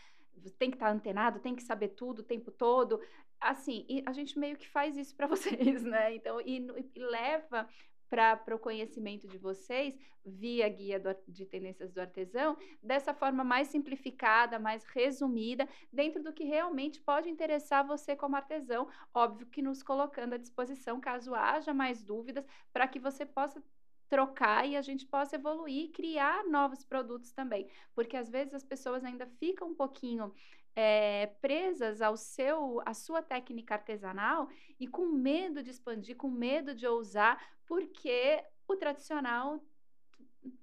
tem 0.59 0.71
que 0.71 0.77
estar 0.77 0.91
antenado, 0.91 1.41
tem 1.41 1.55
que 1.55 1.63
saber 1.63 1.89
tudo 1.89 2.19
o 2.19 2.25
tempo 2.25 2.51
todo. 2.51 3.01
Assim, 3.41 3.87
a 4.05 4.13
gente 4.13 4.39
meio 4.39 4.57
que 4.57 4.69
faz 4.69 4.97
isso 4.99 5.17
para 5.17 5.27
vocês, 5.29 5.83
né? 5.83 6.15
Então, 6.15 6.41
e, 6.43 6.59
e 6.95 6.99
leva 6.99 7.67
para 8.13 8.55
o 8.55 8.59
conhecimento 8.59 9.27
de 9.27 9.39
vocês, 9.39 9.99
via 10.23 10.69
guia 10.69 11.01
do, 11.01 11.09
de 11.27 11.47
tendências 11.47 11.91
do 11.91 11.99
artesão, 11.99 12.59
dessa 12.83 13.15
forma 13.15 13.43
mais 13.43 13.69
simplificada, 13.69 14.59
mais 14.59 14.85
resumida, 14.85 15.67
dentro 15.91 16.23
do 16.23 16.33
que 16.33 16.45
realmente 16.45 17.01
pode 17.01 17.31
interessar 17.31 17.87
você 17.87 18.15
como 18.15 18.37
artesão. 18.37 18.87
Óbvio 19.15 19.47
que 19.47 19.63
nos 19.63 19.83
colocando 19.83 20.35
à 20.35 20.37
disposição, 20.37 21.01
caso 21.01 21.35
haja 21.35 21.73
mais 21.73 22.03
dúvidas, 22.03 22.45
para 22.71 22.87
que 22.87 22.99
você 22.99 23.25
possa 23.25 23.63
trocar 24.11 24.69
e 24.69 24.77
a 24.77 24.83
gente 24.83 25.07
possa 25.07 25.37
evoluir 25.37 25.87
e 25.87 25.89
criar 25.89 26.45
novos 26.45 26.85
produtos 26.85 27.33
também. 27.33 27.67
Porque 27.95 28.15
às 28.15 28.29
vezes 28.29 28.53
as 28.53 28.63
pessoas 28.63 29.03
ainda 29.03 29.27
ficam 29.41 29.69
um 29.71 29.75
pouquinho 29.75 30.35
é, 30.75 31.27
presas 31.41 32.01
ao 32.01 32.17
seu, 32.17 32.81
à 32.87 32.95
sua 32.95 33.23
técnica 33.23 33.75
artesanal 33.75 34.49
e 34.79 34.87
com 34.87 35.07
medo 35.07 35.63
de 35.63 35.71
expandir, 35.71 36.17
com 36.17 36.29
medo 36.29 36.75
de 36.75 36.87
ousar, 36.87 37.41
porque 37.67 38.43
o 38.67 38.77
tradicional 38.77 39.63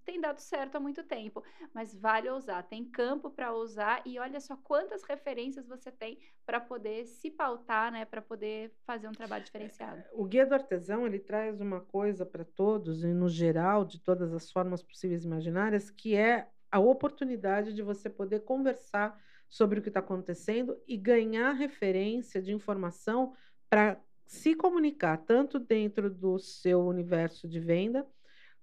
tem 0.04 0.20
dado 0.20 0.40
certo 0.40 0.76
há 0.76 0.80
muito 0.80 1.04
tempo, 1.04 1.44
mas 1.74 1.96
vale 1.96 2.30
ousar, 2.30 2.64
tem 2.64 2.84
campo 2.84 3.30
para 3.30 3.54
ousar 3.54 4.02
e 4.06 4.20
olha 4.20 4.40
só 4.42 4.58
quantas 4.58 5.04
referências 5.04 5.68
você 5.68 5.92
tem 5.92 6.20
para 6.46 6.60
poder 6.60 7.06
se 7.06 7.32
pautar, 7.32 7.92
né, 7.92 8.04
para 8.04 8.22
poder 8.22 8.74
fazer 8.86 9.08
um 9.08 9.14
trabalho 9.14 9.44
diferenciado. 9.44 10.04
O 10.14 10.26
guia 10.26 10.46
do 10.46 10.54
artesão 10.54 11.06
ele 11.06 11.20
traz 11.20 11.62
uma 11.62 11.80
coisa 11.80 12.26
para 12.26 12.44
todos 12.44 13.04
e 13.04 13.14
no 13.14 13.30
geral 13.30 13.86
de 13.86 14.00
todas 14.00 14.34
as 14.34 14.52
formas 14.52 14.84
possíveis 14.84 15.24
e 15.24 15.28
imaginárias 15.28 15.90
que 15.90 16.16
é 16.16 16.50
a 16.72 16.80
oportunidade 16.80 17.74
de 17.74 17.82
você 17.82 18.10
poder 18.10 18.42
conversar 18.42 19.18
sobre 19.50 19.80
o 19.80 19.82
que 19.82 19.90
está 19.90 20.00
acontecendo 20.00 20.78
e 20.88 20.96
ganhar 20.96 21.54
referência 21.54 22.42
de 22.42 22.54
informação 22.54 23.34
para 23.70 24.00
se 24.26 24.54
comunicar 24.54 25.18
tanto 25.18 25.58
dentro 25.60 26.10
do 26.10 26.38
seu 26.38 26.86
universo 26.86 27.48
de 27.48 27.60
venda, 27.60 28.06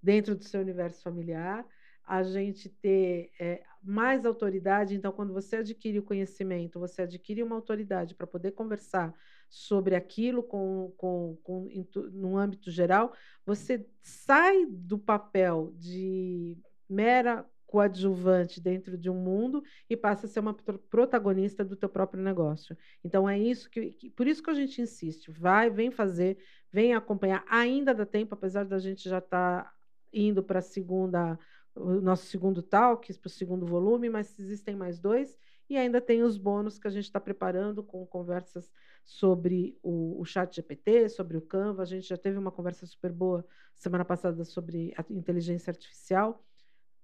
dentro 0.01 0.37
do 0.37 0.45
seu 0.45 0.61
universo 0.61 1.03
familiar, 1.03 1.67
a 2.07 2.23
gente 2.23 2.69
ter 2.69 3.33
é, 3.41 3.65
mais 3.83 4.25
autoridade. 4.25 4.95
Então, 4.95 5.11
quando 5.11 5.33
você 5.33 5.57
adquire 5.57 5.99
o 5.99 6.05
conhecimento, 6.05 6.79
você 6.79 7.03
adquire 7.03 7.43
uma 7.43 7.57
autoridade 7.57 8.15
para 8.15 8.29
poder 8.29 8.53
conversar 8.53 9.13
sobre 9.49 9.97
aquilo 9.97 10.43
com, 10.43 10.95
com, 10.97 11.37
com, 11.43 11.69
em, 11.69 11.89
no 12.13 12.37
âmbito 12.37 12.71
geral, 12.71 13.13
você 13.45 13.85
sai 14.01 14.67
do 14.67 14.99
papel 14.99 15.73
de 15.77 16.57
mera 16.89 17.45
coadjuvante 17.67 18.61
dentro 18.61 18.97
de 18.97 19.11
um 19.11 19.15
mundo 19.15 19.63
e 19.91 19.97
passa 19.97 20.27
a 20.27 20.29
ser 20.29 20.41
uma 20.41 20.55
protagonista 20.55 21.65
do 21.65 21.77
teu 21.77 21.89
próprio 21.89 22.23
negócio. 22.23 22.77
Então 23.05 23.29
é 23.29 23.39
isso 23.39 23.69
que, 23.69 23.91
que, 23.93 24.11
por 24.11 24.27
isso 24.27 24.43
que 24.43 24.51
a 24.51 24.55
gente 24.55 24.81
insiste, 24.81 25.31
vai, 25.31 25.69
vem 25.69 25.91
fazer, 25.91 26.39
vem 26.73 26.95
acompanhar, 26.95 27.45
ainda 27.49 27.93
dá 27.95 28.07
tempo, 28.07 28.35
apesar 28.35 28.65
da 28.65 28.79
gente 28.79 29.09
já 29.09 29.19
estar 29.19 29.65
tá 29.65 29.73
indo 30.13 30.43
para 30.43 30.61
a 30.61 30.63
segunda 30.63 31.39
o 31.75 32.01
nosso 32.01 32.25
segundo 32.27 32.63
talk, 32.63 33.13
para 33.19 33.27
o 33.27 33.31
segundo 33.31 33.67
volume, 33.67 34.09
mas 34.09 34.39
existem 34.39 34.75
mais 34.75 34.99
dois 34.99 35.37
e 35.69 35.77
ainda 35.77 36.01
tem 36.01 36.23
os 36.23 36.39
bônus 36.39 36.79
que 36.79 36.87
a 36.87 36.91
gente 36.91 37.05
está 37.05 37.21
preparando 37.21 37.83
com 37.83 38.07
conversas 38.07 38.73
sobre 39.05 39.79
o, 39.83 40.19
o 40.21 40.25
chat 40.25 40.55
GPT, 40.57 41.09
sobre 41.11 41.37
o 41.37 41.43
Canva. 41.43 41.83
A 41.83 41.87
gente 41.87 42.09
já 42.09 42.17
teve 42.17 42.39
uma 42.39 42.51
conversa 42.51 42.87
super 42.87 43.13
boa 43.13 43.45
semana 43.75 44.05
passada 44.05 44.43
sobre 44.45 44.95
a 44.97 45.05
inteligência 45.11 45.71
artificial 45.71 46.43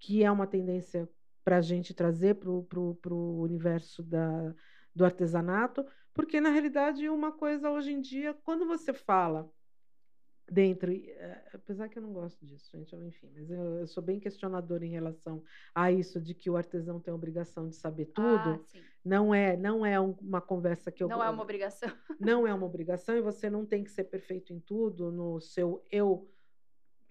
que 0.03 0.24
é 0.24 0.30
uma 0.30 0.48
tendência 0.48 1.09
para 1.44 1.59
a 1.59 1.61
gente 1.62 1.94
trazer 1.94 2.34
para 2.34 2.50
o 2.50 3.40
universo 3.40 4.03
da, 4.03 4.53
do 4.92 5.05
artesanato, 5.05 5.86
porque 6.12 6.40
na 6.40 6.50
realidade 6.50 7.09
uma 7.09 7.30
coisa 7.30 7.70
hoje 7.70 7.92
em 7.92 8.00
dia, 8.00 8.34
quando 8.34 8.66
você 8.66 8.92
fala 8.92 9.48
dentro, 10.50 10.90
eh, 10.92 11.50
apesar 11.55 11.88
que 11.88 11.98
eu 11.98 12.03
não 12.03 12.12
gosto 12.12 12.44
disso, 12.44 12.68
gente, 12.76 12.96
enfim, 12.96 13.30
mas 13.32 13.48
eu, 13.48 13.78
eu 13.78 13.86
sou 13.86 14.03
bem 14.03 14.18
questionadora 14.18 14.84
em 14.84 14.90
relação 14.90 15.40
a 15.72 15.90
isso 15.92 16.20
de 16.20 16.34
que 16.34 16.50
o 16.50 16.57
artesão 16.57 16.98
tem 17.00 17.12
a 17.12 17.14
obrigação 17.14 17.68
de 17.68 17.76
saber 17.76 18.07
tudo. 18.07 18.26
Ah. 18.28 18.59
Não 19.05 19.32
é, 19.32 19.57
não 19.57 19.86
é 19.86 20.00
um- 20.00 20.16
uma 20.20 20.40
conversa 20.40 20.90
que 20.90 21.03
eu 21.03 21.09
Não 21.09 21.22
é 21.22 21.30
uma 21.30 21.42
obrigação. 21.42 21.88
não 22.20 22.44
é 22.46 22.53
uma 22.53 22.66
obrigação 22.66 23.16
e 23.16 23.22
você 23.22 23.48
não 23.48 23.64
tem 23.64 23.84
que 23.84 23.90
ser 23.90 24.05
perfeito 24.05 24.53
em 24.53 24.59
tudo 24.59 25.12
no 25.12 25.40
seu 25.40 25.86
eu. 25.90 26.28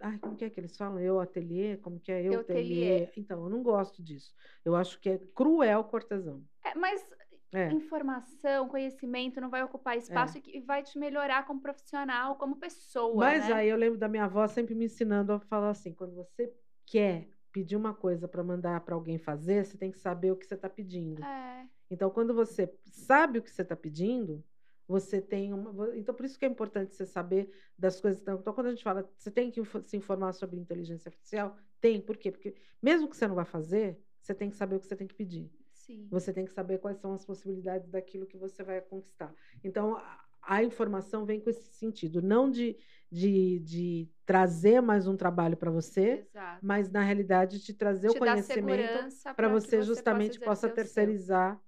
Ai, 0.02 0.18
como 0.20 0.36
que 0.36 0.46
é 0.46 0.50
que 0.50 0.60
eles 0.60 0.76
falam? 0.76 1.00
Eu 1.00 1.20
ateliê? 1.20 1.78
Como 1.78 2.00
que 2.00 2.12
é 2.12 2.24
eu 2.24 2.40
ateliê? 2.40 3.10
Então, 3.16 3.44
eu 3.44 3.50
não 3.50 3.62
gosto 3.64 4.02
disso. 4.04 4.34
Eu 4.66 4.76
acho 4.76 5.00
que 5.00 5.10
é 5.10 5.18
cruel 5.18 5.84
com 5.84 5.94
o 5.94 5.98
artesão. 5.98 6.44
É, 6.64 6.76
mas 6.76 7.06
É, 7.54 7.70
informação, 7.70 8.70
conhecimento 8.70 9.42
não 9.42 9.50
vai 9.50 9.62
ocupar 9.62 9.98
espaço 9.98 10.38
e 10.38 10.42
que- 10.42 10.58
e 10.58 10.62
vai 10.62 10.82
te 10.84 10.98
melhorar 10.98 11.46
como 11.46 11.62
profissional, 11.62 12.38
como 12.38 12.56
pessoa, 12.56 13.26
Mas 13.26 13.50
né? 13.50 13.54
aí 13.54 13.68
eu 13.70 13.76
lembro 13.76 14.00
da 14.00 14.08
minha 14.08 14.24
avó 14.24 14.48
sempre 14.48 14.74
me 14.74 14.86
ensinando 14.86 15.34
a 15.34 15.40
falar 15.40 15.72
assim: 15.72 15.94
quando 15.94 16.16
você 16.16 16.54
quer 16.86 17.28
pedir 17.52 17.76
uma 17.76 17.94
coisa 17.94 18.28
para 18.28 18.42
mandar 18.44 18.80
para 18.82 18.96
alguém 18.96 19.18
fazer, 19.18 19.66
você 19.66 19.78
tem 19.78 19.92
que 19.92 20.00
saber 20.00 20.32
o 20.32 20.38
que 20.38 20.46
você 20.46 20.56
está 20.56 20.70
pedindo. 20.70 21.22
É, 21.22 21.68
Então, 21.90 22.10
quando 22.10 22.34
você 22.34 22.74
sabe 22.86 23.40
o 23.40 23.44
que 23.44 23.52
você 23.52 23.64
está 23.64 23.76
pedindo, 23.76 24.42
você 24.88 25.22
tem 25.22 25.54
uma. 25.54 25.96
Então, 25.98 26.14
por 26.14 26.26
isso 26.26 26.38
que 26.38 26.46
é 26.46 26.48
importante 26.48 26.94
você 26.94 27.06
saber 27.06 27.50
das 27.78 28.00
coisas. 28.02 28.22
Então, 28.22 28.54
quando 28.54 28.68
a 28.68 28.72
gente 28.72 28.84
fala, 28.84 29.10
você 29.18 29.32
tem 29.32 29.50
que 29.50 29.62
se 29.86 29.98
informar 29.98 30.34
sobre 30.34 30.60
inteligência 30.60 31.10
artificial? 31.10 31.58
Tem. 31.80 32.02
Por 32.02 32.18
quê? 32.18 32.32
Porque 32.32 32.56
mesmo 32.82 33.10
que 33.10 33.16
você 33.16 33.28
não 33.28 33.36
vá 33.36 33.46
fazer, 33.46 34.00
você 34.22 34.34
tem 34.34 34.50
que 34.50 34.56
saber 34.56 34.76
o 34.76 34.80
que 34.80 34.88
você 34.88 34.96
tem 34.96 35.08
que 35.08 35.16
pedir. 35.16 35.50
sim. 35.74 36.08
Você 36.12 36.32
tem 36.32 36.46
que 36.46 36.52
saber 36.52 36.80
quais 36.80 36.98
são 36.98 37.14
as 37.14 37.26
possibilidades 37.26 37.90
daquilo 37.90 38.26
que 38.26 38.38
você 38.38 38.64
vai 38.64 38.82
conquistar. 38.82 39.34
Então, 39.64 39.98
a, 40.42 40.64
informação 40.64 41.26
vem 41.26 41.40
com 41.40 41.50
esse 41.50 41.74
sentido, 41.74 42.22
não 42.22 42.50
de, 42.50 42.78
de, 43.12 43.60
de 43.60 44.10
trazer 44.26 44.82
mais 44.82 45.08
um 45.08 45.16
trabalho 45.16 45.58
para 45.58 45.72
você, 45.72 46.26
Exato. 46.30 46.66
mas 46.66 46.90
na 46.90 47.02
realidade 47.02 47.64
de 47.64 47.74
trazer 47.74 48.10
Te 48.10 48.16
o 48.18 48.20
conhecimento 48.20 49.16
para 49.36 49.48
que 49.48 49.54
você 49.54 49.82
justamente 49.82 50.40
possa 50.40 50.68
seu. 50.68 50.76
terceirizar 50.76 51.62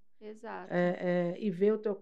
é, 0.70 1.36
é, 1.36 1.36
e 1.40 1.50
ver 1.52 1.74
o 1.74 1.78
teu, 1.78 2.00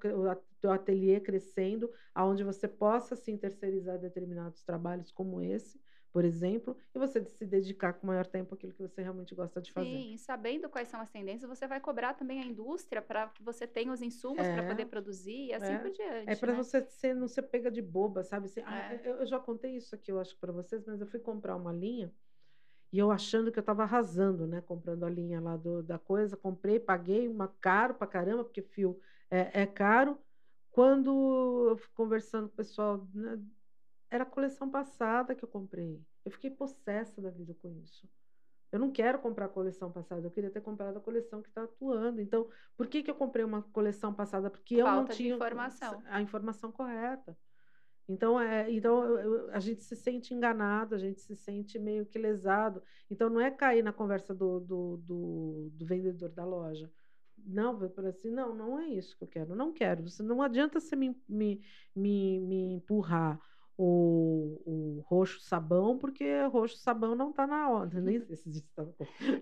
teu 0.62 0.72
ateliê 0.72 1.20
crescendo, 1.20 1.91
aonde 2.14 2.43
você 2.43 2.68
possa 2.68 3.16
sim 3.16 3.38
terceirizar 3.38 3.99
determinados 3.99 4.62
trabalhos 4.64 5.12
como 5.12 5.41
esse, 5.41 5.82
por 6.14 6.26
exemplo, 6.26 6.78
e 6.93 6.99
você 6.99 7.24
se 7.26 7.45
dedicar 7.45 7.93
com 7.93 8.05
maior 8.07 8.28
tempo 8.28 8.53
àquilo 8.53 8.74
que 8.74 8.82
você 8.82 9.01
realmente 9.01 9.34
gosta 9.34 9.62
de 9.62 9.72
fazer. 9.72 9.88
Sim, 9.88 10.14
e 10.14 10.18
sabendo 10.18 10.70
quais 10.70 10.88
são 10.89 10.99
as 10.99 11.09
tendências, 11.09 11.49
você 11.49 11.66
vai 11.68 11.80
cobrar 11.80 12.14
também 12.14 12.41
a 12.41 12.45
indústria 12.45 13.01
para 13.01 13.28
que 13.30 13.41
você 13.41 13.66
tenha 13.66 13.91
os 13.91 14.01
insumos 14.01 14.47
para 14.47 14.62
É. 14.62 14.68
poder 14.68 14.86
produzir 14.88 15.47
e 15.47 15.53
assim 15.53 15.74
É. 15.74 15.78
por 15.78 15.89
diante. 15.91 16.32
É 16.32 16.36
para 16.36 16.51
né? 16.51 16.57
você 16.57 16.82
ser, 16.89 17.14
não 17.16 17.28
ser 17.28 17.43
pega 17.43 17.72
de 17.72 17.82
boba, 17.82 18.24
sabe? 18.24 18.45
Assim, 18.47 18.62
ah, 18.66 18.93
É. 18.93 19.09
eu, 19.09 19.16
eu 19.18 19.26
já 19.26 19.39
contei 19.39 19.76
isso 19.78 19.95
aqui, 19.95 20.12
eu 20.12 20.20
acho, 20.20 20.38
para 20.38 20.51
vocês, 20.51 20.86
mas 20.86 20.99
eu 21.01 21.07
fui 21.07 21.20
comprar 21.20 21.55
uma 21.55 21.72
linha 21.72 22.14
e 22.91 22.99
eu 22.99 23.12
achando 23.12 23.51
que 23.51 23.59
eu 23.59 23.62
estava 23.62 23.84
arrasando, 23.84 24.47
né? 24.47 24.62
Comprando 24.62 25.05
a 25.05 25.09
linha 25.09 25.39
lá 25.41 25.55
do, 25.57 25.82
da 25.84 25.97
coisa, 25.97 26.36
comprei, 26.38 26.80
paguei 26.80 27.28
uma 27.28 27.47
caro 27.47 27.95
pra 27.95 28.07
caramba, 28.07 28.43
porque 28.43 28.62
fio 28.62 28.99
é, 29.30 29.62
é 29.64 29.66
caro. 29.68 30.20
Quando 30.72 31.69
eu 31.69 31.78
fui 31.78 31.89
conversando 31.93 32.47
com 32.47 32.53
o 32.53 32.57
pessoal, 32.57 33.07
né, 33.13 33.39
era 34.09 34.24
a 34.24 34.28
coleção 34.28 34.69
passada 34.72 35.36
que 35.36 35.43
eu 35.43 35.49
comprei. 35.49 36.01
Eu 36.26 36.32
fiquei 36.32 36.51
possessa 36.51 37.22
da 37.22 37.30
vida 37.32 37.55
com 37.61 37.69
isso. 37.84 38.09
Eu 38.72 38.80
não 38.80 38.91
quero 38.91 39.19
comprar 39.19 39.45
a 39.47 39.49
coleção 39.49 39.91
passada, 39.91 40.26
eu 40.26 40.32
queria 40.32 40.51
ter 40.51 40.61
comprado 40.61 40.97
a 40.97 41.01
coleção 41.01 41.41
que 41.41 41.49
está 41.49 41.63
atuando. 41.63 42.22
Então, 42.22 42.49
por 42.78 42.88
que, 42.88 43.03
que 43.03 43.11
eu 43.11 43.15
comprei 43.15 43.43
uma 43.45 43.63
coleção 43.63 44.13
passada? 44.13 44.49
Porque 44.49 44.76
eu 44.76 44.86
não 44.86 44.93
Falta 44.93 45.13
tinha 45.13 45.36
informação. 45.36 46.01
a 46.07 46.22
informação 46.22 46.72
correta. 46.72 47.38
Então, 48.07 48.39
é, 48.39 48.72
então 48.72 49.03
eu- 49.19 49.51
a 49.51 49.59
gente 49.59 49.84
se 49.84 49.95
sente 49.95 50.34
enganado, 50.34 50.95
a 50.95 50.97
gente 50.97 51.22
se 51.22 51.36
sente 51.36 51.80
meio 51.80 52.05
que 52.05 52.19
lesado. 52.19 52.82
Então, 53.09 53.30
não 53.30 53.39
é 53.41 53.51
cair 53.51 53.84
na 53.84 53.93
conversa 53.93 54.34
do, 54.34 54.59
do, 54.59 54.97
do, 54.97 55.69
do 55.74 55.86
vendedor 55.86 56.30
da 56.32 56.45
loja. 56.45 56.91
Não, 57.45 57.77
por 57.89 58.05
assim, 58.05 58.29
não, 58.29 58.53
não 58.55 58.79
é 58.79 58.87
isso 58.87 59.17
que 59.17 59.23
eu 59.23 59.27
quero. 59.27 59.55
Não 59.55 59.71
quero. 59.71 60.03
Você, 60.09 60.23
não 60.23 60.41
adianta 60.41 60.79
você 60.79 60.95
me, 60.95 61.15
me, 61.27 61.61
me, 61.95 62.39
me 62.39 62.73
empurrar 62.73 63.39
o, 63.83 64.61
o 64.65 65.05
roxo 65.07 65.39
sabão, 65.39 65.97
porque 65.97 66.43
roxo 66.45 66.77
sabão 66.77 67.15
não 67.15 67.31
está 67.31 67.47
na 67.47 67.67
onda. 67.69 67.99
Nem 67.99 68.19
sei 68.21 68.35
se 68.35 68.49
isso 68.49 68.69
tá... 68.75 68.85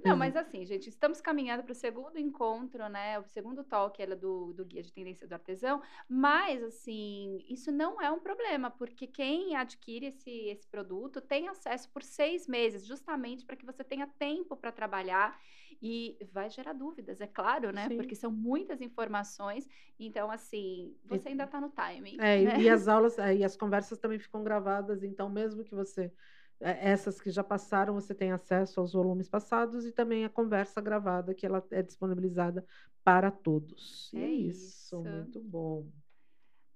Não, 0.06 0.16
mas 0.16 0.36
assim, 0.36 0.66
gente, 0.66 0.88
estamos 0.88 1.20
caminhando 1.20 1.64
para 1.64 1.74
o 1.74 1.76
segundo 1.76 2.18
encontro, 2.18 2.88
né? 2.88 3.20
O 3.20 3.24
segundo 3.26 3.64
talk 3.66 4.02
ela, 4.02 4.16
do, 4.16 4.54
do 4.54 4.64
Guia 4.64 4.82
de 4.82 4.94
Tendência 4.94 5.28
do 5.28 5.34
Artesão, 5.34 5.82
mas 6.08 6.64
assim, 6.64 7.44
isso 7.50 7.70
não 7.72 8.02
é 8.02 8.10
um 8.10 8.20
problema, 8.20 8.72
porque 8.72 9.08
quem 9.08 9.58
adquire 9.58 10.06
esse, 10.06 10.32
esse 10.48 10.68
produto 10.68 11.20
tem 11.20 11.50
acesso 11.50 11.90
por 11.92 12.02
seis 12.02 12.48
meses, 12.48 12.86
justamente 12.86 13.46
para 13.46 13.58
que 13.58 13.66
você 13.66 13.84
tenha 13.84 14.08
tempo 14.08 14.56
para 14.56 14.72
trabalhar 14.72 15.38
e 15.82 16.18
vai 16.32 16.50
gerar 16.50 16.74
dúvidas, 16.74 17.22
é 17.22 17.28
claro, 17.28 17.72
né? 17.72 17.90
Sim. 17.90 17.98
Porque 17.98 18.16
são 18.16 18.32
muitas 18.32 18.82
informações, 18.82 19.68
então 20.00 20.30
assim, 20.32 20.96
você 21.06 21.30
ainda 21.30 21.46
está 21.46 21.60
no 21.62 21.70
timing. 21.70 22.18
É, 22.18 22.42
e- 22.44 22.46
né? 22.46 22.64
e 22.64 22.70
as 22.70 22.88
aulas, 22.88 23.18
é, 23.18 23.36
e 23.36 23.44
as 23.44 23.56
conversas 23.56 23.98
também 24.00 24.20
ficam 24.20 24.44
gravadas, 24.44 25.04
então 25.04 25.30
mesmo 25.30 25.64
que 25.64 25.74
você, 25.74 26.12
é, 26.60 26.90
essas 26.92 27.22
que 27.22 27.32
já 27.32 27.44
passaram, 27.44 27.94
você 27.94 28.14
tem 28.14 28.32
acesso 28.32 28.80
aos 28.80 28.92
volumes 28.94 29.30
passados 29.30 29.86
e 29.86 29.92
também 29.94 30.26
a 30.26 30.30
conversa 30.30 30.82
gravada, 30.82 31.34
que 31.34 31.46
ela 31.46 31.66
é 31.72 31.82
disponibilizada 31.82 32.66
para 33.04 33.32
todos. 33.32 34.14
É 34.14 34.20
é 34.20 34.30
isso, 34.30 35.02
isso. 35.04 35.04
muito 35.04 35.40
bom. 35.42 35.90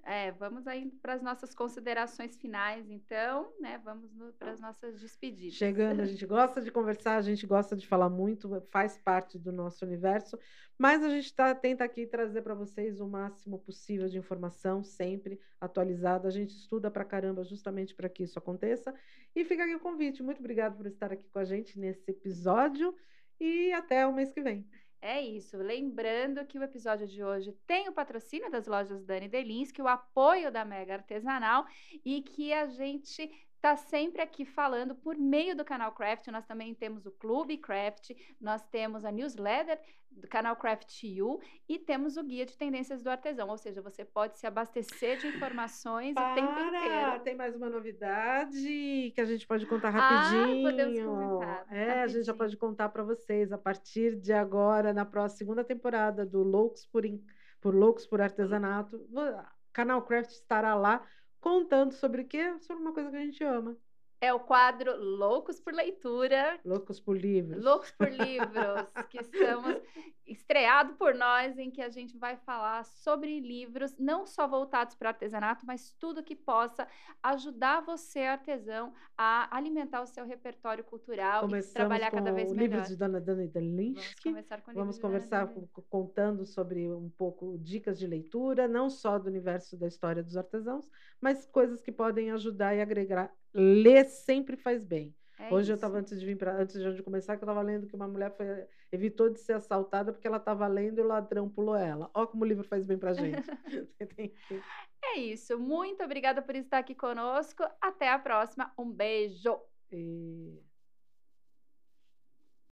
É, 0.06 0.32
vamos 0.34 0.68
aí 0.68 0.92
para 1.02 1.14
as 1.14 1.22
nossas 1.22 1.56
considerações 1.56 2.38
finais, 2.38 2.90
então, 2.90 3.54
né? 3.62 3.80
Vamos 3.86 4.12
para 4.38 4.52
as 4.52 4.60
nossas 4.60 5.00
despedidas. 5.00 5.54
Chegando, 5.54 6.02
a 6.02 6.06
gente 6.06 6.26
gosta 6.26 6.62
de 6.62 6.70
conversar, 6.70 7.16
a 7.16 7.22
gente 7.22 7.48
gosta 7.48 7.74
de 7.74 7.88
falar 7.88 8.10
muito, 8.10 8.62
faz 8.70 8.98
parte 8.98 9.40
do 9.40 9.50
nosso 9.54 9.86
universo, 9.86 10.38
mas 10.78 11.02
a 11.04 11.10
gente 11.10 11.34
tá, 11.34 11.56
tenta 11.56 11.86
aqui 11.86 12.06
trazer 12.06 12.42
para 12.42 12.54
vocês 12.54 13.00
o 13.00 13.08
máximo 13.08 13.58
possível 13.60 14.10
de 14.10 14.18
informação, 14.18 14.84
sempre 14.84 15.40
atualizada. 15.60 16.28
A 16.28 16.32
gente 16.32 16.54
estuda 16.54 16.92
pra 16.92 17.06
caramba 17.06 17.42
justamente 17.46 17.96
para 17.96 18.10
que 18.10 18.24
isso 18.24 18.38
aconteça. 18.38 18.94
E 19.34 19.46
fica 19.46 19.64
aqui 19.64 19.76
o 19.76 19.80
convite. 19.80 20.22
Muito 20.22 20.40
obrigada 20.40 20.76
por 20.76 20.86
estar 20.86 21.14
aqui 21.14 21.30
com 21.30 21.40
a 21.40 21.46
gente 21.46 21.80
nesse 21.80 22.12
episódio 22.12 22.94
e 23.40 23.72
até 23.72 24.06
o 24.06 24.14
mês 24.14 24.34
que 24.34 24.42
vem. 24.42 24.68
É 25.06 25.20
isso. 25.20 25.58
Lembrando 25.58 26.46
que 26.46 26.58
o 26.58 26.64
episódio 26.64 27.06
de 27.06 27.22
hoje 27.22 27.52
tem 27.68 27.90
o 27.90 27.92
patrocínio 27.92 28.50
das 28.50 28.68
lojas 28.68 29.04
Dani 29.04 29.28
Delinsky, 29.28 29.82
o 29.82 29.88
apoio 29.90 30.50
da 30.50 30.64
Mega 30.64 30.94
Artesanal 30.94 31.66
e 32.06 32.22
que 32.22 32.54
a 32.54 32.68
gente 32.68 33.30
está 33.54 33.76
sempre 33.76 34.22
aqui 34.22 34.46
falando 34.46 34.96
por 34.96 35.18
meio 35.18 35.58
do 35.58 35.66
canal 35.66 35.92
Craft. 35.92 36.28
Nós 36.28 36.46
também 36.46 36.74
temos 36.74 37.06
o 37.06 37.12
Clube 37.12 37.58
Craft, 37.58 38.12
nós 38.40 38.66
temos 38.68 39.04
a 39.04 39.12
newsletter 39.12 39.78
do 40.16 40.28
canal 40.28 40.56
Craft 40.56 41.04
You 41.04 41.40
e 41.68 41.78
temos 41.80 42.18
o 42.18 42.24
guia 42.24 42.46
de 42.46 42.58
tendências 42.58 43.02
do 43.04 43.10
artesão. 43.10 43.50
Ou 43.50 43.58
seja, 43.58 43.82
você 43.82 44.04
pode 44.06 44.38
se 44.38 44.48
abastecer 44.48 45.18
de 45.18 45.28
informações 45.28 46.12
o 46.18 46.36
tempo 46.36 46.60
inteiro. 46.60 47.20
Tem 47.24 47.36
mais 47.36 47.56
uma 47.56 47.70
novidade 47.70 49.12
que 49.14 49.22
a 49.22 49.26
gente 49.26 49.46
pode 49.48 49.66
contar 49.66 49.90
Ah, 49.90 49.92
rapidinho. 49.92 50.64
podemos 50.64 51.00
comentar, 51.00 51.66
É, 51.72 52.02
a 52.02 52.08
gente 52.08 52.24
já 52.26 52.32
rapidinho. 52.32 52.38
pode 52.38 52.58
contar 52.58 52.90
para 52.90 53.04
vocês 53.04 53.52
a 53.52 53.58
partir 53.58 54.16
de 54.20 54.34
agora, 54.34 54.94
na 54.94 55.06
próxima 55.06 55.38
segunda 55.38 55.64
temporada 55.64 56.26
do 56.26 56.44
Loucos 56.44 56.86
por, 56.86 57.06
In- 57.06 57.24
por 57.60 57.74
Loucos 57.76 58.06
por 58.06 58.22
Artesanato. 58.22 59.06
vo- 59.10 59.44
Canal 59.72 60.02
Craft 60.04 60.30
estará 60.32 60.76
lá 60.76 61.06
contando 61.42 61.92
sobre 61.94 62.22
o 62.22 62.28
quê? 62.28 62.58
Sobre 62.60 62.82
uma 62.82 62.94
coisa 62.94 63.10
que 63.10 63.16
a 63.18 63.20
gente 63.20 63.44
ama. 63.44 63.76
É 64.24 64.34
o 64.34 64.40
quadro 64.40 64.96
Loucos 64.98 65.60
por 65.60 65.74
Leitura, 65.74 66.58
Loucos 66.64 66.98
por 66.98 67.18
livros. 67.18 67.62
Loucos 67.62 67.92
por 67.92 68.08
Livros, 68.10 68.88
que 69.10 69.20
estamos 69.20 69.82
estreado 70.26 70.94
por 70.94 71.14
nós, 71.14 71.58
em 71.58 71.70
que 71.70 71.82
a 71.82 71.90
gente 71.90 72.18
vai 72.18 72.38
falar 72.38 72.86
sobre 72.86 73.42
livros, 73.42 73.98
não 74.00 74.26
só 74.26 74.48
voltados 74.48 74.96
para 74.96 75.08
o 75.08 75.10
artesanato, 75.10 75.66
mas 75.66 75.92
tudo 76.00 76.24
que 76.24 76.38
possa 76.38 76.88
ajudar 77.22 77.82
você, 77.82 78.22
artesão, 78.22 78.94
a 79.18 79.54
alimentar 79.54 80.02
o 80.02 80.08
seu 80.08 80.26
repertório 80.26 80.86
cultural 80.86 81.40
e 81.40 81.48
Começamos 81.48 81.74
trabalhar 81.74 82.10
com 82.10 82.16
cada 82.16 82.32
vez 82.32 82.50
melhor. 82.54 82.78
livro 82.78 82.88
de 82.88 82.96
Dona 82.96 83.20
Dani 83.20 83.48
Vamos 83.48 83.54
Delinsky. 83.54 84.24
começar 84.24 84.62
com 84.62 84.74
Vamos 84.74 84.98
conversar 85.00 85.54
contando 85.90 86.46
sobre 86.46 86.90
um 86.90 87.10
pouco 87.10 87.58
dicas 87.60 88.00
de 88.00 88.08
leitura, 88.08 88.70
não 88.70 88.90
só 88.90 89.20
do 89.20 89.28
universo 89.28 89.76
da 89.76 89.88
história 89.88 90.24
dos 90.24 90.38
artesãos, 90.38 90.90
mas 91.20 91.46
coisas 91.46 91.82
que 91.82 91.92
podem 91.92 92.32
ajudar 92.32 92.74
e 92.74 92.82
agregar. 92.82 93.30
Ler 93.54 94.06
sempre 94.06 94.58
faz 94.58 94.84
bem. 94.84 95.16
É 95.40 95.54
Hoje 95.54 95.72
eu 95.72 95.76
isso. 95.76 95.86
estava 95.86 95.98
antes 95.98 96.20
de 96.20 96.26
vir 96.26 96.38
para 96.38 96.56
antes 96.62 96.80
de 96.80 97.04
começar 97.04 97.36
que 97.38 97.44
eu 97.44 97.46
estava 97.46 97.62
lendo 97.62 97.88
que 97.88 97.96
uma 97.96 98.08
mulher 98.08 98.32
foi, 98.36 98.46
evitou 98.92 99.30
de 99.30 99.40
ser 99.40 99.54
assaltada 99.54 100.14
porque 100.14 100.28
ela 100.28 100.38
estava 100.38 100.68
lendo 100.68 101.00
e 101.00 101.02
o 101.02 101.08
ladrão 101.08 101.50
pulou 101.50 101.76
ela. 101.76 102.10
Ó 102.14 102.26
como 102.28 102.44
o 102.44 102.48
livro 102.48 102.64
faz 102.64 102.86
bem 102.86 102.98
para 102.98 103.14
gente. 103.14 103.44
É 105.06 105.20
isso. 105.20 105.60
Muito 105.60 106.02
obrigada 106.04 106.42
por 106.42 106.56
estar 106.56 106.78
aqui 106.80 106.96
conosco. 106.96 107.64
Até 107.82 108.10
a 108.10 108.18
próxima. 108.18 108.74
Um 108.78 108.90
beijo. 108.90 109.60
e- 109.92 110.60